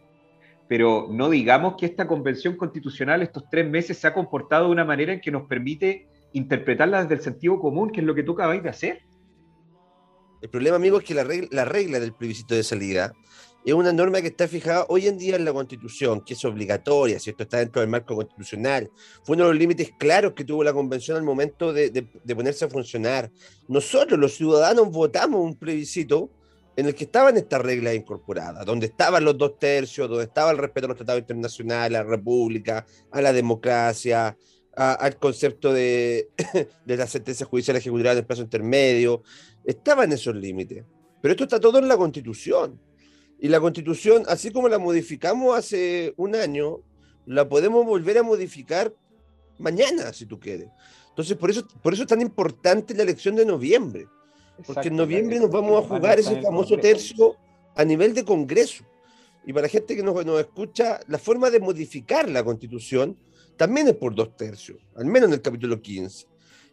pero 0.69 1.09
no 1.11 1.31
digamos 1.31 1.75
que 1.76 1.87
esta 1.87 2.07
convención 2.07 2.57
constitucional 2.57 3.23
estos 3.23 3.45
tres 3.50 3.69
meses 3.69 3.97
se 3.97 4.07
ha 4.07 4.12
comportado 4.12 4.67
de 4.67 4.73
una 4.73 4.85
manera 4.85 5.14
en 5.14 5.21
que 5.21 5.31
nos 5.31 5.49
permite 5.49 6.07
interpretarla 6.35 7.02
desde 7.02 7.14
el 7.14 7.21
sentido 7.23 7.59
común, 7.59 7.90
que 7.90 8.00
es 8.00 8.07
lo 8.07 8.14
que 8.14 8.23
tú 8.23 8.33
acabáis 8.33 8.62
de 8.62 8.69
hacer. 8.69 9.02
El 10.43 10.50
problema, 10.50 10.76
amigo, 10.76 10.99
es 10.99 11.05
que 11.05 11.14
la 11.14 11.25
regla, 11.25 11.49
la 11.50 11.64
regla 11.64 11.99
del 11.99 12.12
plebiscito 12.12 12.55
de 12.55 12.62
salida 12.62 13.12
es 13.65 13.75
una 13.75 13.93
norma 13.93 14.21
que 14.21 14.29
está 14.29 14.49
fijada 14.49 14.87
hoy 14.88 15.07
en 15.07 15.19
día 15.19 15.37
en 15.37 15.45
la 15.45 15.53
Constitución, 15.53 16.23
que 16.23 16.35
es 16.35 16.45
obligatoria, 16.45 17.19
si 17.19 17.31
esto 17.31 17.43
está 17.43 17.59
dentro 17.59 17.81
del 17.81 17.91
marco 17.91 18.15
constitucional. 18.15 18.91
Fue 19.25 19.37
uno 19.37 19.45
de 19.45 19.50
los 19.50 19.59
límites 19.59 19.91
claros 19.99 20.33
que 20.33 20.45
tuvo 20.45 20.65
la 20.65 20.73
Convención 20.73 21.17
al 21.17 21.23
momento 21.23 21.73
de, 21.73 21.91
de 21.91 22.37
ponerse 22.37 22.65
a 22.65 22.69
funcionar. 22.69 23.31
Nosotros, 23.67 24.19
los 24.19 24.35
ciudadanos, 24.35 24.91
votamos 24.91 25.41
un 25.41 25.55
plebiscito 25.55 26.31
en 26.79 26.87
el 26.87 26.95
que 26.95 27.05
estaban 27.05 27.37
estas 27.37 27.61
reglas 27.61 27.97
incorporadas, 27.97 28.65
donde 28.65 28.87
estaban 28.87 29.25
los 29.25 29.37
dos 29.37 29.59
tercios, 29.59 30.09
donde 30.09 30.25
estaba 30.25 30.53
el 30.53 30.59
respeto 30.59 30.87
a 30.87 30.88
los 30.88 30.97
tratados 30.97 31.21
internacionales, 31.23 31.99
a 31.99 32.05
la 32.05 32.09
república, 32.09 32.87
a 33.11 33.21
la 33.21 33.33
democracia, 33.33 34.37
al 34.77 35.16
concepto 35.18 35.73
de, 35.73 36.31
de 36.87 36.97
la 36.97 37.09
sentencia 37.09 37.44
judicial 37.47 37.77
ejecutiva 37.77 38.12
en 38.12 38.18
el 38.18 38.25
plazo 38.25 38.42
intermedio, 38.42 39.25
estaban 39.64 40.12
esos 40.12 40.37
límites. 40.37 40.85
Pero 41.21 41.33
esto 41.33 41.44
está 41.44 41.59
todo 41.59 41.81
en 41.81 41.88
la 41.88 41.97
constitución. 41.97 42.81
Y 43.38 43.48
la 43.48 43.61
constitución, 43.61 44.24
así 44.27 44.51
como 44.51 44.68
la 44.68 44.79
modificamos 44.79 45.57
hace 45.57 46.14
un 46.16 46.35
año, 46.35 46.81
la 47.27 47.48
podemos 47.48 47.85
volver 47.87 48.18
a 48.18 48.22
modificar 48.22 48.92
mañana, 49.59 50.12
si 50.12 50.27
tú 50.27 50.40
quieres. 50.40 50.68
Entonces, 51.11 51.37
por 51.37 51.51
eso, 51.51 51.66
por 51.83 51.92
eso 51.92 52.03
es 52.03 52.09
tan 52.09 52.20
importante 52.20 52.94
la 52.94 53.03
elección 53.03 53.37
de 53.37 53.44
noviembre 53.44 54.07
porque 54.66 54.88
en 54.88 54.96
noviembre 54.96 55.38
nos 55.38 55.51
vamos 55.51 55.85
a 55.85 55.88
jugar 55.88 56.18
ese 56.18 56.40
famoso 56.42 56.77
tercio 56.79 57.37
a 57.77 57.85
nivel 57.85 58.14
de 58.14 58.24
Congreso. 58.24 58.85
Y 59.46 59.53
para 59.53 59.66
la 59.66 59.68
gente 59.68 59.96
que 59.96 60.03
nos, 60.03 60.24
nos 60.27 60.40
escucha, 60.40 61.01
la 61.07 61.18
forma 61.18 61.51
de 61.51 61.61
modificar 61.61 62.29
la 62.29 62.44
Constitución 62.44 63.16
también 63.57 63.88
es 63.88 63.94
por 63.94 64.14
dos 64.14 64.37
tercios, 64.37 64.79
al 64.96 65.07
menos 65.07 65.29
en 65.29 65.35
el 65.35 65.42
capítulo 65.42 65.81
15. 65.81 66.27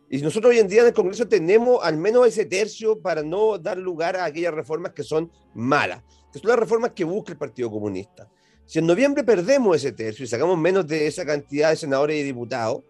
Y 0.10 0.18
nosotros 0.20 0.52
hoy 0.52 0.60
en 0.60 0.68
día 0.68 0.82
en 0.82 0.88
el 0.88 0.94
Congreso 0.94 1.28
tenemos 1.28 1.80
al 1.84 1.98
menos 1.98 2.28
ese 2.28 2.46
tercio 2.46 3.00
para 3.00 3.24
no 3.24 3.58
dar 3.58 3.78
lugar 3.78 4.16
a 4.18 4.26
aquellas 4.26 4.54
reformas 4.54 4.94
que 4.94 5.04
son 5.04 5.32
malas, 5.54 6.04
que 6.36 6.42
son 6.42 6.50
las 6.50 6.60
reformas 6.60 6.92
que 6.92 7.04
busca 7.04 7.32
el 7.32 7.38
Partido 7.38 7.72
Comunista. 7.72 8.28
Si 8.66 8.80
en 8.80 8.88
noviembre 8.88 9.24
perdemos 9.24 9.78
ese 9.78 9.92
tercio 9.92 10.26
y 10.26 10.28
sacamos 10.28 10.58
menos 10.58 10.88
de 10.88 11.08
esa 11.08 11.26
cantidad 11.26 11.70
de 11.70 11.78
senadores 11.78 12.20
y 12.20 12.24
diputados, 12.24 12.84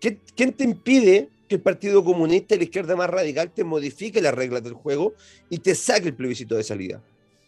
¿quién 0.00 0.52
te 0.52 0.64
impide 0.64 1.30
que 1.48 1.56
el 1.56 1.60
Partido 1.60 2.04
Comunista 2.04 2.54
y 2.54 2.58
la 2.58 2.64
izquierda 2.64 2.96
más 2.96 3.10
radical 3.10 3.50
te 3.50 3.64
modifique 3.64 4.20
las 4.20 4.34
reglas 4.34 4.62
del 4.62 4.74
juego 4.74 5.14
y 5.48 5.58
te 5.58 5.74
saque 5.74 6.08
el 6.08 6.14
plebiscito 6.14 6.56
de 6.56 6.62
salida. 6.62 7.02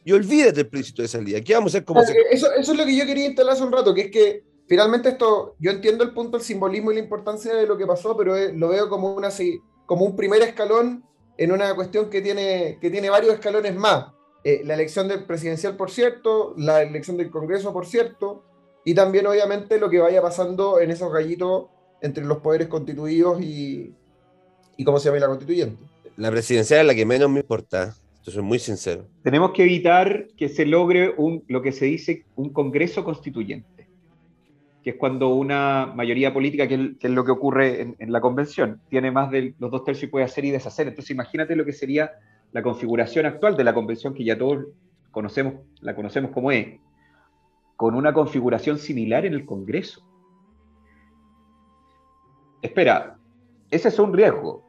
Y 0.04 0.12
olvídate 0.12 0.52
del 0.52 0.68
plebiscito 0.68 1.02
de 1.02 1.08
salida. 1.08 1.40
¿Qué 1.40 1.54
vamos 1.54 1.74
a 1.74 1.78
hacer 1.78 1.84
como 1.84 2.00
eso, 2.00 2.12
eso, 2.30 2.52
es 2.52 2.68
lo 2.68 2.84
que 2.84 2.96
yo 2.96 3.06
quería 3.06 3.26
instalar 3.26 3.54
hace 3.54 3.64
un 3.64 3.72
rato, 3.72 3.94
que 3.94 4.02
es 4.02 4.10
que 4.10 4.42
finalmente 4.66 5.10
esto, 5.10 5.54
yo 5.58 5.70
entiendo 5.70 6.04
el 6.04 6.12
punto, 6.12 6.36
el 6.36 6.42
simbolismo 6.42 6.92
y 6.92 6.94
la 6.94 7.00
importancia 7.00 7.54
de 7.54 7.66
lo 7.66 7.76
que 7.76 7.86
pasó, 7.86 8.16
pero 8.16 8.34
lo 8.52 8.68
veo 8.68 8.88
como, 8.88 9.14
una, 9.14 9.28
como 9.86 10.04
un 10.04 10.16
primer 10.16 10.42
escalón 10.42 11.04
en 11.36 11.52
una 11.52 11.74
cuestión 11.74 12.08
que 12.08 12.22
tiene, 12.22 12.78
que 12.80 12.90
tiene 12.90 13.10
varios 13.10 13.34
escalones 13.34 13.74
más. 13.74 14.06
Eh, 14.44 14.62
la 14.64 14.74
elección 14.74 15.08
del 15.08 15.24
presidencial, 15.24 15.76
por 15.76 15.90
cierto, 15.90 16.54
la 16.56 16.82
elección 16.82 17.16
del 17.16 17.30
Congreso, 17.30 17.72
por 17.72 17.86
cierto, 17.86 18.44
y 18.84 18.94
también 18.94 19.26
obviamente 19.26 19.78
lo 19.78 19.90
que 19.90 19.98
vaya 19.98 20.22
pasando 20.22 20.80
en 20.80 20.90
esos 20.90 21.12
gallitos 21.12 21.66
entre 22.00 22.24
los 22.24 22.38
poderes 22.38 22.68
constituidos 22.68 23.40
y, 23.42 23.92
y 24.76 24.84
cómo 24.84 24.98
se 24.98 25.08
llama 25.08 25.18
la 25.18 25.26
constituyente. 25.26 25.82
La 26.16 26.30
presidencial 26.30 26.80
es 26.80 26.86
la 26.86 26.94
que 26.94 27.04
menos 27.04 27.28
me 27.30 27.40
importa. 27.40 27.94
Yo 28.24 28.32
soy 28.32 28.42
muy 28.42 28.58
sincero. 28.58 29.06
Tenemos 29.22 29.52
que 29.52 29.62
evitar 29.64 30.28
que 30.36 30.48
se 30.48 30.66
logre 30.66 31.14
un, 31.16 31.44
lo 31.48 31.62
que 31.62 31.72
se 31.72 31.86
dice 31.86 32.24
un 32.36 32.52
Congreso 32.52 33.04
constituyente, 33.04 33.88
que 34.82 34.90
es 34.90 34.96
cuando 34.96 35.28
una 35.28 35.92
mayoría 35.94 36.32
política, 36.32 36.68
que 36.68 36.94
es, 37.00 37.10
lo 37.10 37.24
que 37.24 37.32
ocurre 37.32 37.82
en, 37.82 37.96
en, 37.98 38.12
la 38.12 38.20
convención, 38.20 38.80
tiene 38.88 39.10
más 39.10 39.30
de 39.30 39.54
los 39.58 39.70
dos 39.70 39.84
tercios 39.84 40.08
y 40.08 40.12
puede 40.12 40.24
hacer 40.24 40.44
y 40.44 40.50
deshacer. 40.50 40.88
Entonces 40.88 41.10
imagínate 41.10 41.56
lo 41.56 41.64
que 41.64 41.72
sería 41.72 42.12
la 42.52 42.62
configuración 42.62 43.26
actual 43.26 43.56
de 43.56 43.64
la 43.64 43.74
convención, 43.74 44.14
que 44.14 44.24
ya 44.24 44.38
todos 44.38 44.66
conocemos, 45.10 45.54
la 45.80 45.94
conocemos 45.94 46.30
como 46.30 46.50
es, 46.50 46.78
con 47.76 47.94
una 47.94 48.12
configuración 48.12 48.78
similar 48.78 49.26
en 49.26 49.34
el 49.34 49.44
Congreso 49.44 50.08
espera, 52.62 53.18
ese 53.70 53.88
es 53.88 53.98
un 53.98 54.12
riesgo. 54.12 54.64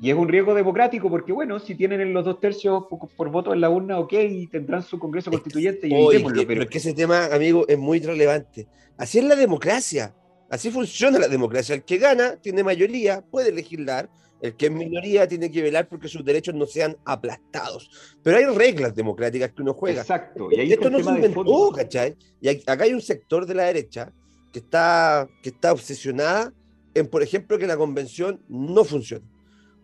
Y 0.00 0.10
es 0.10 0.16
un 0.16 0.26
riesgo 0.26 0.54
democrático 0.54 1.08
porque, 1.08 1.32
bueno, 1.32 1.60
si 1.60 1.76
tienen 1.76 2.12
los 2.12 2.24
dos 2.24 2.40
tercios 2.40 2.84
por, 3.16 3.30
voto 3.30 3.52
en 3.52 3.60
la 3.60 3.70
urna, 3.70 4.00
ok, 4.00 4.12
tendrán 4.50 4.82
su 4.82 4.98
Congreso 4.98 5.30
Constituyente 5.30 5.86
y 5.86 5.94
evitémoslo. 5.94 6.46
Pero... 6.48 6.62
es 6.62 6.68
que 6.68 6.78
ese 6.78 6.94
tema, 6.94 7.26
amigo, 7.26 7.64
es 7.68 7.78
muy 7.78 8.00
relevante. 8.00 8.66
Así 8.96 9.18
es 9.18 9.24
la 9.24 9.36
democracia. 9.36 10.16
Así 10.50 10.72
funciona 10.72 11.20
la 11.20 11.28
democracia. 11.28 11.76
El 11.76 11.84
que 11.84 11.98
gana 11.98 12.36
tiene 12.36 12.64
mayoría, 12.64 13.20
puede 13.20 13.52
legislar. 13.52 14.10
El 14.40 14.54
que 14.54 14.66
es 14.66 14.72
minoría 14.72 15.26
tiene 15.26 15.50
que 15.50 15.62
velar 15.62 15.88
porque 15.88 16.08
sus 16.08 16.24
derechos 16.24 16.54
no 16.54 16.66
sean 16.66 16.96
aplastados. 17.04 17.90
Pero 18.22 18.36
hay 18.36 18.44
reglas 18.44 18.94
democráticas 18.94 19.50
que 19.52 19.62
uno 19.62 19.74
juega. 19.74 20.02
Exacto. 20.02 20.48
Y 20.50 20.60
ahí 20.60 20.72
Esto 20.72 20.90
no 20.90 21.02
se 21.02 21.10
inventó, 21.10 21.72
¿cachai? 21.72 22.16
Y 22.40 22.48
acá 22.48 22.84
hay 22.84 22.92
un 22.92 23.02
sector 23.02 23.46
de 23.46 23.54
la 23.54 23.64
derecha 23.64 24.12
que 24.52 24.60
está, 24.60 25.28
que 25.42 25.48
está 25.48 25.72
obsesionada 25.72 26.52
en, 26.94 27.06
por 27.06 27.22
ejemplo, 27.22 27.58
que 27.58 27.66
la 27.66 27.76
convención 27.76 28.40
no 28.48 28.84
funcione 28.84 29.24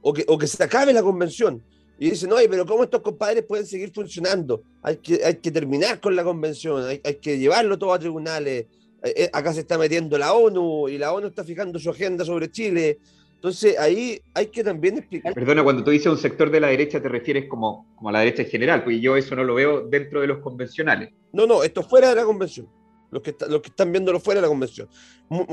o 0.04 0.12
que, 0.12 0.24
o 0.28 0.38
que 0.38 0.46
se 0.46 0.62
acabe 0.62 0.92
la 0.92 1.02
convención. 1.02 1.62
Y 1.98 2.10
dicen, 2.10 2.30
oye, 2.32 2.48
pero 2.48 2.66
¿cómo 2.66 2.84
estos 2.84 3.00
compadres 3.00 3.44
pueden 3.44 3.66
seguir 3.66 3.90
funcionando? 3.92 4.62
Hay 4.82 4.96
que, 4.96 5.24
hay 5.24 5.36
que 5.36 5.50
terminar 5.50 6.00
con 6.00 6.14
la 6.14 6.22
convención, 6.22 6.84
hay, 6.84 7.00
hay 7.02 7.14
que 7.14 7.38
llevarlo 7.38 7.78
todo 7.78 7.92
a 7.92 7.98
tribunales. 7.98 8.66
Eh, 9.02 9.14
eh, 9.16 9.30
acá 9.32 9.54
se 9.54 9.60
está 9.60 9.78
metiendo 9.78 10.18
la 10.18 10.34
ONU 10.34 10.88
y 10.88 10.98
la 10.98 11.12
ONU 11.12 11.28
está 11.28 11.42
fijando 11.42 11.78
su 11.78 11.88
agenda 11.90 12.24
sobre 12.24 12.50
Chile. 12.50 12.98
Entonces 13.44 13.78
ahí 13.78 14.18
hay 14.32 14.46
que 14.46 14.64
también 14.64 14.96
explicar. 14.96 15.34
Perdona, 15.34 15.62
cuando 15.62 15.84
tú 15.84 15.90
dices 15.90 16.06
un 16.06 16.16
sector 16.16 16.50
de 16.50 16.60
la 16.60 16.68
derecha 16.68 17.02
te 17.02 17.10
refieres 17.10 17.44
como, 17.46 17.86
como 17.94 18.08
a 18.08 18.12
la 18.12 18.20
derecha 18.20 18.40
en 18.40 18.48
general, 18.48 18.82
pues 18.82 19.02
yo 19.02 19.18
eso 19.18 19.36
no 19.36 19.44
lo 19.44 19.54
veo 19.54 19.82
dentro 19.82 20.22
de 20.22 20.28
los 20.28 20.38
convencionales. 20.38 21.10
No, 21.30 21.46
no, 21.46 21.62
esto 21.62 21.82
fuera 21.82 22.08
de 22.08 22.14
la 22.14 22.24
convención 22.24 22.66
los 23.10 23.22
que, 23.22 23.36
los 23.46 23.60
que 23.60 23.68
están 23.68 23.92
viéndolo 23.92 24.18
fuera 24.18 24.40
de 24.40 24.46
la 24.46 24.48
convención. 24.48 24.88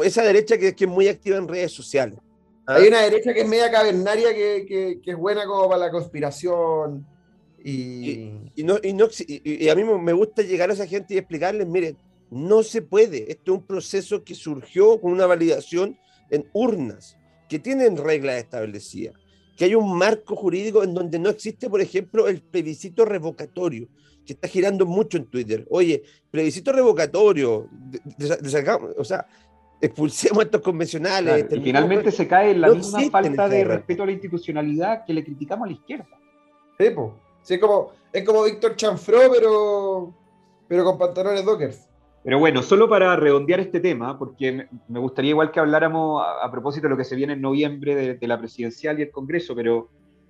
Esa 0.06 0.24
derecha 0.24 0.58
que, 0.58 0.74
que 0.74 0.86
es 0.86 0.90
muy 0.90 1.10
activa 1.10 1.36
en 1.36 1.50
redes 1.50 1.74
sociales. 1.74 2.18
¿ah? 2.66 2.76
Hay 2.76 2.88
una 2.88 3.02
derecha 3.02 3.34
que 3.34 3.42
es 3.42 3.48
media 3.50 3.70
cavernaria, 3.70 4.34
que, 4.34 5.02
que, 5.04 5.12
es 5.12 5.18
buena 5.18 5.46
como 5.46 5.68
para 5.68 5.88
la 5.88 5.92
conspiración. 5.92 7.06
Y, 7.62 8.32
y, 8.56 8.64
no, 8.64 8.78
y, 8.82 8.94
no, 8.94 9.10
y, 9.28 9.68
a 9.68 9.76
mí 9.76 9.84
me 9.84 10.14
gusta 10.14 10.44
llegar 10.44 10.70
a 10.70 10.74
esa 10.74 10.88
gente 10.88 11.14
y 11.14 11.18
explicarles, 11.18 11.68
miren, 11.68 11.98
no 12.30 12.64
se 12.64 12.82
puede. 12.82 13.30
Esto 13.30 13.52
es 13.52 13.60
un 13.60 13.68
proceso 13.68 14.24
que 14.24 14.34
surgió 14.34 15.00
con 15.02 15.12
una 15.12 15.26
validación 15.26 16.00
en 16.30 16.50
urnas, 16.54 17.18
que 17.52 17.60
tienen 17.60 17.98
reglas 17.98 18.38
establecidas, 18.38 19.14
que 19.58 19.66
hay 19.66 19.76
un 19.76 19.98
marco 19.98 20.38
jurídico 20.38 20.84
en 20.84 20.94
donde 20.94 21.20
no 21.20 21.30
existe, 21.30 21.70
por 21.70 21.82
ejemplo, 21.82 22.30
el 22.30 22.42
plebiscito 22.42 23.04
revocatorio, 23.04 23.90
que 24.26 24.32
está 24.32 24.48
girando 24.48 24.86
mucho 24.86 25.18
en 25.18 25.26
Twitter. 25.26 25.68
Oye, 25.70 26.02
plebiscito 26.32 26.72
revocatorio, 26.72 27.68
o 28.98 29.04
sea, 29.04 29.28
expulsemos 29.82 30.40
a 30.40 30.46
estos 30.46 30.62
convencionales. 30.62 31.46
y 31.52 31.60
finalmente 31.60 32.10
se 32.10 32.26
cae 32.26 32.52
en 32.52 32.62
la 32.62 32.70
misma 32.70 33.02
falta 33.10 33.50
de 33.50 33.66
respeto 33.66 34.04
a 34.04 34.06
la 34.06 34.14
institucionalidad 34.14 35.04
que 35.04 35.14
le 35.14 35.22
criticamos 35.22 35.66
a 35.66 35.72
la 35.72 35.74
izquierda. 35.74 36.08
Sí, 36.78 37.56
es 37.56 37.60
como, 37.60 37.92
es 38.14 38.24
como 38.24 38.46
Víctor 38.46 38.78
Chanfro, 38.78 39.20
pero, 39.30 40.14
pero 40.70 40.86
con 40.86 40.98
pantalones 40.98 41.44
dockers. 41.44 41.86
Pero 42.24 42.38
bueno, 42.38 42.62
solo 42.62 42.88
para 42.88 43.16
redondear 43.16 43.60
este 43.60 43.80
tema, 43.80 44.20
porque 44.20 44.68
me 44.88 45.00
gustaría 45.00 45.32
igual 45.32 45.52
que 45.52 45.60
habláramos 45.60 46.24
a, 46.42 46.52
propósito 46.52 46.84
de 46.84 46.92
lo 46.92 46.98
que 46.98 47.04
se 47.04 47.16
viene 47.16 47.34
en 47.34 47.42
noviembre 47.42 48.18
de, 48.20 48.28
la 48.28 48.38
presidencial 48.38 49.00
y 49.00 49.04
el 49.04 49.12
Congreso, 49.12 49.56
pero 49.56 49.90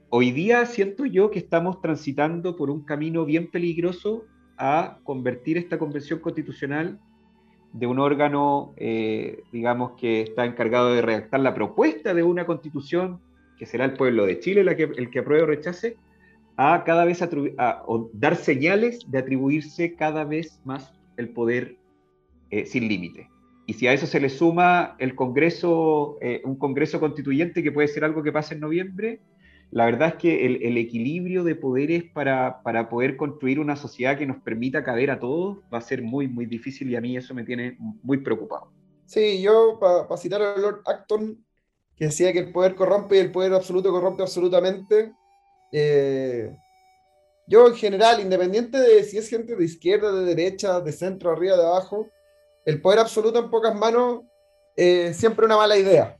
hoy 0.10 0.32
día 0.32 0.65
siento 0.65 1.06
yo 1.06 1.30
que 1.30 1.39
estamos 1.39 1.82
transitando 1.82 2.56
por 2.56 2.69
un 2.69 2.86
camino 2.86 3.25
bien 3.25 3.51
peligroso 3.51 4.23
a 4.58 4.99
convertir 5.04 5.58
esta 5.58 5.77
convención 5.77 6.19
constitucional 6.19 6.97
de 7.73 7.88
un 7.88 7.99
órgano, 7.99 8.73
eh, 8.77 9.43
digamos, 9.51 9.93
que 9.97 10.21
está 10.21 10.45
encargado 10.45 10.93
de 10.93 11.01
redactar 11.01 11.41
la 11.41 11.54
propuesta 11.54 12.13
de 12.13 12.23
una 12.23 12.45
constitución, 12.45 13.19
que 13.58 13.65
será 13.65 13.84
el 13.84 13.93
pueblo 13.93 14.25
de 14.25 14.39
Chile 14.39 14.62
el 14.62 14.75
que, 14.77 14.84
el 14.84 15.10
que 15.10 15.19
apruebe 15.19 15.43
o 15.43 15.47
rechace, 15.47 15.97
a 16.56 16.84
cada 16.86 17.04
vez 17.04 17.19
dar 18.13 18.36
señales 18.36 18.99
de 19.10 19.17
atribuirse 19.17 19.95
cada 19.95 20.23
vez 20.23 20.62
más 20.63 20.93
el 21.17 21.30
poder 21.30 21.81
eh, 22.52 22.66
sin 22.66 22.88
límite. 22.88 23.30
Y 23.66 23.74
si 23.74 23.88
a 23.88 23.94
eso 23.94 24.06
se 24.06 24.20
le 24.20 24.30
suma 24.30 24.96
el 25.00 25.16
Congreso, 25.16 26.18
eh, 26.22 26.42
un 26.44 26.58
Congreso 26.58 27.00
constituyente 27.00 27.64
que 27.64 27.72
puede 27.72 27.88
ser 27.88 28.04
algo 28.04 28.24
que 28.24 28.32
pase 28.32 28.56
en 28.56 28.60
noviembre, 28.60 29.22
la 29.72 29.86
verdad 29.86 30.10
es 30.10 30.16
que 30.16 30.46
el, 30.46 30.78
equilibrio 30.78 31.46
de 31.46 31.56
poderes 31.56 32.04
para, 32.14 32.62
para, 32.62 32.90
poder 32.90 33.16
construir 33.16 33.58
una 33.58 33.78
sociedad 33.78 34.18
que 34.18 34.26
nos 34.26 34.42
permita 34.42 34.84
caber 34.84 35.10
a 35.12 35.20
todos 35.20 35.60
va 35.74 35.78
a 35.78 35.82
ser 35.82 36.02
muy, 36.02 36.28
muy 36.28 36.46
difícil 36.46 36.90
y 36.90 36.98
a 36.98 37.02
mí 37.02 37.16
eso 37.16 37.34
me 37.34 37.46
tiene 37.46 37.78
muy 37.80 38.18
preocupado. 38.18 38.70
Sí, 39.06 39.42
yo, 39.42 39.80
para 39.80 40.18
citar 40.18 40.42
a 40.42 40.58
Lord 40.58 40.82
Acton, 40.86 41.42
que 41.96 42.06
decía 42.06 42.34
que 42.34 42.40
el 42.40 42.52
poder 42.52 42.76
corrompe 42.76 43.16
y 43.16 43.20
el 43.20 43.32
poder 43.32 43.54
absoluto 43.54 43.92
corrompe 43.92 44.24
absolutamente, 44.24 45.14
eh, 45.72 46.54
yo 47.48 47.68
en 47.68 47.76
general, 47.76 48.20
independiente 48.20 48.78
de 48.78 49.04
si 49.04 49.18
es 49.18 49.30
gente 49.30 49.56
de 49.56 49.64
izquierda, 49.64 50.12
de 50.12 50.26
derecha, 50.26 50.82
de 50.82 50.92
centro, 50.92 51.32
arriba, 51.32 51.56
de 51.56 51.64
abajo, 51.64 52.10
el 52.65 52.82
poder 52.82 53.00
absoluto 53.00 53.39
en 53.39 53.50
pocas 53.50 53.76
manos 53.76 54.21
es 54.76 55.17
siempre 55.17 55.45
una 55.45 55.58
mala 55.58 55.78
idea. 55.78 56.17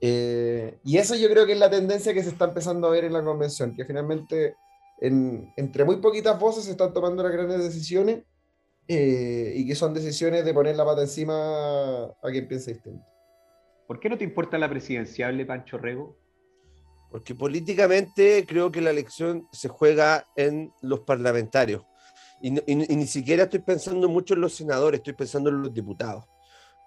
Eh, 0.00 0.78
y 0.84 0.98
eso 0.98 1.16
yo 1.16 1.28
creo 1.28 1.46
que 1.46 1.52
es 1.52 1.58
la 1.58 1.70
tendencia 1.70 2.14
que 2.14 2.22
se 2.22 2.30
está 2.30 2.46
empezando 2.46 2.86
a 2.86 2.90
ver 2.90 3.04
en 3.04 3.12
la 3.12 3.24
convención, 3.24 3.74
que 3.74 3.84
finalmente 3.84 4.54
entre 5.00 5.84
muy 5.84 5.96
poquitas 5.96 6.38
voces 6.38 6.64
se 6.64 6.72
están 6.72 6.92
tomando 6.92 7.22
las 7.22 7.30
grandes 7.30 7.62
decisiones 7.62 8.24
eh, 8.88 9.52
y 9.54 9.66
que 9.66 9.76
son 9.76 9.94
decisiones 9.94 10.44
de 10.44 10.54
poner 10.54 10.74
la 10.76 10.84
pata 10.84 11.02
encima 11.02 12.04
a 12.04 12.30
quien 12.30 12.48
piensa 12.48 12.72
distinto. 12.72 13.04
¿Por 13.86 14.00
qué 14.00 14.08
no 14.08 14.18
te 14.18 14.24
importa 14.24 14.58
la 14.58 14.68
presidenciable, 14.68 15.46
Pancho 15.46 15.78
Rego? 15.78 16.16
Porque 17.10 17.34
políticamente 17.34 18.44
creo 18.46 18.70
que 18.70 18.80
la 18.80 18.90
elección 18.90 19.46
se 19.52 19.68
juega 19.68 20.26
en 20.36 20.72
los 20.82 21.00
parlamentarios. 21.00 21.82
Y, 22.40 22.50
ni 22.50 23.06
siquiera 23.06 23.44
estoy 23.44 23.60
pensando 23.60 24.08
mucho 24.08 24.34
en 24.34 24.40
los 24.40 24.54
senadores, 24.54 24.98
estoy 24.98 25.14
pensando 25.14 25.50
en 25.50 25.62
los 25.62 25.74
diputados. 25.74 26.24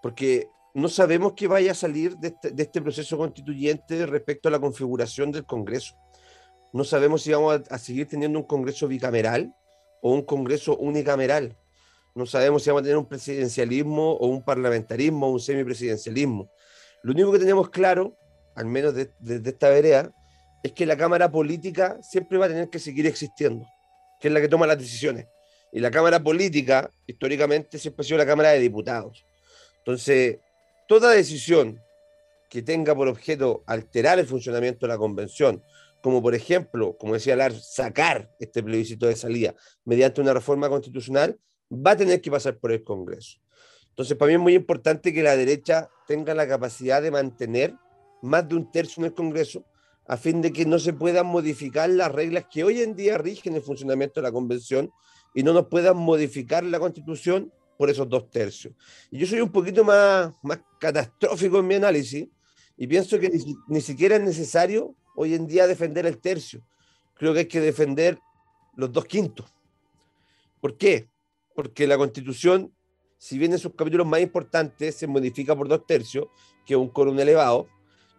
Porque 0.02 0.48
no 0.74 0.88
sabemos 0.88 1.34
qué 1.36 1.48
vaya 1.48 1.72
a 1.72 1.76
salir 1.76 2.18
de 2.18 2.30
este, 2.30 2.52
de 2.52 2.64
este 2.64 2.82
proceso 2.82 3.18
constituyente 3.18 4.06
respecto 4.06 4.48
a 4.48 4.52
la 4.52 4.60
configuración 4.60 5.32
del 5.32 5.46
Congreso. 5.46 5.96
No 6.74 6.84
sabemos 6.84 7.22
si 7.24 7.32
vamos 7.32 7.62
a, 7.70 7.76
a, 7.76 7.78
seguir 7.78 8.08
teniendo 8.08 8.40
un 8.40 8.46
Congreso 8.46 8.88
bicameral 8.88 9.54
o 10.02 10.14
un 10.14 10.22
Congreso 10.22 10.78
unicameral. 10.78 11.58
No 12.16 12.26
sabemos 12.26 12.64
si 12.64 12.70
vamos 12.70 12.82
a 12.82 12.84
tener 12.84 12.98
un 12.98 13.08
presidencialismo 13.08 14.14
o 14.14 14.28
un 14.28 14.44
parlamentarismo 14.44 15.28
o 15.28 15.32
un 15.32 15.40
semipresidencialismo. 15.40 16.50
Lo 17.04 17.12
único 17.12 17.32
que 17.32 17.40
tenemos 17.40 17.70
claro 17.70 18.18
al 18.56 18.66
menos 18.66 18.94
desde 18.94 19.50
esta 19.50 19.70
vereda, 19.70 20.12
es 20.64 20.74
que 20.74 20.86
la 20.86 20.98
Cámara 20.98 21.32
Política 21.32 21.98
siempre 22.02 22.38
va 22.38 22.46
a 22.46 22.50
tener 22.50 22.70
que 22.70 22.80
seguir 22.80 23.08
existiendo, 23.08 23.66
que 24.20 24.28
es 24.28 24.34
la 24.34 24.42
que 24.42 24.48
toma 24.48 24.68
las 24.68 24.78
decisiones. 24.78 25.28
Y 25.72 25.80
la 25.80 25.92
Cámara 25.92 26.22
Política, 26.22 26.90
históricamente, 27.08 27.80
siempre 27.80 28.02
ha 28.02 28.06
sido 28.06 28.18
la 28.18 28.26
Cámara 28.26 28.52
de 28.52 28.60
Diputados. 28.60 29.26
Entonces, 29.80 30.40
toda 30.88 31.12
decisión 31.12 31.82
que 32.50 32.62
tenga 32.62 32.94
por 32.94 33.08
objeto 33.08 33.64
alterar 33.66 34.20
el 34.20 34.28
funcionamiento 34.28 34.86
de 34.86 34.94
la 34.94 34.98
convención, 34.98 35.64
como 36.02 36.22
por 36.22 36.36
ejemplo, 36.36 36.98
como 36.98 37.14
decía 37.14 37.36
Lars, 37.36 37.74
sacar 37.74 38.30
este 38.40 38.62
plebiscito 38.62 39.08
de 39.08 39.16
salida 39.16 39.56
mediante 39.86 40.20
una 40.20 40.34
reforma 40.34 40.68
constitucional, 40.68 41.40
va 41.72 41.92
a 41.92 41.98
tener 41.98 42.20
que 42.20 42.30
pasar 42.30 42.58
por 42.58 42.72
el 42.74 42.84
Congreso. 42.84 43.40
Entonces, 43.90 44.18
para 44.18 44.28
mí 44.28 44.34
es 44.34 44.40
muy 44.42 44.56
importante 44.56 45.14
que 45.14 45.24
la 45.24 45.38
derecha 45.38 45.90
tenga 46.08 46.34
la 46.34 46.48
capacidad 46.48 47.02
de 47.02 47.12
mantener 47.12 47.74
más 48.22 48.48
de 48.48 48.56
un 48.56 48.72
tercio 48.72 49.02
en 49.02 49.06
el 49.06 49.14
Congreso, 49.14 49.64
a 50.08 50.18
fin 50.18 50.42
de 50.42 50.52
que 50.52 50.66
no 50.66 50.80
se 50.80 50.94
puedan 50.94 51.28
modificar 51.28 51.90
las 51.90 52.12
reglas 52.12 52.46
que 52.52 52.64
hoy 52.64 52.82
en 52.82 52.96
día 52.96 53.18
rigen 53.18 53.56
el 53.56 53.62
funcionamiento 53.62 54.20
de 54.20 54.28
la 54.28 54.32
Convención 54.32 54.92
y 55.34 55.44
no 55.44 55.54
nos 55.54 55.68
puedan 55.68 55.98
modificar 55.98 56.64
la 56.64 56.80
Constitución 56.80 57.52
por 57.78 57.90
esos 57.90 58.08
dos 58.08 58.30
tercios. 58.30 58.74
Yo 59.12 59.26
soy 59.26 59.42
un 59.42 59.52
poquito 59.52 59.84
más, 59.84 60.32
más 60.44 60.60
catastrófico 60.80 61.60
en 61.60 61.68
mi 61.68 61.76
análisis 61.76 62.28
y 62.78 62.88
pienso 62.88 63.20
que 63.20 63.30
ni, 63.30 63.56
ni 63.68 63.82
siquiera 63.82 64.16
es 64.16 64.22
necesario 64.22 64.96
hoy 65.16 65.34
en 65.34 65.48
día 65.48 65.68
defender 65.68 66.06
el 66.06 66.20
tercio. 66.20 66.66
Creo 67.16 67.34
que 67.34 67.40
hay 67.40 67.48
que 67.48 67.60
defender 67.60 68.20
los 68.76 68.92
dos 68.92 69.06
quintos. 69.06 69.54
¿Por 70.60 70.78
qué? 70.78 71.10
Porque 71.56 71.88
la 71.88 71.98
Constitución, 71.98 72.74
si 73.18 73.38
bien 73.38 73.52
en 73.52 73.60
sus 73.60 73.74
capítulos 73.76 74.08
más 74.08 74.22
importantes 74.22 74.96
se 74.96 75.08
modifica 75.08 75.56
por 75.56 75.68
dos 75.68 75.86
tercios, 75.86 76.28
que 76.66 76.76
es 76.76 76.80
un 76.80 76.90
quórum 76.90 77.20
elevado, 77.20 77.68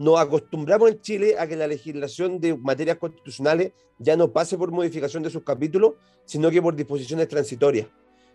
nos 0.02 0.18
acostumbramos 0.18 0.90
en 0.90 1.00
Chile 1.00 1.36
a 1.38 1.46
que 1.46 1.54
la 1.54 1.68
legislación 1.68 2.40
de 2.40 2.56
materias 2.56 2.96
constitucionales 2.96 3.72
ya 3.98 4.16
no 4.16 4.32
pase 4.32 4.58
por 4.58 4.72
modificación 4.72 5.22
de 5.22 5.30
sus 5.30 5.44
capítulos, 5.44 5.94
sino 6.24 6.50
que 6.50 6.60
por 6.60 6.74
disposiciones 6.74 7.28
transitorias. 7.28 7.86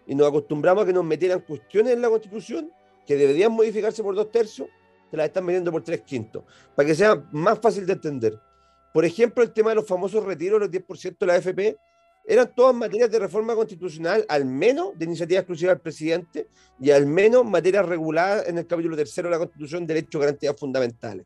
Y 0.05 0.15
nos 0.15 0.29
acostumbramos 0.29 0.83
a 0.83 0.87
que 0.87 0.93
nos 0.93 1.03
metieran 1.03 1.41
cuestiones 1.41 1.91
en 1.91 2.01
la 2.01 2.09
Constitución 2.09 2.71
que 3.05 3.17
deberían 3.17 3.51
modificarse 3.51 4.01
por 4.01 4.15
dos 4.15 4.31
tercios, 4.31 4.69
se 5.11 5.17
las 5.17 5.27
están 5.27 5.43
metiendo 5.43 5.69
por 5.69 5.83
tres 5.83 6.01
quintos, 6.03 6.45
para 6.73 6.87
que 6.87 6.95
sea 6.95 7.21
más 7.33 7.59
fácil 7.59 7.85
de 7.85 7.93
entender. 7.93 8.39
Por 8.93 9.03
ejemplo, 9.03 9.43
el 9.43 9.51
tema 9.51 9.71
de 9.71 9.75
los 9.75 9.87
famosos 9.87 10.23
retiros, 10.23 10.61
los 10.61 10.71
10% 10.71 11.17
de 11.19 11.25
la 11.25 11.33
AFP, 11.33 11.77
eran 12.25 12.49
todas 12.55 12.75
materias 12.75 13.11
de 13.11 13.19
reforma 13.19 13.55
constitucional, 13.55 14.25
al 14.29 14.45
menos 14.45 14.97
de 14.97 15.03
iniciativa 15.03 15.41
exclusiva 15.41 15.73
del 15.73 15.81
presidente 15.81 16.47
y 16.79 16.91
al 16.91 17.05
menos 17.07 17.43
materias 17.43 17.85
reguladas 17.85 18.47
en 18.47 18.57
el 18.57 18.65
capítulo 18.67 18.95
tercero 18.95 19.27
de 19.27 19.31
la 19.31 19.39
Constitución, 19.39 19.85
derechos 19.85 20.21
garantías 20.21 20.57
fundamentales. 20.57 21.25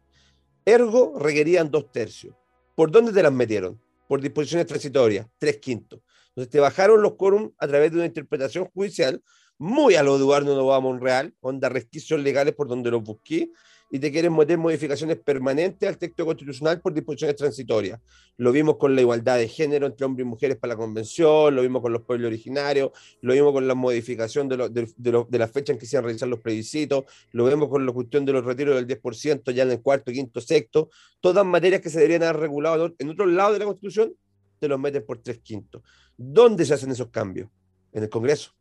Ergo 0.65 1.17
requerían 1.17 1.71
dos 1.71 1.91
tercios. 1.91 2.35
¿Por 2.75 2.91
dónde 2.91 3.11
te 3.11 3.23
las 3.23 3.33
metieron? 3.33 3.81
Por 4.07 4.21
disposiciones 4.21 4.67
transitorias, 4.67 5.27
tres 5.37 5.57
quintos. 5.57 6.01
Entonces 6.29 6.49
te 6.49 6.59
bajaron 6.59 7.01
los 7.01 7.15
quórum 7.15 7.51
a 7.57 7.67
través 7.67 7.91
de 7.91 7.97
una 7.97 8.05
interpretación 8.05 8.65
judicial 8.65 9.21
muy 9.57 9.95
a 9.95 10.03
lo 10.03 10.15
Eduardo 10.15 10.55
Novoa 10.55 10.79
Monreal, 10.79 11.35
onda 11.39 11.69
resquicios 11.69 12.19
legales 12.19 12.55
por 12.55 12.67
donde 12.67 12.89
los 12.89 13.03
busqué, 13.03 13.51
y 13.93 13.99
te 13.99 14.09
quieren 14.09 14.33
meter 14.33 14.57
modificaciones 14.57 15.17
permanentes 15.17 15.87
al 15.87 15.97
texto 15.97 16.25
constitucional 16.25 16.79
por 16.79 16.93
disposiciones 16.93 17.35
transitorias. 17.35 17.99
Lo 18.37 18.53
vimos 18.53 18.77
con 18.77 18.95
la 18.95 19.01
igualdad 19.01 19.37
de 19.37 19.49
género 19.49 19.85
entre 19.85 20.05
hombres 20.05 20.25
y 20.25 20.29
mujeres 20.29 20.57
para 20.57 20.73
la 20.73 20.77
convención, 20.77 21.53
lo 21.53 21.61
vimos 21.61 21.81
con 21.81 21.91
los 21.91 22.03
pueblos 22.03 22.27
originarios, 22.27 22.91
lo 23.19 23.33
vimos 23.33 23.51
con 23.51 23.67
la 23.67 23.75
modificación 23.75 24.47
de, 24.47 24.69
de, 24.69 25.25
de, 25.27 25.37
la 25.37 25.47
fecha 25.49 25.73
en 25.73 25.77
que 25.77 25.85
se 25.85 25.97
iban 25.97 26.05
a 26.05 26.07
realizar 26.07 26.29
los 26.29 26.39
plebiscitos, 26.39 27.03
lo 27.33 27.43
vemos 27.43 27.67
con 27.67 27.85
la 27.85 27.91
cuestión 27.91 28.23
de 28.23 28.31
los 28.31 28.45
retiros 28.45 28.75
del 28.75 28.87
10% 28.87 29.51
ya 29.51 29.63
en 29.63 29.71
el 29.71 29.81
cuarto, 29.81 30.13
quinto, 30.13 30.39
sexto, 30.39 30.89
todas 31.19 31.45
materias 31.45 31.81
que 31.81 31.89
se 31.89 31.97
deberían 31.99 32.23
haber 32.23 32.37
regulado 32.37 32.95
en 32.97 33.09
otro 33.09 33.25
lado 33.25 33.51
de 33.51 33.59
la 33.59 33.65
constitución, 33.65 34.15
te 34.59 34.69
los 34.69 34.79
meten 34.79 35.05
por 35.05 35.17
tres 35.17 35.39
quintos. 35.39 35.81
¿Dónde 36.15 36.63
se 36.65 36.75
hacen 36.75 36.91
esos 36.91 37.09
cambios? 37.09 37.49
En 37.91 38.03
el 38.03 38.09
Congreso, 38.09 38.51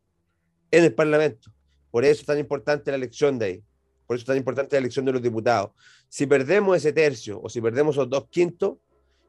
en 0.73 0.83
el 0.83 0.93
Parlamento. 0.93 1.53
Por 1.93 2.05
eso 2.05 2.21
es 2.21 2.27
tan 2.27 2.39
importante 2.39 2.91
la 2.91 2.97
elección 2.97 3.39
de 3.39 3.47
ahí 3.47 3.65
por 4.11 4.17
eso 4.17 4.25
es 4.25 4.27
tan 4.27 4.39
importante 4.39 4.75
la 4.75 4.81
elección 4.81 5.05
de 5.05 5.13
los 5.13 5.23
diputados. 5.23 5.71
Si 6.09 6.27
perdemos 6.27 6.77
ese 6.77 6.93
tercio 6.93 7.41
o 7.41 7.49
si 7.49 7.61
perdemos 7.61 7.95
esos 7.95 8.11
dos 8.11 8.27
quintos, 8.29 8.79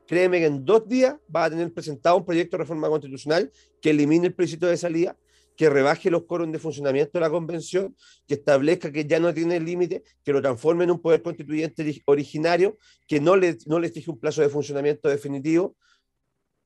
créeme 0.08 0.40
que 0.40 0.48
en 0.48 0.66
dos 0.66 0.88
días 0.88 1.18
va 1.34 1.44
a 1.44 1.52
tener 1.52 1.72
presentado 1.72 2.18
un 2.18 2.26
proyecto 2.26 2.58
de 2.58 2.64
reforma 2.64 2.90
constitucional 2.90 3.52
que 3.80 3.92
elimine 3.92 4.26
el 4.26 4.34
plebiscito 4.34 4.66
de 4.66 4.78
salida, 4.78 5.16
que 5.56 5.70
rebaje 5.70 6.10
los 6.10 6.24
coros 6.24 6.52
de 6.52 6.58
funcionamiento 6.58 7.12
de 7.14 7.20
la 7.20 7.30
convención, 7.30 7.96
que 8.28 8.34
establezca 8.34 8.92
que 8.92 9.06
ya 9.06 9.20
no 9.20 9.32
tiene 9.32 9.60
límite, 9.60 10.02
que 10.24 10.34
lo 10.34 10.42
transforme 10.42 10.86
en 10.86 10.90
un 10.90 11.00
poder 11.00 11.22
constituyente 11.22 12.02
originario, 12.06 12.80
que 13.08 13.20
no 13.20 13.36
le, 13.36 13.60
no 13.68 13.78
exige 13.84 14.10
un 14.10 14.18
plazo 14.18 14.42
de 14.42 14.50
funcionamiento 14.50 15.10
definitivo. 15.10 15.76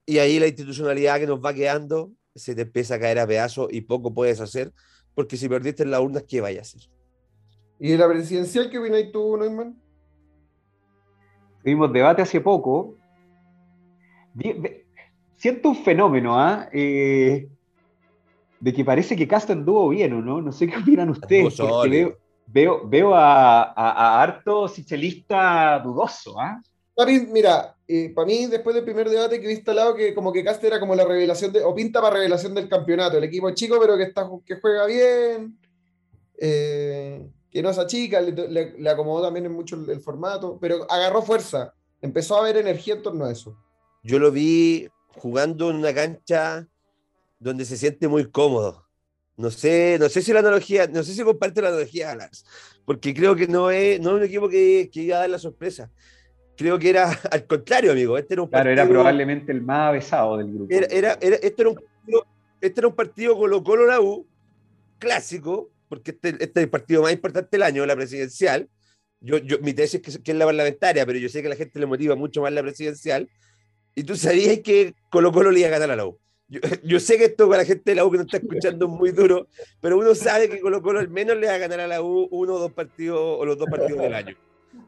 y 0.05 0.19
ahí 0.19 0.39
la 0.39 0.47
institucionalidad 0.47 1.19
que 1.19 1.27
nos 1.27 1.43
va 1.43 1.53
quedando 1.53 2.13
se 2.33 2.55
te 2.55 2.61
empieza 2.61 2.95
a 2.95 2.99
caer 3.01 3.19
a 3.19 3.27
pedazos 3.27 3.67
y 3.73 3.81
poco 3.81 4.13
puedes 4.13 4.39
hacer, 4.39 4.71
porque 5.13 5.35
si 5.35 5.49
perdiste 5.49 5.83
en 5.83 5.91
las 5.91 5.99
urnas, 5.99 6.23
¿qué 6.23 6.39
vaya 6.39 6.59
a 6.59 6.61
hacer? 6.61 6.94
¿Y 7.79 7.97
la 7.97 8.07
presidencial 8.07 8.69
qué 8.69 8.79
opinas 8.79 9.11
tú, 9.11 9.37
Neumann? 9.37 9.79
Tuvimos 11.63 11.91
debate 11.91 12.21
hace 12.21 12.39
poco. 12.41 12.95
Siento 15.35 15.69
un 15.69 15.75
fenómeno, 15.75 16.39
¿ah? 16.39 16.69
¿eh? 16.71 17.49
de 18.59 18.73
que 18.73 18.85
parece 18.85 19.15
que 19.15 19.27
Castro 19.27 19.53
anduvo 19.53 19.89
bien, 19.89 20.13
¿o 20.13 20.21
no? 20.21 20.41
No 20.41 20.51
sé 20.51 20.67
qué 20.67 20.77
opinan 20.77 21.09
ustedes. 21.09 21.55
Porque 21.55 22.15
veo, 22.47 22.87
veo, 22.87 23.13
a, 23.13 23.63
a, 23.63 24.21
harto 24.21 24.67
sichelista 24.67 25.79
dudoso, 25.79 26.39
¿ah? 26.39 26.61
Mira, 27.31 27.75
eh, 27.87 28.11
para 28.15 28.25
mí, 28.25 28.47
después 28.47 28.73
del 28.73 28.85
primer 28.85 29.09
debate 29.09 29.41
que 29.41 29.49
he 29.49 29.53
instalado, 29.53 29.95
que 29.95 30.15
como 30.15 30.31
que 30.31 30.43
Castro 30.43 30.67
era 30.67 30.79
como 30.79 30.95
la 30.95 31.03
revelación, 31.03 31.51
de, 31.51 31.63
o 31.63 31.75
pinta 31.75 32.01
para 32.01 32.15
revelación 32.15 32.55
del 32.55 32.69
campeonato. 32.69 33.17
El 33.17 33.25
equipo 33.25 33.51
chico, 33.51 33.77
pero 33.79 33.97
que, 33.97 34.03
está, 34.03 34.27
que 34.45 34.55
juega 34.55 34.85
bien. 34.85 35.59
Eh, 36.39 37.27
que 37.55 37.63
no 37.63 37.71
se 37.71 37.79
achica, 37.79 38.19
le, 38.19 38.89
acomodó 38.89 39.23
también 39.23 39.49
mucho 39.49 39.81
el, 39.87 40.01
formato, 40.01 40.57
pero 40.59 40.91
agarró 40.91 41.21
fuerza, 41.21 41.73
empezó 42.01 42.35
a 42.35 42.41
haber 42.41 42.57
energía 42.57 42.95
en 42.95 43.01
torno 43.01 43.23
a 43.23 43.31
eso. 43.31 43.57
Yo 44.03 44.19
lo 44.19 44.29
vi 44.29 44.89
jugando 45.07 45.69
en 45.69 45.77
una 45.77 45.93
cancha 45.93 46.67
donde 47.39 47.63
se 47.63 47.77
siente 47.77 48.09
muy 48.09 48.29
cómodo. 48.29 48.85
No 49.37 49.51
sé, 49.51 49.95
no 50.01 50.09
sé 50.09 50.21
si 50.21 50.33
la 50.33 50.39
analogía, 50.39 50.87
no 50.87 51.01
sé 51.01 51.13
si 51.13 51.23
comparte 51.23 51.61
la 51.61 51.69
analogía, 51.69 52.13
Lars, 52.13 52.45
porque 52.83 53.13
creo 53.13 53.37
que 53.37 53.47
no 53.47 53.71
es, 53.71 54.01
no 54.01 54.09
es 54.09 54.15
un 54.17 54.23
equipo 54.23 54.49
que, 54.49 54.89
que 54.91 55.03
iba 55.03 55.15
a 55.15 55.19
dar 55.21 55.29
la 55.29 55.39
sorpresa. 55.39 55.89
Creo 56.57 56.77
que 56.77 56.89
era 56.89 57.09
al 57.31 57.47
contrario, 57.47 57.93
amigo. 57.93 58.17
Este 58.17 58.33
era 58.33 58.43
un 58.43 58.49
claro, 58.49 58.69
era 58.69 58.85
probablemente 58.85 59.53
el 59.53 59.61
más 59.61 59.91
avesado 59.91 60.35
del 60.35 60.51
grupo. 60.51 60.73
Era, 60.73 60.87
era, 60.87 61.17
era, 61.21 61.37
este, 61.37 61.61
era 61.61 61.69
un, 61.69 61.79
este 62.59 62.81
era 62.81 62.87
un 62.89 62.95
partido 62.95 63.37
Colo-Colo 63.37 63.85
la 63.85 64.01
U, 64.01 64.27
clásico, 64.99 65.69
porque 65.95 66.11
este, 66.11 66.29
este, 66.29 66.59
es 66.59 66.63
el 66.65 66.69
partido 66.69 67.01
más 67.03 67.13
importante 67.13 67.47
del 67.51 67.63
año, 67.63 67.85
la 67.85 67.95
presidencial. 67.95 68.69
Yo, 69.21 69.37
yo, 69.37 69.59
mi 69.59 69.73
tesis 69.73 70.01
es 70.05 70.19
que, 70.19 70.31
es 70.31 70.37
la 70.37 70.45
parlamentaria, 70.45 71.05
pero 71.05 71.17
yo 71.17 71.29
sé 71.29 71.39
que 71.39 71.47
a 71.47 71.51
la 71.51 71.55
gente 71.55 71.79
le 71.79 71.85
motiva 71.85 72.15
mucho 72.15 72.41
más 72.41 72.51
la 72.51 72.61
presidencial. 72.61 73.29
Y 73.95 74.03
tú 74.03 74.17
sabías 74.17 74.59
que 74.59 74.93
Colo 75.09 75.31
Colo 75.31 75.51
le 75.51 75.61
iba 75.61 75.69
a 75.69 75.71
ganar 75.71 75.91
a 75.91 75.95
la 75.95 76.05
U. 76.05 76.19
Yo, 76.49 76.59
yo, 76.83 76.99
sé 76.99 77.17
que 77.17 77.25
esto 77.25 77.47
para 77.47 77.61
la 77.61 77.65
gente 77.65 77.91
de 77.91 77.95
la 77.95 78.05
U 78.05 78.11
que 78.11 78.17
no 78.17 78.23
está 78.23 78.37
escuchando 78.37 78.87
es 78.87 78.91
muy 78.91 79.11
duro, 79.11 79.47
pero 79.79 79.97
uno 79.97 80.13
sabe 80.15 80.49
que 80.49 80.59
Colo 80.59 80.81
Colo 80.81 80.99
al 80.99 81.09
menos 81.09 81.37
le 81.37 81.47
va 81.47 81.53
a 81.53 81.59
ganar 81.59 81.79
a 81.79 81.87
la 81.87 82.01
U 82.01 82.27
uno 82.29 82.55
o 82.55 82.59
dos 82.59 82.73
partidos 82.73 83.19
o 83.21 83.45
los 83.45 83.57
dos 83.57 83.69
partidos 83.69 84.01
del 84.01 84.13
año. 84.13 84.35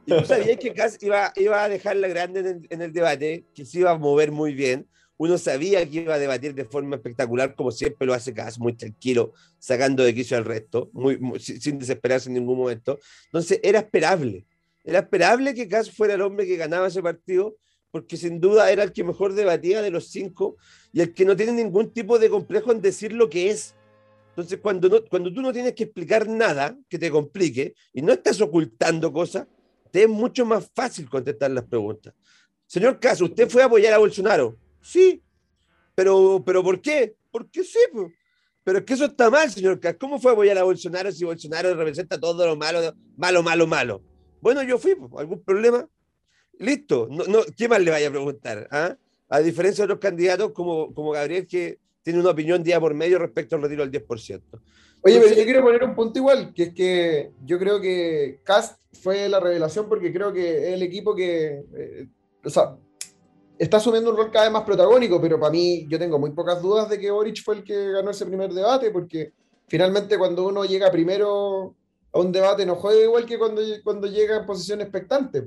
Y 0.05 0.11
tú 0.11 0.25
sabías 0.25 0.57
que 0.57 0.73
Cas 0.73 0.97
iba, 1.01 1.31
iba 1.37 1.63
a 1.63 1.69
dejarla 1.69 2.09
grande 2.09 2.41
en 2.41 2.47
el, 2.47 2.67
en 2.69 2.81
el 2.81 2.91
debate, 2.91 3.45
que 3.55 3.65
se 3.65 3.79
iba 3.79 3.91
a 3.91 3.97
mover 3.97 4.33
muy 4.33 4.53
bien, 4.53 4.89
uno 5.17 5.37
sabía 5.37 5.87
que 5.89 6.01
iba 6.01 6.13
a 6.13 6.19
debatir 6.19 6.53
de 6.53 6.65
forma 6.65 6.95
espectacular, 6.95 7.55
como 7.55 7.71
siempre 7.71 8.05
lo 8.05 8.13
hace 8.13 8.33
Cas, 8.33 8.59
muy 8.59 8.73
tranquilo, 8.73 9.33
sacando 9.59 10.03
de 10.03 10.13
quicio 10.13 10.37
al 10.37 10.45
resto, 10.45 10.89
muy, 10.93 11.19
sin 11.39 11.79
desesperarse 11.79 12.29
en 12.29 12.35
ningún 12.35 12.57
momento. 12.57 12.99
Entonces 13.25 13.59
era 13.63 13.79
esperable, 13.79 14.45
era 14.83 14.99
esperable 14.99 15.53
que 15.53 15.67
Cas 15.67 15.91
fuera 15.91 16.13
el 16.13 16.21
hombre 16.21 16.45
que 16.45 16.55
ganaba 16.55 16.87
ese 16.87 17.01
partido, 17.01 17.57
porque 17.89 18.15
sin 18.15 18.39
duda 18.39 18.71
era 18.71 18.83
el 18.83 18.91
que 18.91 19.03
mejor 19.03 19.33
debatía 19.33 19.81
de 19.81 19.89
los 19.89 20.09
cinco 20.09 20.57
y 20.93 21.01
el 21.01 21.13
que 21.13 21.25
no 21.25 21.35
tiene 21.35 21.53
ningún 21.53 21.91
tipo 21.91 22.19
de 22.19 22.29
complejo 22.29 22.71
en 22.71 22.81
decir 22.81 23.13
lo 23.13 23.29
que 23.29 23.49
es. 23.49 23.75
Entonces, 24.29 24.59
cuando, 24.61 24.87
no, 24.87 25.03
cuando 25.05 25.33
tú 25.33 25.41
no 25.41 25.51
tienes 25.51 25.73
que 25.73 25.85
explicar 25.85 26.27
nada 26.27 26.77
que 26.87 26.99
te 26.99 27.09
complique 27.09 27.73
y 27.91 28.03
no 28.03 28.13
estás 28.13 28.39
ocultando 28.39 29.11
cosas, 29.11 29.47
te 29.89 30.03
es 30.03 30.09
mucho 30.09 30.45
más 30.45 30.69
fácil 30.75 31.09
contestar 31.09 31.49
las 31.49 31.63
preguntas. 31.63 32.13
Señor 32.67 32.99
Cas, 32.99 33.19
usted 33.21 33.49
fue 33.49 33.63
a 33.63 33.65
apoyar 33.65 33.93
a 33.93 33.97
Bolsonaro. 33.97 34.55
Sí, 34.87 35.21
pero, 35.95 36.41
pero 36.45 36.63
¿por 36.63 36.79
qué? 36.79 37.17
Porque 37.29 37.61
sí. 37.61 37.77
Pero 38.63 38.79
es 38.79 38.85
que 38.85 38.93
eso 38.93 39.05
está 39.05 39.29
mal, 39.29 39.51
señor 39.51 39.81
¿Cómo 39.99 40.17
fue 40.17 40.31
apoyar 40.31 40.57
a 40.57 40.63
Bolsonaro 40.63 41.11
si 41.11 41.25
Bolsonaro 41.25 41.75
representa 41.75 42.17
todo 42.17 42.45
lo 42.45 42.55
malo, 42.55 42.79
malo, 43.17 43.43
malo, 43.43 43.67
malo? 43.67 44.01
Bueno, 44.39 44.63
yo 44.63 44.77
fui, 44.77 44.95
¿algún 45.17 45.43
problema? 45.43 45.85
Listo, 46.57 47.09
no, 47.11 47.25
no, 47.25 47.39
¿qué 47.57 47.67
más 47.67 47.81
le 47.81 47.91
vaya 47.91 48.07
a 48.07 48.11
preguntar? 48.11 48.65
¿ah? 48.71 48.95
A 49.27 49.39
diferencia 49.39 49.81
de 49.81 49.91
otros 49.91 49.99
candidatos 49.99 50.53
como, 50.53 50.93
como 50.93 51.11
Gabriel, 51.11 51.47
que 51.47 51.79
tiene 52.01 52.21
una 52.21 52.29
opinión 52.29 52.63
día 52.63 52.79
por 52.79 52.93
medio 52.93 53.19
respecto 53.19 53.57
al 53.57 53.63
retiro 53.63 53.85
del 53.85 54.07
10%. 54.07 54.41
Oye, 55.01 55.19
pero 55.19 55.35
yo 55.35 55.43
quiero 55.43 55.63
poner 55.63 55.83
un 55.83 55.95
punto 55.95 56.17
igual, 56.19 56.53
que 56.53 56.63
es 56.63 56.73
que 56.73 57.31
yo 57.43 57.59
creo 57.59 57.81
que 57.81 58.39
Cast 58.45 58.79
fue 58.93 59.27
la 59.27 59.41
revelación 59.41 59.89
porque 59.89 60.13
creo 60.13 60.31
que 60.31 60.69
es 60.69 60.73
el 60.75 60.81
equipo 60.81 61.13
que, 61.13 61.65
eh, 61.75 62.07
o 62.41 62.49
sea, 62.49 62.77
está 63.59 63.77
asumiendo 63.77 64.11
un 64.11 64.17
rol 64.17 64.31
cada 64.31 64.45
vez 64.45 64.53
más 64.53 64.63
protagónico, 64.63 65.19
pero 65.21 65.39
para 65.39 65.51
mí 65.51 65.85
yo 65.87 65.97
tengo 65.97 66.19
muy 66.19 66.31
pocas 66.31 66.61
dudas 66.61 66.89
de 66.89 66.99
que 66.99 67.11
Boric 67.11 67.43
fue 67.43 67.55
el 67.55 67.63
que 67.63 67.91
ganó 67.91 68.11
ese 68.11 68.25
primer 68.25 68.53
debate, 68.53 68.91
porque 68.91 69.33
finalmente 69.67 70.17
cuando 70.17 70.47
uno 70.47 70.65
llega 70.65 70.91
primero 70.91 71.75
a 72.13 72.19
un 72.19 72.31
debate 72.31 72.65
no 72.65 72.75
juega 72.75 73.03
igual 73.03 73.25
que 73.25 73.37
cuando, 73.37 73.61
cuando 73.83 74.07
llega 74.07 74.37
en 74.37 74.45
posición 74.45 74.81
expectante. 74.81 75.43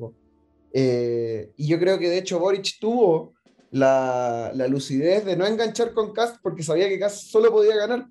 Eh, 0.73 1.51
y 1.57 1.66
yo 1.66 1.79
creo 1.79 1.99
que 1.99 2.09
de 2.09 2.18
hecho 2.18 2.38
Boric 2.38 2.79
tuvo 2.81 3.33
la, 3.70 4.53
la, 4.55 4.68
lucidez 4.68 5.25
de 5.25 5.37
no 5.37 5.46
enganchar 5.46 5.92
con 5.92 6.12
Cast 6.12 6.37
porque 6.42 6.62
sabía 6.62 6.88
que 6.88 6.99
Cast 6.99 7.29
solo 7.29 7.51
podía 7.51 7.77
ganar 7.77 8.07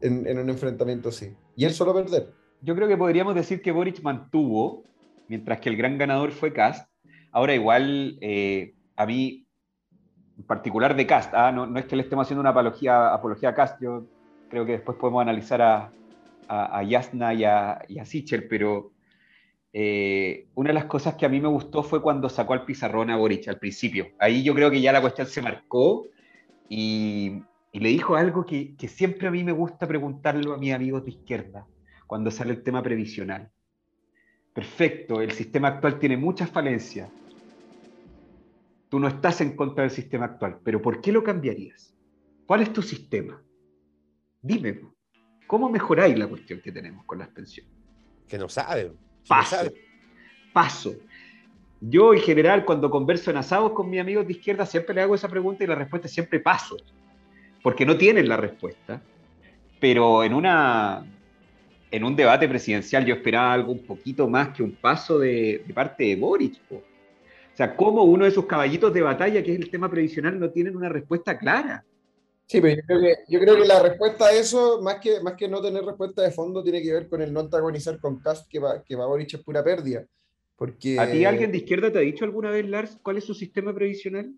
en, 0.00 0.26
en, 0.26 0.38
un 0.38 0.50
enfrentamiento 0.50 1.10
así, 1.10 1.32
y 1.56 1.64
él 1.64 1.74
solo 1.74 1.94
perder. 1.94 2.32
Yo 2.60 2.74
creo 2.74 2.88
que 2.88 2.96
podríamos 2.96 3.34
decir 3.34 3.62
que 3.62 3.72
Boric 3.72 4.02
mantuvo, 4.02 4.84
mientras 5.28 5.60
que 5.60 5.68
el 5.68 5.76
gran 5.76 5.98
ganador 5.98 6.32
fue 6.32 6.52
Cast. 6.52 6.88
Ahora 7.32 7.54
igual... 7.54 8.18
Eh, 8.20 8.74
a 9.02 9.06
mí, 9.06 9.46
en 10.38 10.44
particular 10.44 10.96
de 10.96 11.06
Cast, 11.06 11.34
¿ah? 11.34 11.52
no, 11.52 11.78
es 11.78 11.86
que 11.86 11.96
le 11.96 12.02
estemos 12.02 12.26
haciendo 12.26 12.40
una 12.40 12.50
apología, 12.50 13.12
apología 13.12 13.50
a 13.50 13.54
Cast, 13.54 13.80
yo 13.82 14.06
creo 14.48 14.64
que 14.64 14.72
después 14.72 14.98
podemos 14.98 15.22
analizar 15.22 15.62
a, 15.62 15.92
a, 16.48 16.82
Yasna 16.82 17.34
y 17.34 17.44
a, 17.44 17.82
y 17.88 18.04
Sichel, 18.04 18.46
pero 18.48 18.92
eh, 19.72 20.48
una 20.54 20.68
de 20.68 20.74
las 20.74 20.84
cosas 20.84 21.14
que 21.14 21.24
a 21.24 21.28
mí 21.28 21.40
me 21.40 21.48
gustó 21.48 21.82
fue 21.82 22.02
cuando 22.02 22.28
sacó 22.28 22.52
al 22.52 22.64
pizarrón 22.64 23.10
a 23.10 23.16
Boric 23.16 23.48
al 23.48 23.58
principio. 23.58 24.08
Ahí 24.18 24.42
yo 24.42 24.54
creo 24.54 24.70
que 24.70 24.80
ya 24.80 24.92
la 24.92 25.00
cuestión 25.00 25.26
se 25.26 25.40
marcó 25.40 26.06
y, 26.68 27.42
y 27.72 27.80
le 27.80 27.88
dijo 27.88 28.16
algo 28.16 28.44
que, 28.44 28.76
que, 28.76 28.88
siempre 28.88 29.28
a 29.28 29.30
mí 29.30 29.42
me 29.44 29.52
gusta 29.52 29.88
preguntarlo 29.88 30.54
a 30.54 30.58
mis 30.58 30.74
amigos 30.74 31.04
de 31.04 31.12
izquierda 31.12 31.66
cuando 32.06 32.30
sale 32.30 32.52
el 32.52 32.62
tema 32.62 32.82
previsional. 32.82 33.50
Perfecto, 34.52 35.22
el 35.22 35.32
sistema 35.32 35.68
actual 35.68 35.98
tiene 35.98 36.18
muchas 36.18 36.50
falencias, 36.50 37.10
Tú 38.92 39.00
no 39.00 39.08
estás 39.08 39.40
en 39.40 39.56
contra 39.56 39.84
del 39.84 39.90
sistema 39.90 40.26
actual, 40.26 40.58
pero 40.62 40.82
¿por 40.82 41.00
qué 41.00 41.12
lo 41.12 41.24
cambiarías? 41.24 41.94
¿Cuál 42.44 42.60
es 42.60 42.74
tu 42.74 42.82
sistema? 42.82 43.42
Dime, 44.42 44.82
¿cómo 45.46 45.70
mejoráis 45.70 46.18
la 46.18 46.26
cuestión 46.26 46.60
que 46.60 46.70
tenemos 46.70 47.06
con 47.06 47.18
las 47.18 47.28
pensiones? 47.28 47.72
Que 48.28 48.36
no 48.36 48.50
sabe. 48.50 48.92
Paso. 49.26 49.72
Paso. 50.52 50.94
Yo 51.80 52.12
en 52.12 52.20
general 52.20 52.66
cuando 52.66 52.90
converso 52.90 53.30
en 53.30 53.38
asados 53.38 53.72
con 53.72 53.88
mis 53.88 53.98
amigos 53.98 54.26
de 54.26 54.34
izquierda 54.34 54.66
siempre 54.66 54.94
le 54.94 55.00
hago 55.00 55.14
esa 55.14 55.28
pregunta 55.30 55.64
y 55.64 55.68
la 55.68 55.74
respuesta 55.74 56.06
es 56.06 56.12
siempre 56.12 56.38
paso, 56.38 56.76
porque 57.62 57.86
no 57.86 57.96
tienen 57.96 58.28
la 58.28 58.36
respuesta. 58.36 59.00
Pero 59.80 60.22
en 60.22 60.34
una 60.34 61.06
en 61.90 62.04
un 62.04 62.14
debate 62.14 62.46
presidencial 62.46 63.06
yo 63.06 63.14
esperaba 63.14 63.54
algo 63.54 63.72
un 63.72 63.86
poquito 63.86 64.28
más 64.28 64.50
que 64.50 64.62
un 64.62 64.72
paso 64.72 65.18
de, 65.18 65.64
parte 65.72 66.04
de 66.04 66.16
Boric. 66.16 66.60
O 67.52 67.56
sea, 67.56 67.76
cómo 67.76 68.02
uno 68.04 68.24
de 68.24 68.30
sus 68.30 68.46
caballitos 68.46 68.94
de 68.94 69.02
batalla, 69.02 69.42
que 69.42 69.52
es 69.52 69.60
el 69.60 69.70
tema 69.70 69.90
previsional, 69.90 70.38
no 70.38 70.50
tienen 70.50 70.76
una 70.76 70.88
respuesta 70.88 71.38
clara. 71.38 71.84
Sí, 72.46 72.60
pero 72.60 72.76
yo 72.76 72.82
creo 72.86 73.00
que, 73.00 73.14
yo 73.28 73.40
creo 73.40 73.56
que 73.56 73.66
la 73.66 73.82
respuesta 73.82 74.26
a 74.26 74.32
eso, 74.32 74.80
más 74.82 74.96
que, 74.96 75.20
más 75.20 75.34
que 75.34 75.48
no 75.48 75.60
tener 75.60 75.84
respuesta 75.84 76.22
de 76.22 76.30
fondo, 76.30 76.62
tiene 76.62 76.82
que 76.82 76.92
ver 76.92 77.08
con 77.08 77.22
el 77.22 77.32
no 77.32 77.40
antagonizar 77.40 77.98
con 78.00 78.20
Cast, 78.20 78.48
que, 78.48 78.58
va, 78.58 78.82
que 78.82 78.96
Boric 78.96 79.34
es 79.34 79.40
pura 79.42 79.62
pérdida. 79.62 80.04
Porque... 80.56 80.98
¿A 80.98 81.10
ti 81.10 81.24
alguien 81.24 81.52
de 81.52 81.58
izquierda 81.58 81.92
te 81.92 81.98
ha 81.98 82.02
dicho 82.02 82.24
alguna 82.24 82.50
vez, 82.50 82.66
Lars, 82.68 82.98
cuál 83.02 83.18
es 83.18 83.24
su 83.24 83.34
sistema 83.34 83.74
previsional? 83.74 84.32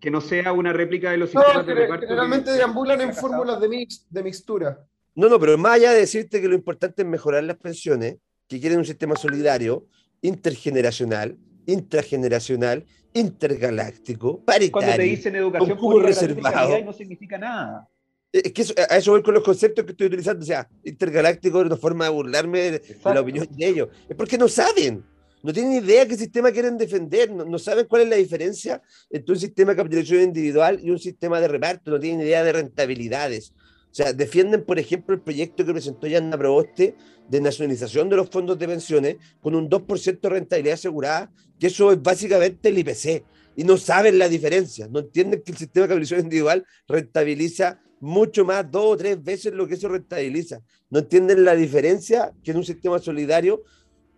Que 0.00 0.10
no 0.10 0.20
sea 0.20 0.52
una 0.52 0.72
réplica 0.72 1.10
de 1.10 1.18
los 1.18 1.30
sistemas 1.30 1.66
de 1.66 1.74
reparto. 1.74 2.06
Generalmente 2.06 2.52
deambulan 2.52 3.00
en 3.00 3.14
fórmulas 3.14 3.60
de, 3.60 3.68
mix, 3.68 4.06
de 4.10 4.22
mixtura. 4.22 4.86
No, 5.14 5.28
no, 5.28 5.40
pero 5.40 5.56
más 5.56 5.72
allá 5.72 5.92
de 5.92 6.00
decirte 6.00 6.40
que 6.40 6.48
lo 6.48 6.54
importante 6.54 7.02
es 7.02 7.08
mejorar 7.08 7.42
las 7.44 7.56
pensiones, 7.56 8.16
que 8.48 8.60
quieren 8.60 8.78
un 8.78 8.84
sistema 8.84 9.16
solidario, 9.16 9.86
intergeneracional, 10.20 11.38
intrageneracional, 11.66 12.84
intergaláctico, 13.12 14.44
paritario. 14.44 14.72
Cuando 14.72 14.96
te 14.96 15.02
dicen 15.02 15.36
educación 15.36 15.78
pública 15.78 16.06
reservado, 16.08 16.84
no 16.84 16.92
significa 16.92 17.38
nada. 17.38 17.88
Es 18.32 18.52
que 18.52 18.64
a 18.90 18.96
eso 18.96 19.12
voy 19.12 19.22
con 19.22 19.34
los 19.34 19.42
conceptos 19.42 19.84
que 19.84 19.92
estoy 19.92 20.08
utilizando. 20.08 20.42
O 20.42 20.46
sea, 20.46 20.68
intergaláctico 20.84 21.60
es 21.60 21.66
una 21.66 21.76
forma 21.76 22.04
de 22.04 22.10
burlarme 22.10 22.70
de, 22.72 22.96
la 23.04 23.20
opinión 23.20 23.48
de 23.50 23.66
ellos. 23.66 23.88
Es 24.08 24.16
porque 24.16 24.36
no 24.36 24.48
saben. 24.48 25.04
No 25.42 25.52
tienen 25.52 25.84
idea 25.84 26.06
qué 26.06 26.16
sistema 26.16 26.50
quieren 26.50 26.76
defender. 26.76 27.30
No, 27.30 27.44
no, 27.44 27.58
saben 27.58 27.86
cuál 27.86 28.02
es 28.02 28.08
la 28.08 28.16
diferencia 28.16 28.82
entre 29.08 29.32
un 29.32 29.38
sistema 29.38 29.72
de 29.72 29.76
capitalización 29.76 30.22
individual 30.22 30.80
y 30.82 30.90
un 30.90 30.98
sistema 30.98 31.40
de 31.40 31.48
reparto. 31.48 31.90
No 31.90 32.00
tienen 32.00 32.26
idea 32.26 32.42
de 32.42 32.52
rentabilidades. 32.52 33.52
O 33.96 34.02
sea, 34.02 34.12
defienden, 34.12 34.62
por 34.62 34.78
ejemplo, 34.78 35.14
el 35.14 35.22
proyecto 35.22 35.64
que 35.64 35.72
presentó 35.72 36.06
Yanna 36.06 36.36
Proboste 36.36 36.94
de 37.30 37.40
nacionalización 37.40 38.10
de 38.10 38.16
los 38.16 38.28
fondos 38.28 38.58
de 38.58 38.68
pensiones 38.68 39.16
con 39.40 39.54
un 39.54 39.70
2% 39.70 40.20
de 40.20 40.28
rentabilidad 40.28 40.74
asegurada, 40.74 41.32
que 41.58 41.68
eso 41.68 41.90
es 41.90 42.02
básicamente 42.02 42.68
el 42.68 42.76
IPC. 42.76 43.24
y 43.56 43.64
no 43.64 43.78
saben 43.78 44.18
la 44.18 44.28
diferencia, 44.28 44.86
no 44.86 44.98
entienden 44.98 45.40
que 45.42 45.52
el 45.52 45.56
sistema 45.56 45.84
de 45.84 45.88
capitalización 45.88 46.26
individual 46.26 46.66
rentabiliza 46.86 47.80
mucho 48.00 48.44
más, 48.44 48.70
dos 48.70 48.84
o 48.84 48.96
tres 48.98 49.24
veces 49.24 49.54
lo 49.54 49.66
que 49.66 49.76
eso 49.76 49.88
rentabiliza. 49.88 50.60
No 50.90 50.98
entienden 50.98 51.42
la 51.42 51.54
diferencia 51.54 52.34
que 52.44 52.50
en 52.50 52.58
un 52.58 52.64
sistema 52.64 52.98
solidario 52.98 53.62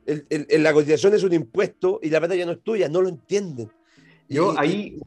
el, 0.07 0.27
el, 0.29 0.61
la 0.61 0.73
cotización 0.73 1.14
es 1.14 1.23
un 1.23 1.35
impuesto 1.35 2.01
y 2.03 2.11
la 2.11 2.19
plata 2.19 2.35
ya 2.35 2.47
no 2.47 2.53
es 2.53 2.64
tuya, 2.64 2.88
no 2.88 3.01
lo 3.01 3.11
entienden. 3.11 3.71
Yo 4.29 4.59
ahí, 4.59 4.99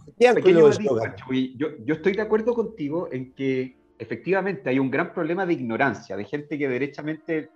yo, 1.57 1.67
yo 1.83 1.95
estoy 1.95 2.13
de 2.13 2.21
acuerdo 2.21 2.55
contigo 2.55 3.09
en 3.11 3.33
que 3.33 3.80
efectivamente 4.01 4.69
hay 4.69 4.79
un 4.79 4.89
gran 4.89 5.13
problema 5.13 5.45
de 5.45 5.53
ignorancia, 5.53 6.17
de 6.17 6.25
gente 6.25 6.57
que 6.57 6.67
derechamente, 6.67 7.49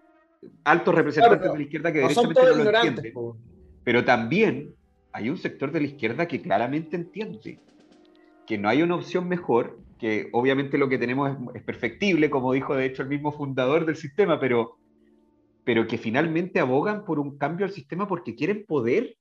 altos 0.63 0.93
representantes 0.93 1.51
de 1.51 1.57
la 1.57 1.63
izquierda 1.63 1.91
que 1.91 1.99
derechamente 1.99 2.41
no 2.41 2.55
lo 2.55 2.69
entienden. 2.69 3.13
Pero 3.83 4.05
también 4.05 4.75
hay 5.11 5.29
un 5.29 5.37
sector 5.37 5.71
de 5.71 5.81
la 5.81 5.87
izquierda 5.87 6.27
que 6.27 6.41
claramente 6.41 6.95
entiende 6.95 7.59
que 8.45 8.59
no 8.59 8.69
hay 8.69 8.83
una 8.83 8.95
opción 8.95 9.27
mejor, 9.27 9.79
que 9.99 10.29
obviamente 10.33 10.77
lo 10.77 10.87
que 10.87 10.99
tenemos 10.99 11.35
es, 11.55 11.63
perfectible, 11.63 12.29
como 12.29 12.53
dijo 12.53 12.75
de 12.75 12.85
hecho 12.85 13.01
el 13.01 13.09
mismo 13.09 13.31
fundador 13.31 13.87
del 13.87 13.95
sistema, 13.95 14.39
pero, 14.39 14.77
pero 15.63 15.87
que 15.87 15.97
finalmente 15.97 16.59
abogan 16.59 17.05
por 17.05 17.17
un 17.17 17.39
cambio 17.39 17.65
al 17.65 17.71
sistema 17.71 18.07
porque 18.07 18.35
quieren 18.35 18.65
poder 18.67 19.17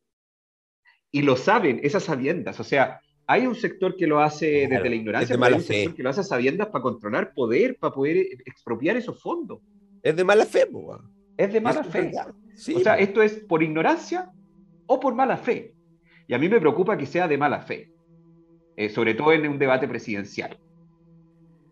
y 1.10 1.22
lo 1.22 1.36
saben, 1.36 1.80
esas 1.82 2.04
sabiendas. 2.04 2.60
O 2.60 2.64
sea, 2.64 3.00
hay 3.26 3.46
un 3.46 3.54
sector 3.54 3.96
que 3.96 4.06
lo 4.06 4.20
hace 4.20 4.66
desde 4.68 4.88
la 4.88 4.94
ignorancia, 4.94 5.36
pero 5.36 5.46
hay 5.46 5.54
un 5.54 5.60
sector 5.62 5.94
que 5.94 6.02
lo 6.02 6.10
hace 6.10 6.20
a 6.20 6.24
sabiendas 6.24 6.68
para 6.68 6.82
controlar 6.82 7.32
poder, 7.32 7.76
para 7.78 7.94
poder 7.94 8.16
expropiar 8.44 8.96
esos 8.96 9.20
fondos. 9.20 9.60
Es 10.02 10.14
de 10.14 10.24
mala 10.24 10.44
fe, 10.44 10.66
Es 11.36 11.52
de 11.52 11.60
mala 11.60 11.82
fe. 11.84 12.12
o 12.14 12.80
sea, 12.80 12.98
esto 12.98 13.22
es 13.22 13.40
por 13.40 13.62
ignorancia 13.62 14.30
o 14.86 15.00
por 15.00 15.14
mala 15.14 15.38
fe. 15.38 15.74
Y 16.26 16.34
a 16.34 16.38
mí 16.38 16.48
me 16.48 16.60
preocupa 16.60 16.96
que 16.96 17.06
sea 17.06 17.26
de 17.26 17.38
mala 17.38 17.60
fe, 17.62 17.90
eh, 18.76 18.90
sobre 18.90 19.14
todo 19.14 19.32
en 19.32 19.48
un 19.48 19.58
debate 19.58 19.88
presidencial. 19.88 20.58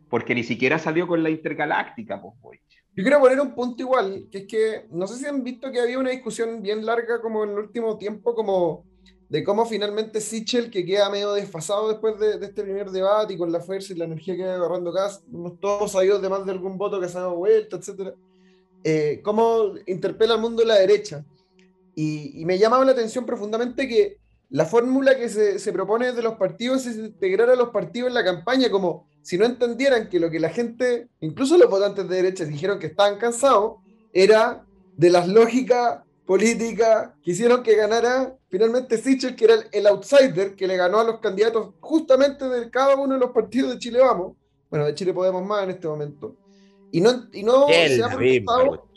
Porque 0.08 0.34
ni 0.34 0.44
siquiera 0.44 0.78
salió 0.78 1.06
con 1.06 1.22
la 1.22 1.30
intergaláctica, 1.30 2.20
pues, 2.20 2.60
Yo 2.94 3.02
quiero 3.02 3.20
poner 3.20 3.40
un 3.40 3.54
punto 3.54 3.82
igual, 3.82 4.28
que 4.30 4.38
es 4.38 4.46
que 4.46 4.86
no 4.90 5.06
sé 5.06 5.16
si 5.16 5.26
han 5.26 5.42
visto 5.42 5.70
que 5.70 5.80
había 5.80 5.98
una 5.98 6.10
discusión 6.10 6.62
bien 6.62 6.84
larga 6.84 7.20
como 7.20 7.44
en 7.44 7.50
el 7.50 7.58
último 7.58 7.98
tiempo, 7.98 8.34
como 8.34 8.84
de 9.32 9.42
cómo 9.42 9.64
finalmente 9.64 10.20
Sichel, 10.20 10.70
que 10.70 10.84
queda 10.84 11.08
medio 11.08 11.32
desfasado 11.32 11.88
después 11.88 12.18
de, 12.20 12.34
este 12.44 12.62
primer 12.62 12.90
debate 12.90 13.32
y 13.32 13.38
con 13.38 13.50
la 13.50 13.60
fuerza 13.60 13.94
y 13.94 13.96
la 13.96 14.04
energía 14.04 14.36
que 14.36 14.44
va 14.44 14.56
agarrando 14.56 14.92
Gas, 14.92 15.22
todos 15.58 15.94
ido 16.04 16.18
de 16.18 16.28
más 16.28 16.44
de 16.44 16.52
algún 16.52 16.76
voto 16.76 17.00
que 17.00 17.08
se 17.08 17.16
ha 17.16 17.22
dado 17.22 17.36
vuelta, 17.36 17.78
etc. 17.78 18.14
Eh, 18.84 19.22
cómo 19.24 19.72
interpela 19.86 20.34
al 20.34 20.40
mundo 20.42 20.60
de 20.60 20.68
la 20.68 20.74
derecha. 20.74 21.24
Y, 21.94 22.42
y 22.42 22.44
me 22.44 22.58
llamaba 22.58 22.84
la 22.84 22.92
atención 22.92 23.24
profundamente 23.24 23.88
que 23.88 24.18
la 24.50 24.66
fórmula 24.66 25.16
que 25.16 25.30
se, 25.30 25.72
propone 25.72 26.12
de 26.12 26.22
los 26.22 26.34
partidos 26.34 26.84
es 26.84 26.98
integrar 26.98 27.48
a 27.48 27.56
los 27.56 27.70
partidos 27.70 28.08
en 28.08 28.14
la 28.14 28.24
campaña 28.24 28.70
como 28.70 29.06
si 29.22 29.38
no 29.38 29.46
entendieran 29.46 30.10
que 30.10 30.20
lo 30.20 30.30
que 30.30 30.40
la 30.40 30.50
gente, 30.50 31.08
incluso 31.20 31.56
los 31.56 31.70
votantes 31.70 32.06
de 32.06 32.16
derecha, 32.16 32.44
dijeron 32.44 32.78
que 32.78 32.88
estaban 32.88 33.16
cansados, 33.16 33.76
era 34.12 34.66
de 34.94 35.08
las 35.08 35.26
lógicas 35.26 36.00
políticas 36.26 37.12
que 37.24 37.30
hicieron 37.30 37.62
que 37.62 37.76
ganara 37.76 38.36
finalmente 38.52 38.98
Sichel, 38.98 39.34
que 39.34 39.46
era 39.46 39.54
el, 39.72 39.86
outsider 39.86 40.54
que 40.54 40.66
le 40.66 40.76
ganó 40.76 41.00
a 41.00 41.04
los 41.04 41.20
candidatos 41.20 41.70
justamente 41.80 42.46
de 42.46 42.68
cada 42.70 42.96
uno 42.96 43.14
de 43.14 43.20
los 43.20 43.30
partidos 43.30 43.72
de 43.72 43.78
Chile 43.78 44.00
Vamos, 44.00 44.36
bueno, 44.68 44.84
de 44.84 44.94
Chile 44.94 45.14
Podemos 45.14 45.42
Más 45.42 45.64
en 45.64 45.70
este 45.70 45.88
momento, 45.88 46.36
y 46.90 47.00
no, 47.00 47.28
y 47.32 47.42
no, 47.44 47.66
se, 47.68 48.02
ha 48.04 48.10
procesado, 48.10 48.88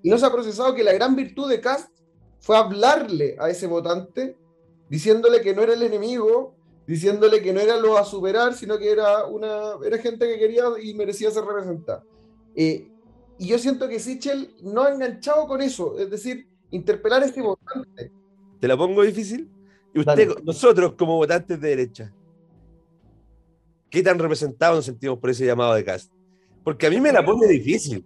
y 0.00 0.08
no 0.08 0.16
se 0.16 0.24
ha 0.24 0.30
procesado 0.30 0.74
que 0.76 0.84
la 0.84 0.92
gran 0.92 1.16
virtud 1.16 1.50
de 1.50 1.60
Cast 1.60 1.90
fue 2.38 2.56
hablarle 2.56 3.36
a 3.40 3.50
ese 3.50 3.66
votante 3.66 4.36
diciéndole 4.88 5.40
que 5.40 5.56
no 5.56 5.62
era 5.62 5.72
el 5.72 5.82
enemigo, 5.82 6.54
diciéndole 6.86 7.42
que 7.42 7.52
no 7.52 7.58
era 7.58 7.76
lo 7.76 7.98
a 7.98 8.04
superar, 8.04 8.54
sino 8.54 8.78
que 8.78 8.92
era 8.92 9.24
una 9.24 9.72
era 9.84 9.98
gente 9.98 10.28
que 10.28 10.38
quería 10.38 10.66
y 10.80 10.94
merecía 10.94 11.32
ser 11.32 11.44
representada. 11.44 12.04
Eh, 12.54 12.88
y 13.38 13.48
yo 13.48 13.58
siento 13.58 13.88
que 13.88 13.98
Sichel 13.98 14.54
no 14.62 14.82
ha 14.82 14.92
enganchado 14.92 15.48
con 15.48 15.60
eso, 15.62 15.98
es 15.98 16.08
decir, 16.08 16.46
interpelar 16.70 17.22
a 17.22 17.26
este 17.26 17.42
votante. 17.42 18.12
¿Te 18.64 18.68
la 18.68 18.78
pongo 18.78 19.02
difícil? 19.02 19.46
Y 19.92 19.98
usted, 19.98 20.26
nosotros 20.42 20.94
como 20.94 21.16
votantes 21.16 21.60
de 21.60 21.68
derecha, 21.68 22.10
¿qué 23.90 24.02
tan 24.02 24.18
representados 24.18 24.76
nos 24.76 24.86
sentimos 24.86 25.18
por 25.18 25.28
ese 25.28 25.44
llamado 25.44 25.74
de 25.74 25.84
cast? 25.84 26.10
Porque 26.62 26.86
a 26.86 26.90
mí 26.90 26.98
me 26.98 27.12
la 27.12 27.22
pone 27.22 27.46
difícil 27.46 28.02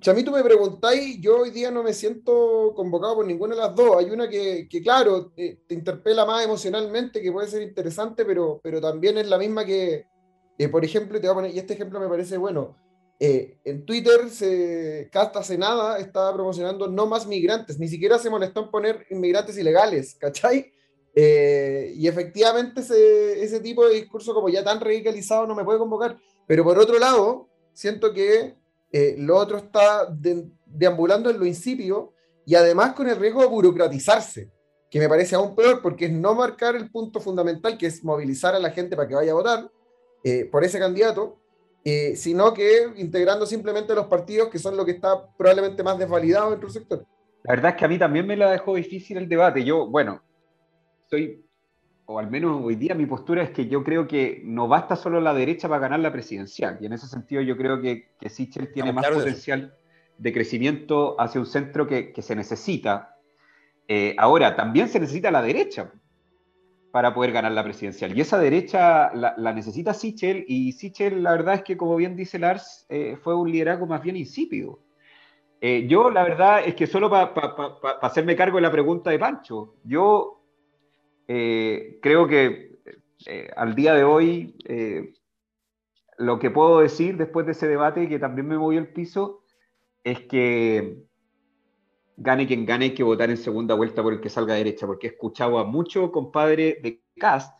si 0.00 0.08
a 0.08 0.14
mí 0.14 0.24
tú 0.24 0.30
me 0.30 0.42
preguntáis, 0.42 1.20
yo 1.20 1.40
hoy 1.40 1.50
día 1.50 1.70
no 1.70 1.82
me 1.82 1.92
siento 1.92 2.72
convocado 2.74 3.16
por 3.16 3.26
ninguna 3.26 3.54
de 3.54 3.60
las 3.60 3.74
dos. 3.74 3.98
Hay 3.98 4.10
una 4.10 4.26
que, 4.30 4.66
claro, 4.82 5.32
te, 5.36 5.58
interpela 5.68 6.24
más 6.24 6.42
emocionalmente, 6.46 7.20
que 7.20 7.30
puede 7.30 7.48
ser 7.48 7.60
interesante, 7.60 8.24
pero, 8.24 8.58
pero 8.62 8.80
también 8.80 9.18
es 9.18 9.28
la 9.28 9.36
misma 9.36 9.66
que, 9.66 10.06
eh, 10.56 10.68
por 10.70 10.82
ejemplo, 10.82 11.20
te 11.20 11.26
voy 11.26 11.32
a 11.32 11.34
poner, 11.34 11.54
y 11.54 11.58
este 11.58 11.74
ejemplo 11.74 12.00
me 12.00 12.08
parece 12.08 12.38
bueno. 12.38 12.74
Eh, 13.22 13.58
en 13.64 13.84
Twitter, 13.84 14.30
se, 14.30 15.10
hasta 15.12 15.40
hace 15.40 15.58
nada 15.58 15.98
estaba 15.98 16.32
promocionando 16.32 16.88
no 16.88 17.06
más 17.06 17.26
migrantes, 17.26 17.78
ni 17.78 17.86
siquiera 17.86 18.18
se 18.18 18.30
molestó 18.30 18.64
en 18.64 18.70
poner 18.70 19.06
inmigrantes 19.10 19.58
ilegales, 19.58 20.16
¿cachai? 20.18 20.72
Eh, 21.14 21.92
y 21.96 22.08
efectivamente 22.08 22.80
ese, 22.80 23.42
ese 23.42 23.60
tipo 23.60 23.86
de 23.86 23.96
discurso 23.96 24.32
como 24.32 24.48
ya 24.48 24.64
tan 24.64 24.80
radicalizado 24.80 25.46
no 25.46 25.54
me 25.54 25.64
puede 25.64 25.78
convocar. 25.78 26.16
Pero 26.46 26.64
por 26.64 26.78
otro 26.78 26.98
lado, 26.98 27.48
siento 27.74 28.12
que 28.14 28.56
eh, 28.92 29.14
lo 29.18 29.36
otro 29.36 29.58
está 29.58 30.08
deambulando 30.66 31.30
en 31.30 31.38
lo 31.38 31.46
incipio 31.46 32.12
y 32.46 32.54
además 32.54 32.94
con 32.94 33.08
el 33.08 33.16
riesgo 33.16 33.42
de 33.42 33.48
burocratizarse, 33.48 34.50
que 34.90 34.98
me 34.98 35.08
parece 35.08 35.36
aún 35.36 35.54
peor 35.54 35.80
porque 35.82 36.06
es 36.06 36.12
no 36.12 36.34
marcar 36.34 36.74
el 36.74 36.90
punto 36.90 37.20
fundamental, 37.20 37.78
que 37.78 37.86
es 37.86 38.02
movilizar 38.02 38.54
a 38.54 38.58
la 38.58 38.70
gente 38.70 38.96
para 38.96 39.06
que 39.06 39.14
vaya 39.14 39.32
a 39.32 39.36
votar 39.36 39.70
eh, 40.24 40.46
por 40.46 40.64
ese 40.64 40.78
candidato, 40.78 41.39
eh, 41.84 42.14
sino 42.16 42.52
que 42.52 42.92
integrando 42.96 43.46
simplemente 43.46 43.94
los 43.94 44.06
partidos 44.06 44.48
que 44.48 44.58
son 44.58 44.76
lo 44.76 44.84
que 44.84 44.92
está 44.92 45.26
probablemente 45.36 45.82
más 45.82 45.98
desvalidado 45.98 46.50
dentro 46.50 46.68
del 46.68 46.74
sector. 46.74 47.06
La 47.44 47.54
verdad 47.54 47.70
es 47.72 47.76
que 47.78 47.84
a 47.84 47.88
mí 47.88 47.98
también 47.98 48.26
me 48.26 48.36
la 48.36 48.50
dejó 48.50 48.74
difícil 48.74 49.16
el 49.16 49.28
debate. 49.28 49.64
Yo, 49.64 49.86
bueno, 49.86 50.22
estoy 51.04 51.44
o 52.12 52.18
al 52.18 52.28
menos 52.28 52.60
hoy 52.64 52.74
día 52.74 52.96
mi 52.96 53.06
postura 53.06 53.44
es 53.44 53.50
que 53.50 53.68
yo 53.68 53.84
creo 53.84 54.08
que 54.08 54.42
no 54.44 54.66
basta 54.66 54.96
solo 54.96 55.20
la 55.20 55.32
derecha 55.32 55.68
para 55.68 55.82
ganar 55.82 56.00
la 56.00 56.10
presidencial. 56.10 56.76
Y 56.80 56.86
en 56.86 56.92
ese 56.92 57.06
sentido 57.06 57.40
yo 57.40 57.56
creo 57.56 57.80
que, 57.80 58.08
que 58.18 58.28
Sichel 58.28 58.72
tiene 58.72 58.92
más 58.92 59.08
potencial 59.08 59.76
de 60.18 60.32
crecimiento 60.32 61.14
hacia 61.20 61.40
un 61.40 61.46
centro 61.46 61.86
que, 61.86 62.12
que 62.12 62.20
se 62.20 62.34
necesita. 62.34 63.16
Eh, 63.86 64.16
ahora, 64.18 64.56
también 64.56 64.88
se 64.88 64.98
necesita 64.98 65.30
la 65.30 65.40
derecha 65.40 65.92
para 66.90 67.14
poder 67.14 67.32
ganar 67.32 67.52
la 67.52 67.62
presidencial. 67.62 68.16
Y 68.16 68.20
esa 68.20 68.38
derecha 68.38 69.12
la, 69.14 69.52
necesita 69.52 69.94
Sichel, 69.94 70.44
y 70.48 70.72
Sichel, 70.72 71.22
la 71.22 71.32
verdad 71.32 71.54
es 71.54 71.62
que, 71.62 71.76
como 71.76 71.96
bien 71.96 72.16
dice 72.16 72.38
Lars, 72.38 72.86
eh, 72.88 73.16
fue 73.22 73.34
un 73.34 73.50
liderazgo 73.50 73.86
más 73.86 74.02
bien 74.02 74.16
insípido. 74.16 74.80
Eh, 75.60 75.86
yo, 75.86 76.10
la 76.10 76.24
verdad 76.24 76.62
es 76.64 76.74
que 76.74 76.86
solo 76.86 77.10
para 77.10 77.32
hacerme 78.00 78.34
cargo 78.34 78.56
de 78.56 78.62
la 78.62 78.72
pregunta 78.72 79.10
de 79.10 79.18
Pancho, 79.18 79.74
yo 79.84 80.42
eh, 81.28 81.98
creo 82.02 82.26
que 82.26 82.70
al 83.54 83.74
día 83.74 83.94
de 83.94 84.02
hoy 84.02 84.56
lo 86.16 86.38
que 86.38 86.50
puedo 86.50 86.80
decir 86.80 87.18
después 87.18 87.44
de 87.44 87.52
ese 87.52 87.68
debate 87.68 88.08
que 88.08 88.18
también 88.18 88.48
me 88.48 88.56
movió 88.56 88.78
el 88.78 88.88
piso 88.88 89.42
es 90.02 90.20
que 90.20 91.04
gane 92.20 92.46
quien 92.46 92.66
gane 92.66 92.86
hay 92.86 92.94
que 92.94 93.02
votar 93.02 93.30
en 93.30 93.38
segunda 93.38 93.74
vuelta 93.74 94.02
por 94.02 94.12
el 94.12 94.20
que 94.20 94.28
salga 94.28 94.54
derecha, 94.54 94.86
porque 94.86 95.08
he 95.08 95.10
escuchado 95.10 95.58
a 95.58 95.64
mucho 95.64 96.12
compadre 96.12 96.78
de 96.82 97.02
Cast 97.18 97.58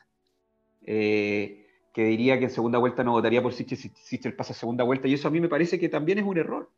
que 1.92 2.04
diría 2.04 2.38
que 2.38 2.44
en 2.44 2.50
segunda 2.50 2.78
vuelta 2.78 3.02
no 3.02 3.12
votaría 3.12 3.42
por 3.42 3.52
Sichel 3.52 3.78
si 3.78 3.88
Sichel 3.88 4.34
pasa 4.34 4.54
segunda 4.54 4.84
vuelta, 4.84 5.08
y 5.08 5.14
eso 5.14 5.28
a 5.28 5.30
mí 5.30 5.40
me 5.40 5.48
parece 5.48 5.78
que 5.78 5.88
también 5.88 6.18
es 6.18 6.24
un 6.24 6.38
error. 6.38 6.70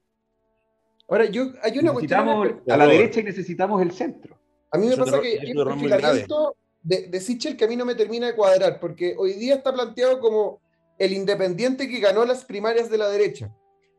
Ahora, 1.08 1.26
yo, 1.26 1.52
hay 1.62 1.78
una 1.78 1.92
necesitamos 1.92 2.48
a 2.68 2.76
la 2.76 2.86
derecha 2.86 3.20
y 3.20 3.24
necesitamos 3.24 3.82
el 3.82 3.92
centro. 3.92 4.38
A 4.70 4.78
mí 4.78 4.86
me 4.86 4.96
pasa 4.96 5.20
que 5.20 5.38
hay 5.38 5.52
un 5.52 5.64
perfilamiento 5.64 6.56
de, 6.82 7.08
de 7.08 7.20
Sichel 7.20 7.56
que 7.56 7.64
a 7.64 7.68
mí 7.68 7.76
no 7.76 7.84
me 7.84 7.94
termina 7.94 8.28
de 8.28 8.34
cuadrar, 8.34 8.80
porque 8.80 9.14
hoy 9.18 9.34
día 9.34 9.56
está 9.56 9.72
planteado 9.72 10.20
como 10.20 10.60
el 10.98 11.12
independiente 11.12 11.88
que 11.88 12.00
ganó 12.00 12.24
las 12.24 12.44
primarias 12.44 12.88
de 12.88 12.98
la 12.98 13.08
derecha, 13.08 13.54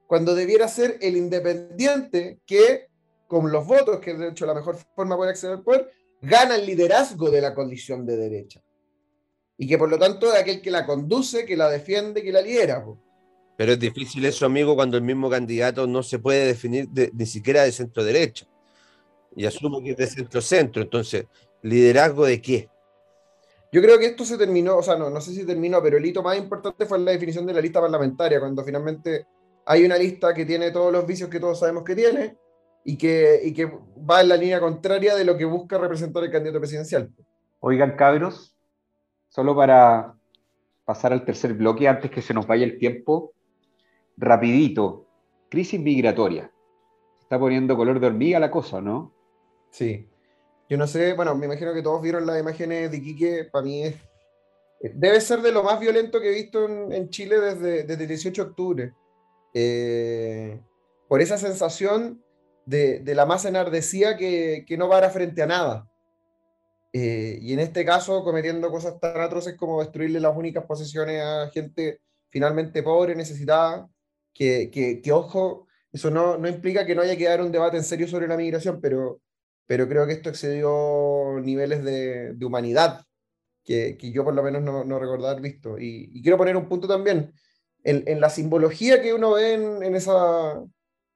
cuando 0.07 0.33
debiera 0.33 0.67
ser 0.67 0.97
el 1.01 1.15
independiente 1.15 2.39
que, 2.45 2.87
con 3.41 3.51
los 3.51 3.65
votos, 3.65 3.99
que 3.99 4.11
es 4.11 4.19
de 4.19 4.29
hecho 4.29 4.45
la 4.45 4.53
mejor 4.53 4.77
forma 4.95 5.15
de 5.17 5.29
acceder 5.29 5.57
al 5.57 5.63
poder, 5.63 5.89
gana 6.21 6.55
el 6.55 6.65
liderazgo 6.65 7.29
de 7.29 7.41
la 7.41 7.53
condición 7.53 8.05
de 8.05 8.15
derecha. 8.15 8.61
Y 9.57 9.67
que 9.67 9.77
por 9.77 9.89
lo 9.89 9.99
tanto 9.99 10.31
es 10.33 10.39
aquel 10.39 10.61
que 10.61 10.71
la 10.71 10.85
conduce, 10.85 11.45
que 11.45 11.57
la 11.57 11.69
defiende, 11.69 12.23
que 12.23 12.31
la 12.31 12.41
lidera. 12.41 12.83
Pero 13.57 13.73
es 13.73 13.79
difícil 13.79 14.25
eso, 14.25 14.45
amigo, 14.45 14.75
cuando 14.75 14.97
el 14.97 15.03
mismo 15.03 15.29
candidato 15.29 15.85
no 15.85 16.01
se 16.01 16.19
puede 16.19 16.45
definir 16.45 16.89
ni 17.13 17.25
siquiera 17.25 17.63
de 17.63 17.71
centro 17.71 18.03
derecha. 18.03 18.47
Y 19.35 19.45
asumo 19.45 19.81
que 19.81 19.91
es 19.91 19.97
de 19.97 20.07
centro 20.07 20.41
centro. 20.41 20.81
Entonces, 20.81 21.25
¿liderazgo 21.61 22.25
de 22.25 22.41
qué? 22.41 22.69
Yo 23.71 23.81
creo 23.81 23.97
que 23.97 24.05
esto 24.05 24.23
se 24.23 24.37
terminó, 24.37 24.77
o 24.77 24.83
sea, 24.83 24.95
no, 24.95 25.09
no 25.09 25.19
sé 25.19 25.33
si 25.33 25.45
terminó, 25.45 25.81
pero 25.81 25.97
el 25.97 26.05
hito 26.05 26.21
más 26.21 26.37
importante 26.37 26.85
fue 26.85 26.99
la 26.99 27.11
definición 27.11 27.45
de 27.45 27.53
la 27.53 27.61
lista 27.61 27.81
parlamentaria, 27.81 28.39
cuando 28.39 28.63
finalmente 28.63 29.25
hay 29.65 29.83
una 29.83 29.97
lista 29.97 30.33
que 30.33 30.45
tiene 30.45 30.69
todos 30.71 30.91
los 30.91 31.07
vicios 31.07 31.29
que 31.29 31.39
todos 31.39 31.59
sabemos 31.59 31.83
que 31.83 31.95
tiene 31.95 32.37
y 32.85 32.97
que, 32.97 33.39
y 33.43 33.53
que 33.53 33.65
va 33.65 34.21
en 34.21 34.29
la 34.29 34.37
línea 34.37 34.59
contraria 34.59 35.15
de 35.15 35.25
lo 35.25 35.37
que 35.37 35.45
busca 35.45 35.77
representar 35.77 36.23
el 36.23 36.31
candidato 36.31 36.59
presidencial. 36.59 37.09
Oigan, 37.59 37.95
cabros, 37.95 38.55
solo 39.29 39.55
para 39.55 40.15
pasar 40.85 41.13
al 41.13 41.23
tercer 41.23 41.53
bloque 41.53 41.87
antes 41.87 42.11
que 42.11 42.21
se 42.21 42.33
nos 42.33 42.45
vaya 42.45 42.65
el 42.65 42.77
tiempo, 42.77 43.33
rapidito, 44.17 45.07
crisis 45.49 45.79
migratoria. 45.79 46.51
Está 47.21 47.39
poniendo 47.39 47.77
color 47.77 47.99
de 47.99 48.07
hormiga 48.07 48.39
la 48.39 48.51
cosa, 48.51 48.81
¿no? 48.81 49.13
Sí. 49.71 50.09
Yo 50.69 50.77
no 50.77 50.87
sé, 50.87 51.13
bueno, 51.13 51.35
me 51.35 51.45
imagino 51.45 51.73
que 51.73 51.81
todos 51.81 52.01
vieron 52.01 52.25
las 52.25 52.39
imágenes 52.39 52.91
de 52.91 52.97
Iquique, 52.97 53.49
para 53.51 53.63
mí 53.63 53.83
es, 53.83 53.95
debe 54.81 55.21
ser 55.21 55.41
de 55.41 55.51
lo 55.51 55.63
más 55.63 55.79
violento 55.79 56.19
que 56.19 56.29
he 56.29 56.35
visto 56.35 56.65
en, 56.67 57.09
Chile 57.09 57.39
desde, 57.39 57.83
desde 57.83 58.03
el 58.03 58.07
18 58.07 58.43
de 58.43 58.49
octubre. 58.49 58.93
Eh, 59.53 60.59
por 61.07 61.21
esa 61.21 61.37
sensación 61.37 62.22
de, 62.65 63.01
la 63.15 63.25
masa 63.25 63.49
enardecida 63.49 64.17
que, 64.17 64.65
que 64.67 64.77
no 64.77 64.89
para 64.89 65.09
frente 65.09 65.41
a 65.41 65.47
nada. 65.47 65.89
Eh, 66.93 67.39
y 67.41 67.53
en 67.53 67.59
este 67.59 67.83
caso 67.83 68.23
cometiendo 68.23 68.69
cosas 68.69 68.99
tan 68.99 69.19
atroces 69.19 69.55
como 69.55 69.81
destruirle 69.81 70.19
las 70.19 70.37
únicas 70.37 70.63
posesiones 70.65 71.23
a 71.23 71.49
gente 71.49 72.01
finalmente 72.29 72.83
pobre, 72.83 73.15
necesitada, 73.15 73.89
que, 74.33 74.69
que, 75.03 75.11
ojo, 75.11 75.67
eso 75.91 76.09
no, 76.09 76.37
no, 76.37 76.47
implica 76.47 76.85
que 76.85 76.95
no 76.95 77.01
haya 77.01 77.15
que 77.15 77.25
dar 77.25 77.41
un 77.41 77.51
debate 77.51 77.77
en 77.77 77.83
serio 77.83 78.07
sobre 78.07 78.27
la 78.27 78.37
migración, 78.37 78.79
pero, 78.81 79.21
pero 79.67 79.87
creo 79.87 80.07
que 80.07 80.13
esto 80.13 80.29
excedió 80.29 81.39
niveles 81.43 81.83
de, 81.83 82.33
de 82.33 82.45
humanidad 82.45 83.05
que, 83.63 83.97
que, 83.97 84.11
yo 84.11 84.23
por 84.23 84.33
lo 84.33 84.43
menos 84.43 84.61
no, 84.61 84.83
no 84.83 85.41
visto. 85.41 85.79
Y, 85.79 86.09
y, 86.13 86.21
quiero 86.21 86.37
poner 86.37 86.57
un 86.57 86.67
punto 86.67 86.87
también, 86.87 87.33
en, 87.83 88.03
en 88.07 88.19
la 88.19 88.29
simbología 88.29 89.01
que 89.01 89.13
uno 89.13 89.33
ve 89.33 89.53
en, 89.53 89.83
en 89.83 89.95
esa, 89.95 90.63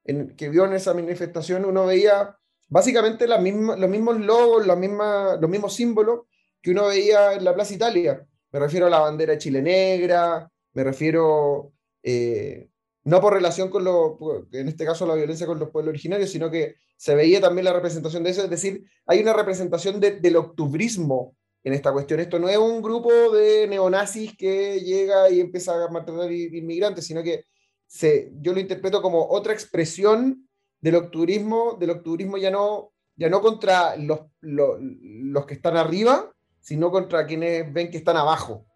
en, 0.08 0.34
que 0.36 0.48
vio 0.48 0.64
en 0.64 0.72
esa 0.72 0.94
manifestación, 0.94 1.64
uno 1.64 1.86
veía 1.86 2.36
básicamente 2.68 3.28
los 3.28 3.40
mismos 3.40 4.18
logos, 4.20 4.66
los 4.66 4.78
mismos 4.78 5.74
símbolos 5.74 6.22
que 6.60 6.72
uno 6.72 6.86
veía 6.86 7.34
en 7.34 7.44
la 7.44 7.54
Plaza 7.54 7.74
Italia. 7.74 8.26
Me 8.50 8.58
refiero 8.58 8.86
a 8.86 8.90
la 8.90 9.00
bandera 9.00 9.36
de 9.36 9.62
negra, 9.62 10.50
me 10.72 10.82
refiero, 10.82 11.72
eh, 12.02 12.68
no 13.04 13.20
por 13.20 13.34
relación 13.34 13.68
con 13.68 13.84
lo, 13.84 14.18
en 14.50 14.68
este 14.68 14.84
caso 14.84 15.06
la 15.06 15.14
violencia 15.14 15.46
con 15.46 15.58
los 15.58 15.70
pueblos 15.70 15.90
originarios, 15.92 16.30
sino 16.30 16.50
que 16.50 16.76
se 16.96 17.14
veía 17.14 17.40
también 17.40 17.66
la 17.66 17.72
representación 17.72 18.24
de 18.24 18.30
eso, 18.30 18.42
es 18.42 18.50
decir, 18.50 18.84
hay 19.06 19.20
una 19.20 19.34
representación 19.34 20.00
del 20.00 20.36
octubrismo 20.36 21.36
en 21.62 21.74
esta 21.74 21.92
cuestión. 21.92 22.20
Esto 22.20 22.38
no 22.38 22.48
es 22.48 22.56
un 22.56 22.80
grupo 22.80 23.30
de 23.30 23.66
neonazis 23.68 24.36
que 24.36 24.80
llega 24.80 25.30
y 25.30 25.40
empieza 25.40 25.84
a 25.84 25.88
matar 25.88 26.32
inmigrantes, 26.32 27.06
sino 27.06 27.22
que 27.22 27.44
se, 27.88 28.30
yo 28.40 28.52
lo 28.52 28.60
interpreto 28.60 29.02
como 29.02 29.26
otra 29.30 29.54
expresión 29.54 30.46
del 30.80 30.94
octubrismo, 30.94 31.76
del 31.80 31.90
octubrismo 31.90 32.36
ya 32.36 32.50
no, 32.50 32.92
ya 33.16 33.28
no 33.28 33.40
contra 33.40 33.96
los, 33.96 34.20
los, 34.42 35.46
que 35.46 35.54
están 35.54 35.76
arriba, 35.76 36.30
sino 36.60 36.90
contra 36.90 37.26
quienes 37.26 37.72
ven 37.72 37.90
que 37.90 37.96
están 37.96 38.16
abajo. 38.16 38.66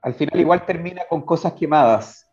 Al 0.00 0.14
final 0.14 0.40
igual 0.40 0.64
termina 0.64 1.02
con 1.08 1.22
cosas 1.22 1.52
quemadas 1.54 2.24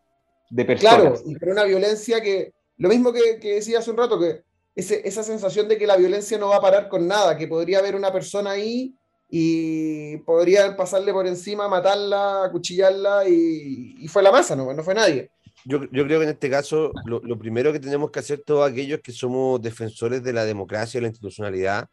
de 0.48 0.64
personas. 0.64 1.00
Claro, 1.00 1.20
y 1.26 1.34
con 1.34 1.50
una 1.50 1.64
violencia 1.64 2.20
que, 2.20 2.54
lo 2.78 2.88
mismo 2.88 3.12
que, 3.12 3.38
que 3.40 3.56
decía 3.56 3.80
hace 3.80 3.90
un 3.90 3.96
rato, 3.96 4.18
que 4.18 4.44
ese, 4.74 5.06
esa 5.06 5.24
sensación 5.24 5.68
de 5.68 5.76
que 5.76 5.86
la 5.86 5.96
violencia 5.96 6.38
no 6.38 6.48
va 6.48 6.56
a 6.56 6.62
parar 6.62 6.88
con 6.88 7.08
nada, 7.08 7.36
que 7.36 7.48
podría 7.48 7.80
haber 7.80 7.96
una 7.96 8.12
persona 8.12 8.52
ahí 8.52 8.94
y 9.28 10.16
podría 10.18 10.76
pasarle 10.76 11.12
por 11.12 11.26
encima, 11.26 11.68
matarla, 11.68 12.44
acuchillarla 12.44 13.28
y, 13.28 13.96
y 13.98 14.08
fue 14.08 14.22
la 14.22 14.32
masa, 14.32 14.54
no, 14.54 14.72
no 14.72 14.82
fue 14.84 14.94
nadie. 14.94 15.30
Yo, 15.64 15.80
creo 15.88 16.06
que 16.06 16.24
en 16.24 16.30
este 16.30 16.48
caso 16.48 16.92
lo, 17.04 17.20
lo, 17.20 17.38
primero 17.38 17.72
que 17.72 17.80
tenemos 17.80 18.10
que 18.10 18.20
hacer 18.20 18.42
todos 18.44 18.70
aquellos 18.70 19.00
que 19.00 19.12
somos 19.12 19.60
defensores 19.60 20.22
de 20.22 20.32
la 20.32 20.44
democracia 20.44 20.98
y 20.98 21.02
la 21.02 21.08
institucionalidad 21.08 21.88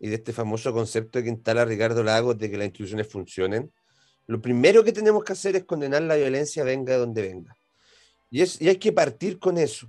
y 0.00 0.08
de 0.08 0.16
este 0.16 0.32
famoso 0.32 0.72
concepto 0.72 1.22
que 1.22 1.28
instala 1.28 1.64
Ricardo 1.64 2.02
Lagos 2.02 2.38
de 2.38 2.50
que 2.50 2.56
las 2.56 2.66
instituciones 2.66 3.08
funcionen, 3.08 3.72
lo 4.26 4.40
primero 4.40 4.84
que 4.84 4.92
tenemos 4.92 5.24
que 5.24 5.32
hacer 5.32 5.56
es 5.56 5.64
condenar 5.64 6.02
la 6.02 6.16
violencia 6.16 6.62
venga 6.62 6.92
de 6.92 6.98
donde 6.98 7.22
venga. 7.22 7.56
Y, 8.30 8.42
es, 8.42 8.60
y 8.60 8.68
hay 8.68 8.76
que 8.76 8.92
partir 8.92 9.38
con 9.38 9.58
eso, 9.58 9.88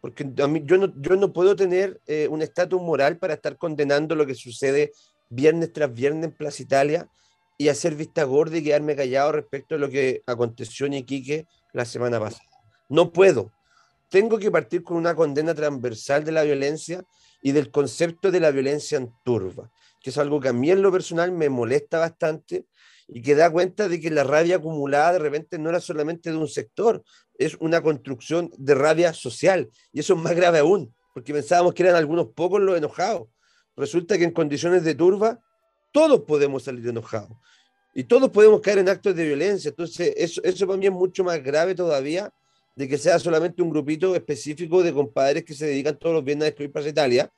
porque 0.00 0.30
a 0.40 0.46
mí, 0.46 0.62
yo, 0.64 0.76
no, 0.76 0.92
yo 1.00 1.16
no 1.16 1.32
puedo 1.32 1.56
tener 1.56 2.00
eh, 2.06 2.28
un 2.30 2.42
estatus 2.42 2.80
moral 2.80 3.18
para 3.18 3.34
estar 3.34 3.56
condenando 3.56 4.14
lo 4.14 4.26
que 4.26 4.34
sucede 4.34 4.92
viernes 5.30 5.72
tras 5.72 5.92
viernes 5.92 6.24
en 6.24 6.36
Plaza 6.36 6.62
Italia 6.62 7.08
y 7.56 7.68
hacer 7.68 7.94
vista 7.94 8.24
gorda 8.24 8.58
y 8.58 8.62
quedarme 8.62 8.94
callado 8.94 9.32
respecto 9.32 9.74
a 9.74 9.78
lo 9.78 9.88
que 9.88 10.22
aconteció 10.26 10.86
en 10.86 10.94
Iquique 10.94 11.46
la 11.72 11.84
semana 11.84 12.20
pasada. 12.20 12.47
No 12.88 13.12
puedo. 13.12 13.52
Tengo 14.08 14.38
que 14.38 14.50
partir 14.50 14.82
con 14.82 14.96
una 14.96 15.14
condena 15.14 15.54
transversal 15.54 16.24
de 16.24 16.32
la 16.32 16.42
violencia 16.42 17.04
y 17.42 17.52
del 17.52 17.70
concepto 17.70 18.30
de 18.30 18.40
la 18.40 18.50
violencia 18.50 18.96
en 18.98 19.12
turba, 19.24 19.70
que 20.02 20.10
es 20.10 20.18
algo 20.18 20.40
que 20.40 20.48
a 20.48 20.52
mí 20.52 20.70
en 20.70 20.82
lo 20.82 20.90
personal 20.90 21.30
me 21.32 21.50
molesta 21.50 21.98
bastante 21.98 22.66
y 23.06 23.22
que 23.22 23.34
da 23.34 23.50
cuenta 23.50 23.88
de 23.88 24.00
que 24.00 24.10
la 24.10 24.24
rabia 24.24 24.56
acumulada 24.56 25.12
de 25.12 25.18
repente 25.18 25.58
no 25.58 25.70
era 25.70 25.80
solamente 25.80 26.30
de 26.30 26.36
un 26.36 26.48
sector, 26.48 27.02
es 27.36 27.56
una 27.60 27.82
construcción 27.82 28.50
de 28.56 28.74
rabia 28.74 29.12
social. 29.12 29.70
Y 29.92 30.00
eso 30.00 30.14
es 30.14 30.20
más 30.20 30.34
grave 30.34 30.58
aún, 30.58 30.94
porque 31.14 31.32
pensábamos 31.32 31.74
que 31.74 31.82
eran 31.82 31.96
algunos 31.96 32.28
pocos 32.28 32.60
los 32.60 32.76
enojados. 32.76 33.28
Resulta 33.76 34.18
que 34.18 34.24
en 34.24 34.32
condiciones 34.32 34.84
de 34.84 34.94
turba 34.94 35.38
todos 35.92 36.22
podemos 36.22 36.64
salir 36.64 36.86
enojados 36.88 37.36
y 37.94 38.04
todos 38.04 38.30
podemos 38.30 38.60
caer 38.60 38.78
en 38.78 38.88
actos 38.88 39.14
de 39.14 39.24
violencia. 39.24 39.70
Entonces, 39.70 40.12
eso, 40.16 40.42
eso 40.44 40.66
para 40.66 40.78
mí 40.78 40.86
es 40.86 40.92
mucho 40.92 41.24
más 41.24 41.42
grave 41.42 41.74
todavía 41.74 42.32
de 42.78 42.86
que 42.86 42.96
sea 42.96 43.18
solamente 43.18 43.60
un 43.60 43.70
grupito 43.70 44.14
específico 44.14 44.84
de 44.84 44.92
compadres 44.92 45.44
que 45.44 45.52
se 45.52 45.66
dedican 45.66 45.98
todos 45.98 46.14
los 46.14 46.24
viernes 46.24 46.42
a 46.42 46.50
destruir 46.50 46.70
Plaza 46.70 46.88
Italia. 46.88 47.28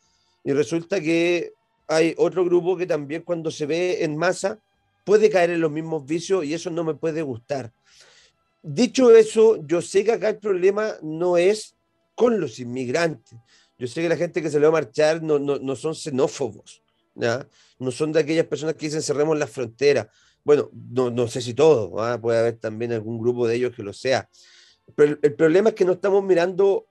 Y 0.44 0.52
resulta 0.52 1.00
que 1.00 1.54
hay 1.88 2.14
otro 2.18 2.44
grupo 2.44 2.76
que 2.76 2.86
también 2.86 3.22
cuando 3.22 3.50
se 3.50 3.64
ve 3.64 4.04
en 4.04 4.18
masa 4.18 4.58
puede 5.02 5.30
caer 5.30 5.48
en 5.48 5.62
los 5.62 5.70
mismos 5.70 6.04
vicios 6.04 6.44
y 6.44 6.52
eso 6.52 6.68
no 6.68 6.84
me 6.84 6.92
puede 6.92 7.22
gustar. 7.22 7.72
Dicho 8.62 9.16
eso, 9.16 9.66
yo 9.66 9.80
sé 9.80 10.04
que 10.04 10.12
acá 10.12 10.28
el 10.28 10.36
problema 10.36 10.96
no 11.00 11.38
es 11.38 11.74
con 12.14 12.38
los 12.38 12.58
inmigrantes. 12.58 13.38
Yo 13.78 13.86
sé 13.86 14.02
que 14.02 14.10
la 14.10 14.18
gente 14.18 14.42
que 14.42 14.50
se 14.50 14.60
le 14.60 14.66
va 14.66 14.78
a 14.78 14.82
marchar 14.82 15.22
no, 15.22 15.38
no, 15.38 15.58
no 15.58 15.74
son 15.74 15.94
xenófobos, 15.94 16.82
¿ya? 17.14 17.48
no 17.78 17.90
son 17.90 18.12
de 18.12 18.20
aquellas 18.20 18.44
personas 18.44 18.74
que 18.74 18.84
dicen 18.84 19.00
cerremos 19.00 19.38
las 19.38 19.48
fronteras. 19.48 20.08
Bueno, 20.44 20.68
no, 20.90 21.10
no 21.10 21.28
sé 21.28 21.40
si 21.40 21.54
todo, 21.54 21.92
puede 22.20 22.38
haber 22.38 22.58
también 22.58 22.92
algún 22.92 23.18
grupo 23.18 23.48
de 23.48 23.54
ellos 23.54 23.74
que 23.74 23.82
lo 23.82 23.94
sea. 23.94 24.28
El, 24.96 25.34
problema 25.34 25.70
es 25.70 25.74
que 25.74 25.84
no 25.84 25.92
estamos 25.92 26.22
mirando 26.24 26.86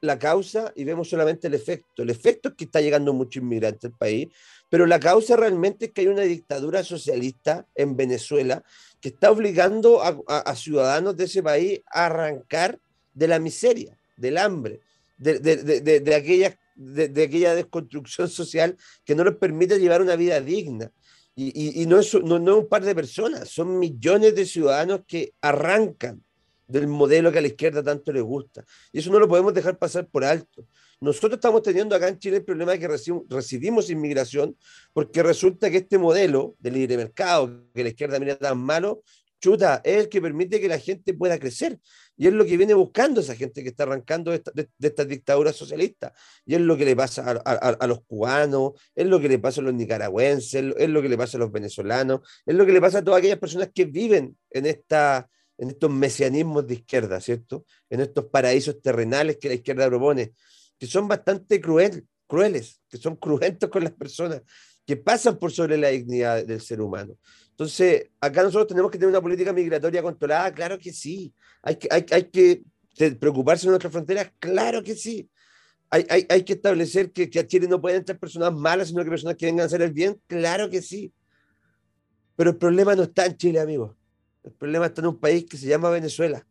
la 0.00 0.18
causa 0.18 0.72
y 0.76 0.84
vemos 0.84 1.08
solamente 1.08 1.48
el 1.48 1.54
efecto. 1.54 2.02
El 2.02 2.10
efecto 2.10 2.50
es 2.50 2.54
que 2.54 2.64
está 2.64 2.80
llegando 2.80 3.12
mucho 3.12 3.40
inmigrante 3.40 3.88
al 3.88 3.92
país, 3.94 4.28
pero 4.68 4.86
la 4.86 5.00
causa 5.00 5.36
realmente 5.36 5.86
es 5.86 5.92
que 5.92 6.02
hay 6.02 6.06
una 6.08 6.22
dictadura 6.22 6.84
socialista 6.84 7.66
en 7.74 7.96
Venezuela 7.96 8.62
que 9.00 9.08
está 9.08 9.30
obligando 9.30 10.02
a, 10.02 10.54
ciudadanos 10.56 11.16
de 11.16 11.24
ese 11.24 11.42
país 11.42 11.80
a 11.90 12.06
arrancar 12.06 12.78
de 13.14 13.28
la 13.28 13.38
miseria, 13.38 13.96
del 14.16 14.38
hambre, 14.38 14.80
de, 15.16 15.38
de, 15.38 16.00
de, 16.00 16.14
aquella, 16.14 16.58
de, 16.76 17.22
aquella 17.22 17.54
desconstrucción 17.54 18.28
social 18.28 18.76
que 19.04 19.14
no 19.14 19.24
les 19.24 19.36
permite 19.36 19.78
llevar 19.78 20.02
una 20.02 20.16
vida 20.16 20.40
digna. 20.40 20.90
Y, 21.34 21.82
y, 21.82 21.86
no, 21.86 22.00
es, 22.00 22.12
no, 22.14 22.40
no 22.40 22.56
es 22.56 22.58
un 22.64 22.68
par 22.68 22.84
de 22.84 22.96
personas, 22.96 23.48
son 23.48 23.78
millones 23.78 24.34
de 24.34 24.44
ciudadanos 24.44 25.02
que 25.06 25.34
arrancan 25.40 26.20
del 26.68 26.86
modelo 26.86 27.32
que 27.32 27.38
a 27.38 27.40
la 27.40 27.48
izquierda 27.48 27.82
tanto 27.82 28.12
le 28.12 28.20
gusta. 28.20 28.64
Y 28.92 29.00
eso 29.00 29.10
no 29.10 29.18
lo 29.18 29.26
podemos 29.26 29.54
dejar 29.54 29.78
pasar 29.78 30.06
por 30.06 30.24
alto. 30.24 30.66
Nosotros 31.00 31.34
estamos 31.34 31.62
teniendo 31.62 31.96
acá 31.96 32.08
en 32.08 32.18
Chile 32.18 32.38
el 32.38 32.44
problema 32.44 32.72
de 32.72 32.80
que 32.80 32.88
recibimos 33.28 33.88
inmigración 33.90 34.56
porque 34.92 35.22
resulta 35.22 35.70
que 35.70 35.78
este 35.78 35.98
modelo 35.98 36.56
de 36.58 36.70
libre 36.70 36.96
mercado 36.96 37.64
que 37.74 37.82
la 37.82 37.88
izquierda 37.88 38.18
mira 38.18 38.36
tan 38.36 38.58
malo, 38.58 39.02
chuta, 39.40 39.80
es 39.84 40.04
el 40.04 40.08
que 40.08 40.20
permite 40.20 40.60
que 40.60 40.68
la 40.68 40.78
gente 40.78 41.14
pueda 41.14 41.38
crecer. 41.38 41.78
Y 42.16 42.26
es 42.26 42.32
lo 42.32 42.44
que 42.44 42.56
viene 42.56 42.74
buscando 42.74 43.20
esa 43.20 43.36
gente 43.36 43.62
que 43.62 43.68
está 43.68 43.84
arrancando 43.84 44.32
de, 44.32 44.68
esta, 44.80 45.04
dictadura 45.04 45.52
socialista. 45.52 46.12
Y 46.44 46.56
es 46.56 46.60
lo 46.60 46.76
que 46.76 46.84
le 46.84 46.96
pasa 46.96 47.40
a, 47.44 47.52
a, 47.52 47.86
los 47.86 48.02
cubanos, 48.04 48.72
es 48.94 49.06
lo 49.06 49.20
que 49.20 49.28
le 49.28 49.38
pasa 49.38 49.60
a 49.60 49.64
los 49.64 49.74
nicaragüenses, 49.74 50.74
es 50.76 50.88
lo 50.88 51.00
que 51.00 51.08
le 51.08 51.16
pasa 51.16 51.36
a 51.38 51.40
los 51.40 51.52
venezolanos, 51.52 52.20
es 52.44 52.54
lo 52.56 52.66
que 52.66 52.72
le 52.72 52.80
pasa 52.80 52.98
a 52.98 53.04
todas 53.04 53.20
aquellas 53.20 53.38
personas 53.38 53.70
que 53.72 53.84
viven 53.84 54.36
en 54.50 54.66
esta 54.66 55.30
en 55.58 55.70
estos 55.70 55.90
mesianismos 55.90 56.66
de 56.66 56.74
izquierda, 56.74 57.20
¿cierto? 57.20 57.66
En 57.90 58.00
estos 58.00 58.26
paraísos 58.26 58.80
terrenales 58.80 59.38
que 59.38 59.48
la 59.48 59.54
izquierda 59.54 59.88
propone, 59.88 60.32
que 60.78 60.86
son 60.86 61.08
bastante 61.08 61.60
cruel, 61.60 62.06
crueles, 62.26 62.80
que 62.88 62.96
son 62.96 63.16
cruentos 63.16 63.68
con 63.68 63.82
las 63.82 63.92
personas, 63.92 64.42
que 64.86 64.96
pasan 64.96 65.38
por 65.38 65.52
sobre 65.52 65.76
la 65.76 65.88
dignidad 65.88 66.46
del 66.46 66.60
ser 66.60 66.80
humano. 66.80 67.18
Entonces, 67.50 68.08
acá 68.20 68.42
nosotros 68.42 68.68
tenemos 68.68 68.90
que 68.90 68.98
tener 68.98 69.10
una 69.10 69.20
política 69.20 69.52
migratoria 69.52 70.02
controlada, 70.02 70.54
claro 70.54 70.78
que 70.78 70.92
sí. 70.92 71.34
Hay 71.62 71.76
que, 71.76 71.88
hay, 71.90 72.06
hay 72.10 72.24
que 72.24 72.62
preocuparse 73.18 73.66
de 73.66 73.70
nuestras 73.70 73.92
fronteras, 73.92 74.32
claro 74.38 74.82
que 74.82 74.94
sí. 74.94 75.28
Hay, 75.90 76.06
hay, 76.08 76.26
hay 76.28 76.42
que 76.42 76.52
establecer 76.52 77.12
que, 77.12 77.28
que, 77.28 77.40
a 77.40 77.46
Chile 77.46 77.66
no 77.66 77.80
pueden 77.80 77.98
entrar 77.98 78.18
personas 78.18 78.52
malas, 78.54 78.88
sino 78.88 79.02
que 79.02 79.10
personas 79.10 79.36
que 79.36 79.46
vengan 79.46 79.64
a 79.64 79.66
hacer 79.66 79.82
el 79.82 79.92
bien, 79.92 80.20
claro 80.26 80.70
que 80.70 80.80
sí. 80.80 81.12
Pero 82.36 82.50
el 82.50 82.56
problema 82.56 82.94
no 82.94 83.02
está 83.02 83.26
en 83.26 83.36
Chile, 83.36 83.60
amigos. 83.60 83.96
El 84.44 84.52
problema 84.52 84.86
está 84.86 85.00
en 85.00 85.08
un 85.08 85.18
país 85.18 85.44
que 85.44 85.56
se 85.56 85.66
llama 85.66 85.90
Venezuela. 85.90 86.46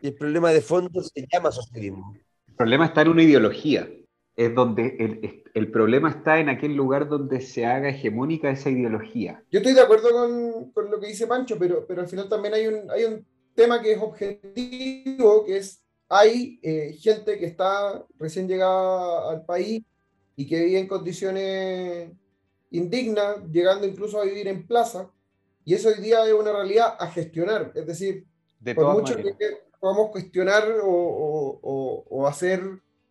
Y 0.00 0.08
el 0.08 0.14
problema 0.14 0.50
de 0.50 0.60
fondo 0.60 1.02
se 1.02 1.26
llama 1.32 1.50
socialismo. 1.50 2.14
El 2.48 2.54
problema 2.54 2.86
está 2.86 3.02
en 3.02 3.08
una 3.08 3.22
ideología. 3.22 3.88
es 4.36 4.54
donde 4.54 4.96
el, 4.98 5.44
el, 5.54 5.70
problema 5.70 6.10
está 6.10 6.38
en 6.38 6.50
aquel 6.50 6.74
lugar 6.74 7.08
donde 7.08 7.40
se 7.40 7.64
haga 7.64 7.88
hegemónica 7.88 8.50
esa 8.50 8.68
ideología. 8.68 9.42
Yo 9.50 9.60
estoy 9.60 9.72
de 9.72 9.80
acuerdo 9.80 10.10
con, 10.10 10.70
con 10.72 10.90
lo 10.90 11.00
que 11.00 11.06
dice 11.06 11.26
Pancho, 11.26 11.58
pero, 11.58 11.86
pero 11.86 12.02
al 12.02 12.08
final 12.08 12.28
también 12.28 12.54
hay 12.54 12.66
un, 12.66 12.90
hay 12.90 13.04
un 13.04 13.26
tema 13.54 13.80
que 13.80 13.92
es 13.92 13.98
objetivo, 13.98 15.44
que 15.44 15.56
es, 15.56 15.82
hay 16.08 16.60
eh, 16.62 16.92
gente 17.00 17.38
que 17.38 17.46
está 17.46 18.04
recién 18.18 18.46
llegada 18.46 19.30
al 19.30 19.44
país 19.44 19.82
y 20.36 20.46
que 20.46 20.64
vive 20.64 20.80
en 20.80 20.86
condiciones 20.86 22.10
indignas, 22.70 23.38
llegando 23.50 23.86
incluso 23.86 24.20
a 24.20 24.24
vivir 24.24 24.48
en 24.48 24.66
plaza, 24.66 25.10
y 25.66 25.74
eso 25.74 25.88
hoy 25.88 26.00
día 26.00 26.24
es 26.24 26.32
una 26.32 26.52
realidad 26.52 26.96
a 26.98 27.08
gestionar, 27.08 27.72
es 27.74 27.86
decir, 27.86 28.24
de 28.60 28.74
por 28.74 28.94
mucho 28.94 29.16
que 29.16 29.34
podamos 29.78 30.10
cuestionar 30.10 30.62
o, 30.82 30.88
o, 30.88 32.04
o 32.08 32.26
hacer 32.26 32.62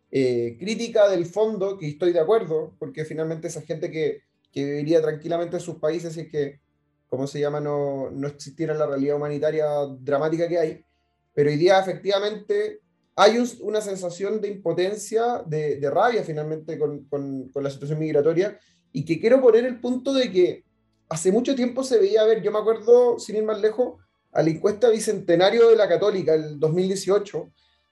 eh, 0.10 0.56
crítica 0.58 1.10
del 1.10 1.26
fondo, 1.26 1.78
que 1.78 1.90
estoy 1.90 2.14
de 2.14 2.22
acuerdo, 2.22 2.74
porque 2.80 3.04
finalmente 3.04 3.50
esa 3.50 3.62
gente 3.62 3.92
que, 3.92 4.22
que 4.52 4.64
viviría 4.64 5.02
tranquilamente 5.02 5.58
en 5.58 5.62
sus 5.62 5.76
países 5.76 6.16
y 6.16 6.30
que, 6.30 6.62
¿cómo 7.10 7.28
se 7.28 7.42
llama?, 7.42 7.60
no, 7.60 8.10
no 8.12 8.28
existiera 8.30 8.74
la 8.74 8.86
realidad 8.88 9.18
humanitaria 9.18 9.66
dramática 10.00 10.48
que 10.48 10.58
hay. 10.58 10.86
Pero 11.34 11.50
hoy 11.50 11.58
día 11.58 11.80
efectivamente 11.80 12.80
hay 13.18 13.44
una 13.60 13.82
sensación 13.82 14.40
de 14.40 14.48
impotencia, 14.48 15.44
de, 15.46 15.76
de 15.78 15.90
rabia 15.90 16.24
finalmente 16.24 16.80
con, 16.80 17.04
con, 17.06 17.50
con, 17.50 17.64
la 17.64 17.70
situación 17.70 18.00
migratoria 18.00 18.58
y 18.92 19.04
que 19.04 19.20
quiero 19.20 19.42
poner 19.42 19.66
el 19.66 19.80
punto 19.80 20.14
de 20.14 20.32
que 20.32 20.65
hace 21.10 21.32
mucho 21.32 21.56
tiempo 21.56 21.84
se 21.84 21.98
veía, 21.98 22.22
a 22.22 22.26
ver, 22.26 22.42
yo 22.42 22.52
me 22.52 22.60
acuerdo, 22.60 23.20
sin 23.20 23.36
ir 23.38 23.44
más 23.44 23.60
lejos, 23.60 24.00
a 24.32 24.42
la 24.42 24.50
encuesta 24.50 24.90
bicentenario 24.90 25.70
de 25.70 25.76
la 25.76 25.88
Católica, 25.88 26.34
el 26.34 26.60
2018, 26.60 27.52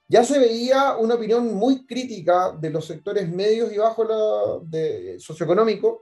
ya 0.09 0.24
se 0.24 0.39
veía 0.39 0.97
una 0.97 1.16
opinión 1.16 1.53
muy 1.53 1.86
crítica 1.86 2.51
de 2.51 2.70
los 2.70 2.86
sectores 2.86 3.30
medios 3.30 3.72
y 3.72 3.78
bajos 3.78 4.07
socioeconómicos 5.20 5.99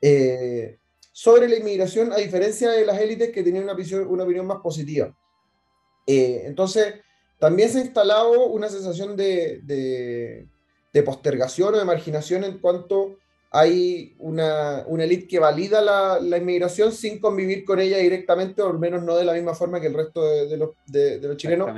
eh, 0.00 0.78
sobre 1.12 1.48
la 1.48 1.56
inmigración, 1.56 2.12
a 2.12 2.16
diferencia 2.16 2.70
de 2.70 2.86
las 2.86 2.98
élites 3.00 3.30
que 3.30 3.42
tenían 3.42 3.64
una, 3.64 3.74
opinión 4.24 4.46
más 4.46 4.60
positiva. 4.60 5.14
Eh, 6.06 6.44
entonces, 6.46 6.94
también 7.38 7.68
se 7.68 7.78
ha 7.78 7.84
instalado 7.84 8.46
una 8.46 8.68
sensación 8.68 9.16
de, 9.16 10.46
postergación 11.04 11.74
o 11.74 11.78
de 11.78 11.84
marginación 11.84 12.44
en 12.44 12.58
cuanto 12.58 13.18
hay 13.54 14.14
una, 14.18 14.82
una 14.86 15.04
élite 15.04 15.28
que 15.28 15.38
valida 15.38 15.82
la, 15.82 16.18
la, 16.18 16.38
inmigración 16.38 16.90
sin 16.90 17.20
convivir 17.20 17.66
con 17.66 17.78
ella 17.78 17.98
directamente, 17.98 18.62
o 18.62 18.70
al 18.70 18.78
menos 18.78 19.02
no 19.02 19.14
de 19.14 19.24
la 19.24 19.34
misma 19.34 19.52
forma 19.52 19.78
que 19.78 19.88
el 19.88 19.94
resto 19.94 20.24
de, 20.24 20.48
de 20.48 20.56
los, 20.56 20.70
de, 20.86 21.20
los, 21.20 21.36
chilenos. 21.36 21.68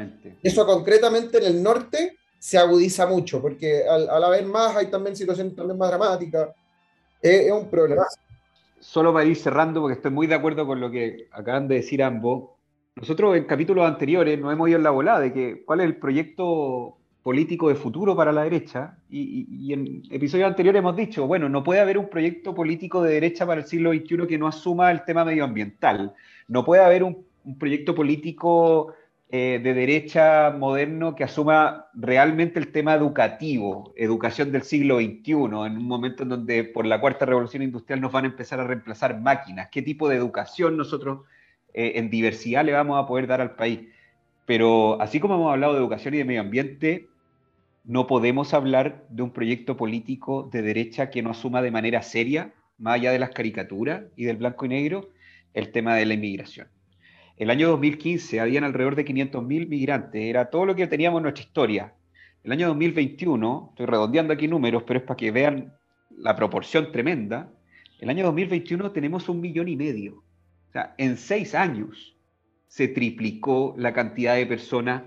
Eso 0.40 0.64
concretamente 0.64 1.38
en 1.38 1.44
el 1.44 1.60
norte 1.60 2.16
se 2.38 2.58
agudiza 2.58 3.06
mucho, 3.06 3.42
porque 3.42 3.88
al, 3.88 4.08
al 4.08 4.22
haber 4.22 4.46
más 4.46 4.76
hay 4.76 4.86
también 4.86 5.16
situaciones 5.16 5.56
también 5.56 5.76
más 5.76 5.88
dramáticas. 5.88 6.50
Es, 7.20 7.46
es, 7.46 7.52
un 7.52 7.68
problema. 7.68 8.04
Solo 8.78 9.12
para 9.12 9.24
ir 9.24 9.34
cerrando, 9.34 9.80
porque 9.80 9.96
estoy 9.96 10.12
muy 10.12 10.28
de 10.28 10.36
acuerdo 10.36 10.68
con 10.68 10.80
lo 10.80 10.92
que 10.92 11.26
acaban 11.32 11.66
de 11.66 11.76
decir 11.76 12.04
ambos. 12.04 12.50
Nosotros 12.94 13.36
en 13.36 13.44
capítulos 13.46 13.84
anteriores 13.84 14.38
nos 14.38 14.52
hemos 14.52 14.68
ido 14.68 14.78
en 14.78 14.84
la 14.84 14.90
volada 14.90 15.18
de 15.18 15.32
que 15.32 15.64
cuál 15.64 15.80
es 15.80 15.86
el 15.86 15.96
proyecto 15.96 16.98
político 17.24 17.70
de 17.70 17.74
futuro 17.74 18.14
para 18.14 18.32
la 18.32 18.44
derecha, 18.44 18.98
y, 19.08 19.72
en 19.72 20.02
episodios 20.10 20.46
anteriores 20.46 20.80
hemos 20.80 20.94
dicho, 20.94 21.26
bueno, 21.26 21.48
no 21.48 21.64
puede 21.64 21.80
haber 21.80 21.96
un 21.96 22.10
proyecto 22.10 22.54
político 22.54 23.02
de 23.02 23.14
derecha 23.14 23.46
para 23.46 23.62
el 23.62 23.66
siglo 23.66 23.94
XXI 23.94 24.26
que 24.28 24.36
no 24.36 24.46
asuma 24.46 24.90
el 24.90 25.06
tema 25.06 25.24
medioambiental, 25.24 26.12
no 26.48 26.66
puede 26.66 26.84
haber 26.84 27.02
un, 27.02 27.24
proyecto 27.58 27.94
político 27.94 28.94
eh, 29.30 29.58
de 29.62 29.72
derecha 29.72 30.50
moderno 30.50 31.14
que 31.14 31.24
asuma 31.24 31.86
realmente 31.94 32.58
el 32.58 32.72
tema 32.72 32.92
educativo, 32.92 33.94
educación 33.96 34.52
del 34.52 34.62
siglo 34.62 34.98
XXI, 34.98 35.32
en 35.32 35.78
un 35.78 35.88
momento 35.88 36.24
en 36.24 36.28
donde 36.28 36.64
por 36.64 36.84
la 36.84 37.00
cuarta 37.00 37.24
revolución 37.24 37.62
industrial 37.62 38.02
nos 38.02 38.12
van 38.12 38.24
a 38.24 38.28
empezar 38.28 38.60
a 38.60 38.66
reemplazar 38.66 39.18
máquinas, 39.18 39.68
qué 39.72 39.80
tipo 39.80 40.10
de 40.10 40.16
educación 40.16 40.76
nosotros 40.76 41.20
eh, 41.72 41.92
en 41.96 42.10
diversidad 42.10 42.66
le 42.66 42.72
vamos 42.72 43.02
a 43.02 43.06
poder 43.06 43.26
dar 43.26 43.40
al 43.40 43.54
país. 43.54 43.80
Pero 44.44 45.00
así 45.00 45.20
como 45.20 45.36
hemos 45.36 45.52
hablado 45.52 45.72
de 45.72 45.80
educación 45.80 46.14
y 46.14 46.18
de 46.18 46.24
medio 46.24 46.42
ambiente, 46.42 47.08
no 47.84 48.06
podemos 48.06 48.54
hablar 48.54 49.06
de 49.10 49.22
un 49.22 49.30
proyecto 49.30 49.76
político 49.76 50.48
de 50.50 50.62
derecha 50.62 51.10
que 51.10 51.22
no 51.22 51.30
asuma 51.30 51.60
de 51.60 51.70
manera 51.70 52.02
seria, 52.02 52.54
más 52.78 52.94
allá 52.94 53.12
de 53.12 53.18
las 53.18 53.30
caricaturas 53.30 54.04
y 54.16 54.24
del 54.24 54.38
blanco 54.38 54.64
y 54.64 54.70
negro, 54.70 55.10
el 55.52 55.70
tema 55.70 55.94
de 55.94 56.06
la 56.06 56.14
inmigración. 56.14 56.68
El 57.36 57.50
año 57.50 57.68
2015 57.68 58.40
habían 58.40 58.64
alrededor 58.64 58.96
de 58.96 59.04
500.000 59.04 59.68
migrantes, 59.68 60.22
era 60.22 60.50
todo 60.50 60.64
lo 60.64 60.74
que 60.74 60.86
teníamos 60.86 61.18
en 61.18 61.24
nuestra 61.24 61.44
historia. 61.44 61.94
El 62.42 62.52
año 62.52 62.68
2021, 62.68 63.68
estoy 63.70 63.86
redondeando 63.86 64.32
aquí 64.32 64.48
números, 64.48 64.84
pero 64.86 65.00
es 65.00 65.04
para 65.04 65.16
que 65.16 65.30
vean 65.30 65.74
la 66.16 66.36
proporción 66.36 66.90
tremenda. 66.90 67.50
El 67.98 68.08
año 68.08 68.24
2021 68.24 68.92
tenemos 68.92 69.28
un 69.28 69.40
millón 69.40 69.68
y 69.68 69.76
medio. 69.76 70.22
O 70.68 70.72
sea, 70.72 70.94
en 70.96 71.16
seis 71.16 71.54
años 71.54 72.16
se 72.66 72.88
triplicó 72.88 73.74
la 73.76 73.92
cantidad 73.92 74.36
de 74.36 74.46
personas 74.46 75.02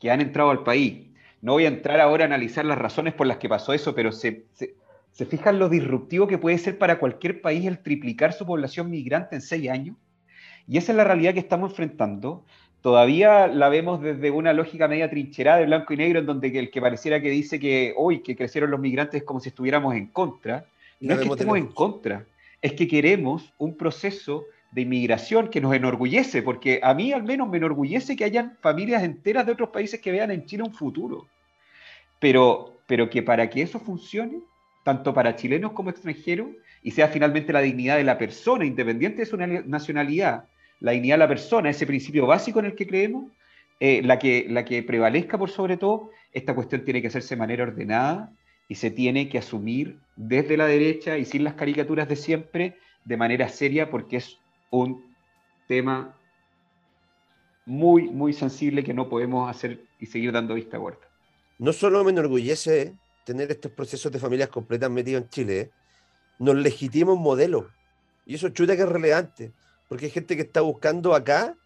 que 0.00 0.10
han 0.10 0.20
entrado 0.20 0.50
al 0.50 0.62
país. 0.62 1.07
No 1.40 1.52
voy 1.52 1.64
a 1.64 1.68
entrar 1.68 2.00
ahora 2.00 2.24
a 2.24 2.26
analizar 2.26 2.64
las 2.64 2.78
razones 2.78 3.14
por 3.14 3.26
las 3.26 3.38
que 3.38 3.48
pasó 3.48 3.72
eso, 3.72 3.94
pero 3.94 4.12
se, 4.12 4.44
se, 4.54 5.26
fijan 5.26 5.58
lo 5.58 5.68
disruptivo 5.68 6.26
que 6.26 6.38
puede 6.38 6.58
ser 6.58 6.78
para 6.78 6.98
cualquier 6.98 7.40
país 7.40 7.64
el 7.66 7.78
triplicar 7.78 8.32
su 8.32 8.44
población 8.44 8.90
migrante 8.90 9.36
en 9.36 9.42
seis 9.42 9.68
años. 9.70 9.96
Y 10.66 10.78
esa 10.78 10.92
es 10.92 10.96
la 10.96 11.04
realidad 11.04 11.34
que 11.34 11.40
estamos 11.40 11.70
enfrentando. 11.70 12.44
Todavía 12.82 13.46
la 13.46 13.68
vemos 13.68 14.00
desde 14.00 14.30
una 14.30 14.52
lógica 14.52 14.86
media 14.86 15.10
trincherada 15.10 15.58
de 15.58 15.66
blanco 15.66 15.92
y 15.92 15.96
negro, 15.96 16.20
en 16.20 16.26
donde 16.26 16.56
el 16.58 16.70
que 16.70 16.80
pareciera 16.80 17.20
que 17.20 17.30
dice 17.30 17.58
que 17.58 17.94
hoy 17.96 18.20
que 18.22 18.36
crecieron 18.36 18.70
los 18.70 18.80
migrantes 18.80 19.20
es 19.20 19.26
como 19.26 19.40
si 19.40 19.48
estuviéramos 19.48 19.94
en 19.94 20.06
contra. 20.06 20.66
No, 21.00 21.14
es 21.14 21.20
que 21.20 21.28
estemos 21.28 21.56
en 21.56 21.68
contra, 21.68 22.24
es 22.60 22.72
que 22.72 22.88
queremos 22.88 23.52
un 23.58 23.76
proceso 23.76 24.44
de 24.70 24.82
inmigración 24.82 25.48
que 25.48 25.60
nos 25.60 25.74
enorgullece, 25.74 26.42
porque 26.42 26.80
a 26.82 26.92
mí 26.94 27.12
al 27.12 27.22
menos 27.22 27.48
me 27.48 27.56
enorgullece 27.56 28.16
que 28.16 28.24
hayan 28.24 28.56
familias 28.60 29.02
enteras 29.02 29.46
de 29.46 29.52
otros 29.52 29.70
países 29.70 30.00
que 30.00 30.12
vean 30.12 30.30
en 30.30 30.44
Chile 30.44 30.62
un 30.62 30.74
futuro. 30.74 31.26
Pero, 32.20 32.76
pero 32.86 33.08
que 33.08 33.22
para 33.22 33.48
que 33.48 33.62
eso 33.62 33.80
funcione, 33.80 34.40
tanto 34.84 35.14
para 35.14 35.36
chilenos 35.36 35.72
como 35.72 35.90
extranjeros, 35.90 36.48
y 36.82 36.90
sea 36.90 37.08
finalmente 37.08 37.52
la 37.52 37.60
dignidad 37.60 37.96
de 37.96 38.04
la 38.04 38.18
persona, 38.18 38.64
independiente 38.64 39.20
de 39.20 39.26
su 39.26 39.36
nacionalidad, 39.36 40.44
la 40.80 40.92
dignidad 40.92 41.14
de 41.14 41.18
la 41.18 41.28
persona, 41.28 41.70
ese 41.70 41.86
principio 41.86 42.26
básico 42.26 42.60
en 42.60 42.66
el 42.66 42.74
que 42.74 42.86
creemos, 42.86 43.32
eh, 43.80 44.02
la, 44.02 44.18
que, 44.18 44.46
la 44.48 44.64
que 44.64 44.82
prevalezca 44.82 45.38
por 45.38 45.50
sobre 45.50 45.76
todo, 45.76 46.10
esta 46.32 46.54
cuestión 46.54 46.84
tiene 46.84 47.00
que 47.00 47.08
hacerse 47.08 47.34
de 47.34 47.38
manera 47.40 47.64
ordenada 47.64 48.32
y 48.68 48.74
se 48.74 48.90
tiene 48.90 49.28
que 49.28 49.38
asumir 49.38 49.98
desde 50.16 50.56
la 50.56 50.66
derecha 50.66 51.16
y 51.16 51.24
sin 51.24 51.44
las 51.44 51.54
caricaturas 51.54 52.08
de 52.08 52.16
siempre, 52.16 52.76
de 53.04 53.16
manera 53.16 53.48
seria, 53.48 53.88
porque 53.88 54.16
es 54.16 54.38
un 54.70 55.14
tema 55.66 56.14
muy, 57.66 58.08
muy 58.08 58.32
sensible 58.32 58.82
que 58.82 58.94
no 58.94 59.08
podemos 59.08 59.48
hacer 59.48 59.84
y 60.00 60.06
seguir 60.06 60.32
dando 60.32 60.54
vista 60.54 60.78
gorda. 60.78 61.06
No 61.58 61.72
solo 61.72 62.02
me 62.04 62.10
enorgullece 62.10 62.94
tener 63.24 63.50
estos 63.50 63.72
procesos 63.72 64.10
de 64.10 64.18
familias 64.18 64.48
completas 64.48 64.90
metidos 64.90 65.22
en 65.22 65.28
Chile, 65.28 65.60
¿eh? 65.60 65.70
nos 66.38 66.56
legitima 66.56 67.12
un 67.12 67.22
modelo. 67.22 67.68
Y 68.24 68.34
eso 68.36 68.48
chuta 68.50 68.76
que 68.76 68.82
es 68.82 68.88
relevante, 68.88 69.52
porque 69.88 70.06
hay 70.06 70.10
gente 70.10 70.36
que 70.36 70.42
está 70.42 70.60
buscando 70.60 71.14
acá 71.14 71.56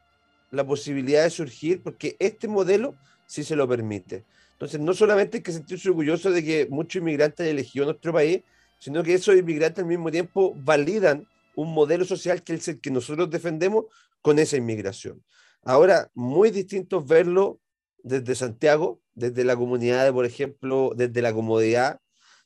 la 0.51 0.67
posibilidad 0.67 1.23
de 1.23 1.31
surgir, 1.31 1.83
porque 1.83 2.17
este 2.19 2.49
modelo 2.49 2.95
sí 3.27 3.45
se 3.45 3.57
lo 3.57 3.69
permite. 3.69 4.25
Entonces, 4.53 4.81
no 4.81 4.95
solamente 4.95 5.39
hay 5.39 5.43
que 5.43 5.53
sentirse 5.53 5.89
orgulloso 5.89 6.31
de 6.31 6.45
que 6.45 6.67
muchos 6.71 7.01
inmigrantes 7.01 7.47
elegido 7.47 7.85
nuestro 7.85 8.13
país, 8.13 8.43
sino 8.79 9.03
que 9.03 9.15
esos 9.15 9.37
inmigrantes 9.37 9.83
al 9.83 9.89
mismo 9.89 10.11
tiempo 10.11 10.55
validan 10.57 11.27
un 11.55 11.73
modelo 11.73 12.05
social 12.05 12.43
que 12.43 12.55
es 12.55 12.69
el 12.69 12.81
que 12.81 12.91
nosotros 12.91 13.31
defendemos 13.31 13.87
con 14.21 14.39
esa 14.39 14.57
inmigración. 14.57 15.23
Ahora, 15.65 16.11
muy 16.15 16.51
distinto 16.51 17.01
es 17.01 17.07
verlo 17.07 17.61
desde 18.03 18.35
Santiago, 18.35 19.01
desde 19.15 19.45
la 19.45 19.57
comunidad, 19.57 20.05
de, 20.05 20.13
por 20.13 20.25
ejemplo, 20.25 20.93
desde 20.97 21.23
la 21.23 21.33
comodidad 21.33 22.01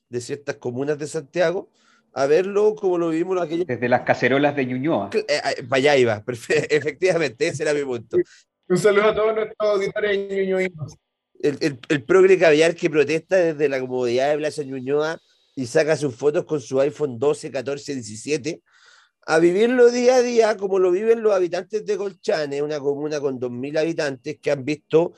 de 0.08 0.20
ciertas 0.20 0.56
comunas 0.56 0.98
de 0.98 1.06
Santiago, 1.06 1.70
a 2.12 2.26
verlo 2.26 2.74
como 2.74 2.98
lo 2.98 3.10
vivimos 3.10 3.40
aquellos... 3.40 3.66
Desde 3.66 3.88
las 3.88 4.02
cacerolas 4.02 4.56
de 4.56 4.66
Ñuñoa. 4.66 5.10
Eh, 5.12 5.26
eh, 5.28 5.62
vaya 5.64 5.96
iba, 5.96 6.22
efectivamente, 6.48 7.48
ese 7.48 7.62
era 7.62 7.74
mi 7.74 7.84
punto. 7.84 8.16
Un 8.68 8.78
saludo 8.78 9.04
a 9.04 9.14
todos 9.14 9.34
nuestros 9.34 9.56
auditores 9.58 10.28
ñuñoínos. 10.30 10.94
El, 11.40 11.58
el, 11.60 11.78
el 11.88 12.04
progre 12.04 12.38
caviar 12.38 12.74
que 12.74 12.88
protesta 12.88 13.36
desde 13.36 13.68
la 13.68 13.78
comodidad 13.78 14.30
de 14.30 14.38
Plaza 14.38 14.62
Ñuñoa 14.62 15.20
y 15.54 15.66
saca 15.66 15.96
sus 15.96 16.14
fotos 16.14 16.44
con 16.44 16.60
su 16.60 16.80
iPhone 16.80 17.18
12, 17.18 17.50
14, 17.50 17.94
17 17.94 18.62
a 19.26 19.38
vivirlo 19.40 19.90
día 19.90 20.16
a 20.16 20.22
día 20.22 20.56
como 20.56 20.78
lo 20.78 20.92
viven 20.92 21.22
los 21.22 21.34
habitantes 21.34 21.84
de 21.84 21.96
Colchane, 21.96 22.62
una 22.62 22.78
comuna 22.78 23.20
con 23.20 23.40
2.000 23.40 23.78
habitantes 23.78 24.38
que 24.40 24.50
han 24.52 24.64
visto 24.64 25.14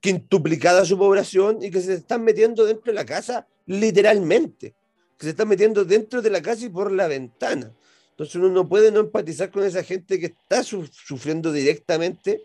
quintuplicada 0.00 0.84
su 0.84 0.98
población 0.98 1.58
y 1.62 1.70
que 1.70 1.80
se 1.80 1.94
están 1.94 2.24
metiendo 2.24 2.66
dentro 2.66 2.92
de 2.92 2.94
la 2.94 3.06
casa 3.06 3.46
literalmente, 3.66 4.74
que 5.16 5.24
se 5.26 5.30
están 5.30 5.48
metiendo 5.48 5.84
dentro 5.84 6.20
de 6.20 6.30
la 6.30 6.42
casa 6.42 6.66
y 6.66 6.68
por 6.68 6.90
la 6.90 7.06
ventana. 7.06 7.72
Entonces 8.10 8.34
uno 8.34 8.48
no 8.48 8.68
puede 8.68 8.90
no 8.90 9.00
empatizar 9.00 9.50
con 9.50 9.64
esa 9.64 9.82
gente 9.82 10.18
que 10.18 10.26
está 10.26 10.62
sufriendo 10.62 11.52
directamente 11.52 12.42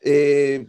eh, 0.00 0.66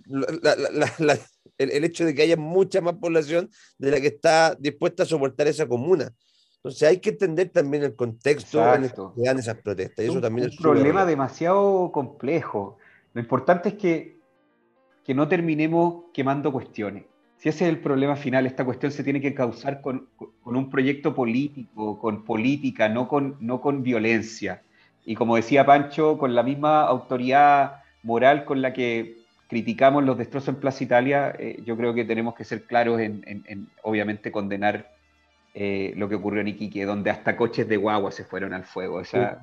el, 1.58 1.84
hecho 1.84 2.06
de 2.06 2.14
que 2.14 2.22
haya 2.24 2.38
mucha 2.38 2.82
más 2.82 2.96
población 2.96 3.50
de 3.78 3.92
la 3.92 4.02
que 4.02 4.08
está 4.08 4.56
dispuesta 4.60 5.04
a 5.04 5.06
soportar 5.06 5.48
esa 5.48 5.68
comuna. 5.68 6.14
Entonces 6.60 6.90
hay 6.90 6.98
que 7.00 7.12
entender 7.12 7.50
también 7.50 7.84
el 7.84 7.96
contexto 7.96 8.62
en 8.76 8.84
el 8.84 8.92
que 8.92 9.22
dan 9.24 9.40
esas 9.40 9.56
protestas. 9.62 10.04
Y 10.04 10.10
eso 10.10 10.16
un, 10.18 10.22
también 10.22 10.48
un 10.48 10.54
es 10.54 10.60
problema 10.60 11.02
súper- 11.02 11.10
demasiado 11.10 11.92
complejo. 11.94 12.78
Lo 13.14 13.22
importante 13.22 13.70
es 13.70 13.76
que, 13.76 14.18
que 15.06 15.14
no 15.14 15.28
terminemos 15.30 16.04
quemando 16.14 16.52
cuestiones. 16.52 17.06
Si 17.38 17.48
ese 17.48 17.64
es 17.64 17.70
el 17.70 17.80
problema 17.80 18.18
final, 18.18 18.46
esta 18.46 18.66
cuestión 18.66 18.92
se 18.92 19.06
tiene 19.06 19.22
que 19.22 19.34
causar 19.34 19.80
con, 19.80 20.10
con 20.18 20.58
un 20.58 20.70
proyecto 20.70 21.16
político, 21.16 21.98
con 21.98 22.26
política, 22.26 22.90
no 22.90 23.08
con, 23.08 23.38
no 23.40 23.62
con 23.62 23.82
violencia. 23.82 24.62
Y 25.06 25.16
como 25.16 25.38
decía 25.38 25.66
Pancho, 25.66 26.18
con 26.18 26.36
la 26.36 26.44
misma 26.44 26.82
autoridad 26.82 27.84
moral 28.04 28.44
con 28.44 28.62
la 28.62 28.74
que 28.74 29.20
criticamos 29.48 30.04
los 30.04 30.18
destrozos 30.18 30.50
en 30.50 30.56
Plaza 30.60 30.84
Italia, 30.84 31.34
eh, 31.40 31.62
yo 31.66 31.78
creo 31.78 31.94
que 31.94 32.04
tenemos 32.04 32.36
que 32.36 32.44
ser 32.44 32.64
claros 32.66 33.00
en, 33.00 33.24
en- 33.26 33.44
en, 33.48 33.68
obviamente, 33.84 34.30
condenar 34.34 34.92
eh, 35.54 35.94
lo 35.96 36.08
que 36.08 36.16
ocurrió 36.16 36.42
en 36.42 36.50
Iquique, 36.50 36.86
donde 36.86 37.10
hasta 37.10 37.36
coches 37.36 37.68
de 37.68 37.78
guagua 37.78 38.12
se 38.12 38.24
fueron 38.26 38.54
al 38.54 38.66
fuego. 38.66 38.98
O 38.98 39.06
sea, 39.06 39.40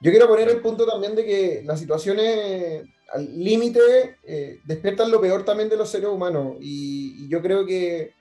Yo 0.00 0.10
quiero 0.10 0.28
poner 0.28 0.48
el 0.48 0.60
punto 0.60 0.86
también 0.86 1.14
de 1.14 1.24
que 1.24 1.62
las 1.64 1.80
situaciones 1.80 2.84
al 3.12 3.38
límite 3.38 4.18
eh, 4.24 4.58
despiertan 4.64 5.10
lo 5.10 5.20
peor 5.20 5.44
también 5.44 5.68
de 5.68 5.76
los 5.76 5.88
seres 5.88 6.08
humanos. 6.08 6.56
Y, 6.60 7.24
y 7.24 7.28
yo 7.28 7.40
creo 7.40 7.64
que 7.64 8.12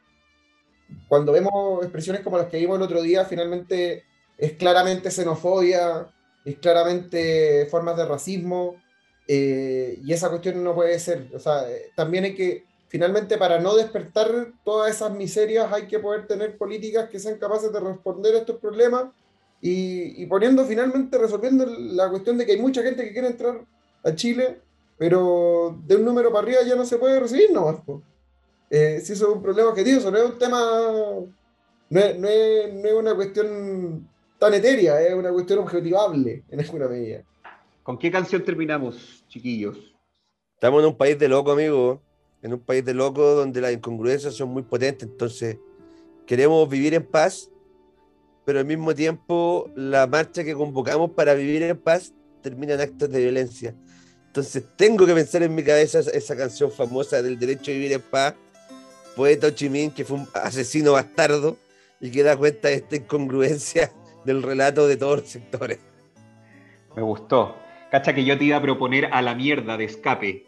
cuando 1.08 1.32
vemos 1.32 1.84
expresiones 1.84 2.22
como 2.22 2.38
las 2.38 2.48
que 2.48 2.58
vimos 2.58 2.78
el 2.78 2.84
otro 2.84 3.02
día, 3.02 3.26
finalmente 3.26 4.04
es 4.38 4.54
claramente 4.54 5.12
xenofobia, 5.12 6.08
es 6.46 6.58
claramente 6.60 7.66
formas 7.70 7.98
de 7.98 8.06
racismo. 8.06 8.76
eh, 9.28 9.98
y 10.04 10.14
esa 10.14 10.30
cuestión 10.30 10.64
no 10.64 10.76
puede 10.76 11.00
ser. 11.00 11.30
O 11.34 11.40
sea, 11.40 11.64
también 11.96 12.26
hay 12.26 12.36
que, 12.36 12.66
finalmente, 12.96 13.38
para 13.38 13.60
no 13.60 13.76
despertar 13.76 14.54
todas 14.64 14.90
esas 14.96 15.12
miserias, 15.12 15.70
hay 15.74 15.86
que 15.86 16.00
poder 16.00 16.28
tener 16.28 16.58
políticas 16.58 17.10
que 17.10 17.20
sean 17.20 17.38
capaces 17.38 17.70
de 17.74 17.80
responder 17.82 18.34
a 18.36 18.38
estos 18.40 18.56
problemas 18.58 19.08
y, 19.62 20.24
y 20.24 20.26
poniendo 20.28 20.64
finalmente, 20.64 21.18
resolviendo 21.18 21.66
la 21.66 22.10
cuestión 22.10 22.38
de 22.38 22.46
que 22.46 22.54
hay 22.54 22.62
mucha 22.62 22.82
gente 22.82 23.04
que 23.04 23.12
quiere 23.12 23.28
entrar 23.28 23.66
a 24.02 24.16
Chile, 24.16 24.62
pero 24.98 25.78
de 25.86 25.98
un 25.98 26.06
número 26.06 26.32
para 26.32 26.44
arriba 26.48 26.60
ya 26.66 26.76
no 26.76 26.86
se 26.86 26.98
puede 26.98 27.20
recibir 27.20 27.52
nomás. 27.52 27.82
po. 27.86 28.02
Eh, 28.70 29.02
si 29.04 29.12
eso 29.12 29.28
es 29.30 29.36
un 29.36 29.44
problema 29.44 29.72
objetivo, 29.72 29.98
eso 30.00 30.10
no 30.10 30.18
es 30.18 30.24
un 30.32 30.38
tema, 30.40 30.60
no 31.90 32.00
es, 32.00 32.18
no 32.18 32.28
es- 32.30 32.74
no 32.76 32.88
es 32.88 32.94
una 32.94 33.14
cuestión 33.14 34.08
tan 34.40 34.54
etérea, 34.54 35.02
es 35.02 35.14
una 35.14 35.32
cuestión 35.34 35.60
objetivable 35.60 36.44
en 36.50 36.60
alguna 36.62 36.88
medida. 36.88 37.24
¿Con 37.84 37.98
qué 37.98 38.10
canción 38.10 38.42
terminamos, 38.42 39.26
chiquillos? 39.28 39.78
Estamos 40.54 40.82
en 40.82 40.88
un 40.88 40.98
país 40.98 41.20
de 41.20 41.28
loco, 41.28 41.52
amigo. 41.52 42.00
En 42.46 42.54
un 42.54 42.60
país 42.60 42.86
de 42.86 42.94
loco 42.94 43.24
donde 43.34 43.60
las 43.60 43.74
incongruencias 43.74 44.36
son 44.36 44.50
muy 44.50 44.62
potentes. 44.62 45.10
Entonces, 45.10 45.58
queremos 46.28 46.70
vivir 46.70 46.94
en 46.94 47.04
paz, 47.04 47.50
pero 48.46 48.60
al 48.60 48.66
mismo 48.66 48.94
tiempo, 48.94 49.72
la 49.76 50.06
marcha 50.06 50.44
que 50.44 50.54
convocamos 50.54 51.10
para 51.10 51.34
vivir 51.34 51.64
en 51.64 51.76
paz 51.76 52.14
termina 52.44 52.76
en 52.76 52.82
actos 52.82 53.10
de 53.10 53.20
violencia. 53.20 53.74
Entonces, 54.28 54.64
tengo 54.78 55.08
que 55.08 55.16
pensar 55.16 55.42
en 55.42 55.56
mi 55.56 55.64
cabeza 55.64 55.98
esa- 55.98 56.12
esa 56.12 56.38
canción 56.38 56.72
famosa 56.72 57.24
del 57.24 57.40
derecho 57.40 57.72
a 57.72 57.74
vivir 57.74 57.94
en 57.94 58.02
paz. 58.02 58.36
Poeta 59.16 59.48
Ho 59.48 59.50
Chi 59.50 59.68
Minh, 59.68 59.90
que 59.90 60.06
fue 60.06 60.18
un 60.18 60.28
asesino 60.36 60.92
bastardo 60.92 61.58
y 62.00 62.12
que 62.12 62.22
da 62.22 62.38
cuenta 62.38 62.68
de 62.68 62.76
esta 62.76 62.96
incongruencia 62.98 63.92
del 64.24 64.44
relato 64.44 64.88
de 64.88 64.98
todos 64.98 65.22
los 65.22 65.30
sectores. 65.30 65.80
Me 66.96 67.02
gustó. 67.02 67.56
Cacha 67.90 68.14
que 68.14 68.24
yo 68.24 68.38
te 68.38 68.44
iba 68.44 68.58
a 68.58 68.62
proponer 68.62 69.06
a 69.12 69.24
la 69.24 69.34
mierda 69.34 69.78
de 69.78 69.86
escape 69.86 70.45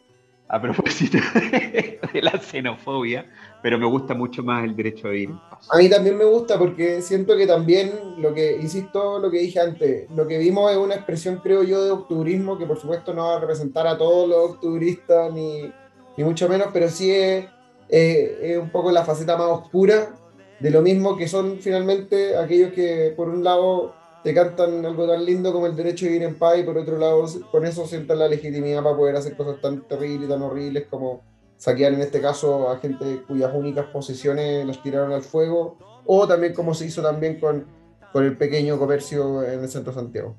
a 0.49 0.61
propósito 0.61 1.17
de 2.13 2.21
la 2.21 2.39
xenofobia, 2.39 3.25
pero 3.61 3.77
me 3.77 3.85
gusta 3.85 4.13
mucho 4.13 4.43
más 4.43 4.63
el 4.63 4.75
derecho 4.75 5.07
a 5.07 5.11
vivir. 5.11 5.35
A 5.69 5.77
mí 5.77 5.89
también 5.89 6.17
me 6.17 6.23
gusta 6.23 6.57
porque 6.57 7.01
siento 7.01 7.35
que 7.35 7.45
también 7.45 7.91
lo 8.17 8.33
que, 8.33 8.55
insisto, 8.55 9.19
lo 9.19 9.29
que 9.29 9.39
dije 9.39 9.59
antes, 9.59 10.09
lo 10.11 10.25
que 10.25 10.37
vimos 10.37 10.71
es 10.71 10.77
una 10.77 10.95
expresión, 10.95 11.41
creo 11.43 11.63
yo, 11.63 11.83
de 11.83 11.91
octubrismo 11.91 12.57
que 12.57 12.65
por 12.65 12.79
supuesto 12.79 13.13
no 13.13 13.27
va 13.27 13.37
a 13.37 13.39
representar 13.39 13.87
a 13.87 13.97
todos 13.97 14.29
los 14.29 14.51
octubristas 14.51 15.33
ni, 15.33 15.71
ni 16.15 16.23
mucho 16.23 16.47
menos, 16.47 16.69
pero 16.71 16.89
sí 16.89 17.11
es 17.11 18.57
un 18.57 18.69
poco 18.69 18.91
la 18.91 19.03
faceta 19.03 19.37
más 19.37 19.47
oscura 19.47 20.13
de 20.59 20.71
lo 20.71 20.81
mismo 20.81 21.17
que 21.17 21.27
son 21.27 21.59
finalmente 21.59 22.35
aquellos 22.35 22.73
que 22.73 23.13
por 23.15 23.29
un 23.29 23.43
lado 23.43 23.93
te 24.23 24.33
cantan 24.33 24.85
algo 24.85 25.07
tan 25.07 25.23
lindo 25.23 25.53
como 25.53 25.67
el 25.67 25.75
derecho 25.75 26.05
a 26.05 26.09
vivir 26.09 26.23
en 26.23 26.35
paz 26.35 26.57
y 26.59 26.63
por 26.63 26.77
otro 26.77 26.97
lado 26.97 27.25
con 27.51 27.65
eso 27.65 27.85
sientan 27.85 28.19
la 28.19 28.27
legitimidad 28.27 28.83
para 28.83 28.95
poder 28.95 29.15
hacer 29.15 29.35
cosas 29.37 29.61
tan 29.61 29.87
terribles 29.87 30.27
y 30.27 30.29
tan 30.29 30.41
horribles 30.41 30.87
como 30.89 31.21
saquear 31.57 31.93
en 31.93 32.01
este 32.01 32.21
caso 32.21 32.69
a 32.69 32.77
gente 32.79 33.23
cuyas 33.27 33.51
únicas 33.53 33.85
posesiones 33.87 34.65
las 34.65 34.81
tiraron 34.81 35.11
al 35.11 35.23
fuego, 35.23 35.77
o 36.05 36.27
también 36.27 36.53
como 36.53 36.73
se 36.73 36.85
hizo 36.85 37.01
también 37.01 37.39
con, 37.39 37.65
con 38.13 38.23
el 38.23 38.37
pequeño 38.37 38.77
comercio 38.77 39.43
en 39.43 39.61
el 39.61 39.69
centro 39.69 39.91
de 39.91 39.99
Santiago. 39.99 40.35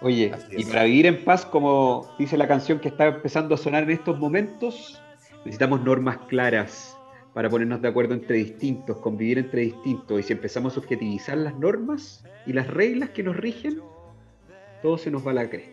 Oye, 0.00 0.32
y 0.50 0.64
para 0.64 0.82
vivir 0.82 1.06
en 1.06 1.24
paz, 1.24 1.46
como 1.46 2.08
dice 2.18 2.36
la 2.36 2.48
canción 2.48 2.80
que 2.80 2.88
está 2.88 3.06
empezando 3.06 3.54
a 3.54 3.58
sonar 3.58 3.84
en 3.84 3.90
estos 3.90 4.18
momentos, 4.18 5.00
necesitamos 5.44 5.80
normas 5.82 6.18
claras 6.28 6.96
para 7.34 7.48
ponernos 7.48 7.80
de 7.80 7.88
acuerdo 7.88 8.14
entre 8.14 8.36
distintos, 8.36 8.96
convivir 8.98 9.38
entre 9.38 9.62
distintos. 9.62 10.20
Y 10.20 10.22
si 10.22 10.32
empezamos 10.32 10.72
a 10.72 10.74
subjetivizar 10.76 11.38
las 11.38 11.54
normas 11.58 12.24
y 12.46 12.52
las 12.52 12.66
reglas 12.66 13.10
que 13.10 13.22
nos 13.22 13.36
rigen, 13.36 13.80
todo 14.82 14.98
se 14.98 15.10
nos 15.10 15.26
va 15.26 15.30
a 15.30 15.34
la 15.34 15.48
cresta. 15.50 15.70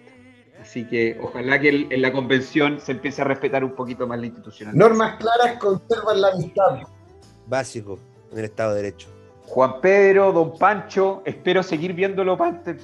Así 0.61 0.85
que 0.85 1.17
ojalá 1.21 1.59
que 1.59 1.69
el- 1.69 1.87
en 1.91 2.01
la 2.01 2.11
convención 2.11 2.79
se 2.79 2.91
empiece 2.93 3.21
a 3.21 3.25
respetar 3.25 3.63
un 3.63 3.71
poquito 3.75 4.05
más 4.07 4.19
la 4.19 4.25
institucionalidad. 4.27 4.87
Normas 4.87 5.15
claras 5.17 5.57
conservan 5.57 6.21
la 6.21 6.27
amistad. 6.29 6.79
Básico 7.47 7.97
en 8.31 8.39
el 8.39 8.45
Estado 8.45 8.73
de 8.75 8.81
Derecho. 8.83 9.07
Juan 9.47 9.81
Pedro, 9.81 10.31
Don 10.31 10.57
Pancho, 10.59 11.23
espero 11.25 11.63
seguir 11.63 11.93
viéndolo, 11.93 12.37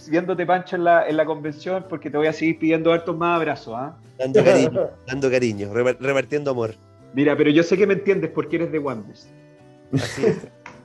viéndote 0.09 0.45
Pancho 0.47 0.77
en 0.77 0.83
la, 0.85 1.07
en 1.07 1.15
la 1.15 1.25
convención 1.25 1.85
porque 1.87 2.09
te 2.09 2.17
voy 2.17 2.25
a 2.27 2.33
seguir 2.33 2.57
pidiendo 2.57 2.91
hartos 2.91 3.15
más 3.15 3.35
abrazos. 3.35 3.75
¿ah? 3.77 3.95
Dando 4.17 4.43
cariño, 4.43 4.81
dando 5.07 5.29
cariño, 5.29 5.73
repar- 5.73 5.97
repartiendo 5.99 6.51
amor. 6.51 6.73
Mira, 7.13 7.37
pero 7.37 7.49
yo 7.49 7.63
sé 7.63 7.77
que 7.77 7.87
me 7.87 7.93
entiendes 7.93 8.31
porque 8.31 8.57
eres 8.57 8.71
de 8.71 8.79
es. 8.79 9.27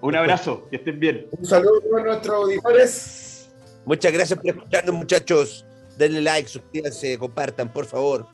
Un 0.00 0.14
abrazo, 0.14 0.66
que 0.70 0.76
estén 0.76 0.98
bien. 0.98 1.26
Un 1.32 1.44
saludo 1.44 1.82
a 1.96 2.02
nuestros 2.02 2.34
auditores. 2.34 3.50
Muchas 3.84 4.12
gracias 4.12 4.38
por 4.38 4.48
escucharnos, 4.48 4.94
muchachos. 4.94 5.66
Denle 5.98 6.22
like, 6.22 6.48
suscríbanse, 6.48 7.18
compartan, 7.18 7.72
por 7.72 7.84
favor. 7.84 8.26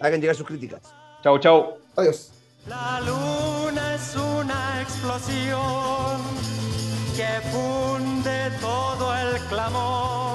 Hagan 0.00 0.20
llegar 0.20 0.36
sus 0.36 0.46
críticas. 0.46 0.82
Chao, 1.22 1.38
chao. 1.38 1.78
Adiós. 1.96 2.32
La 2.66 3.00
luna 3.00 3.94
es 3.94 4.16
una 4.16 4.82
explosión 4.82 6.20
que 7.16 7.40
funde 7.50 8.50
todo 8.60 9.14
el 9.16 9.38
clamor. 9.48 10.33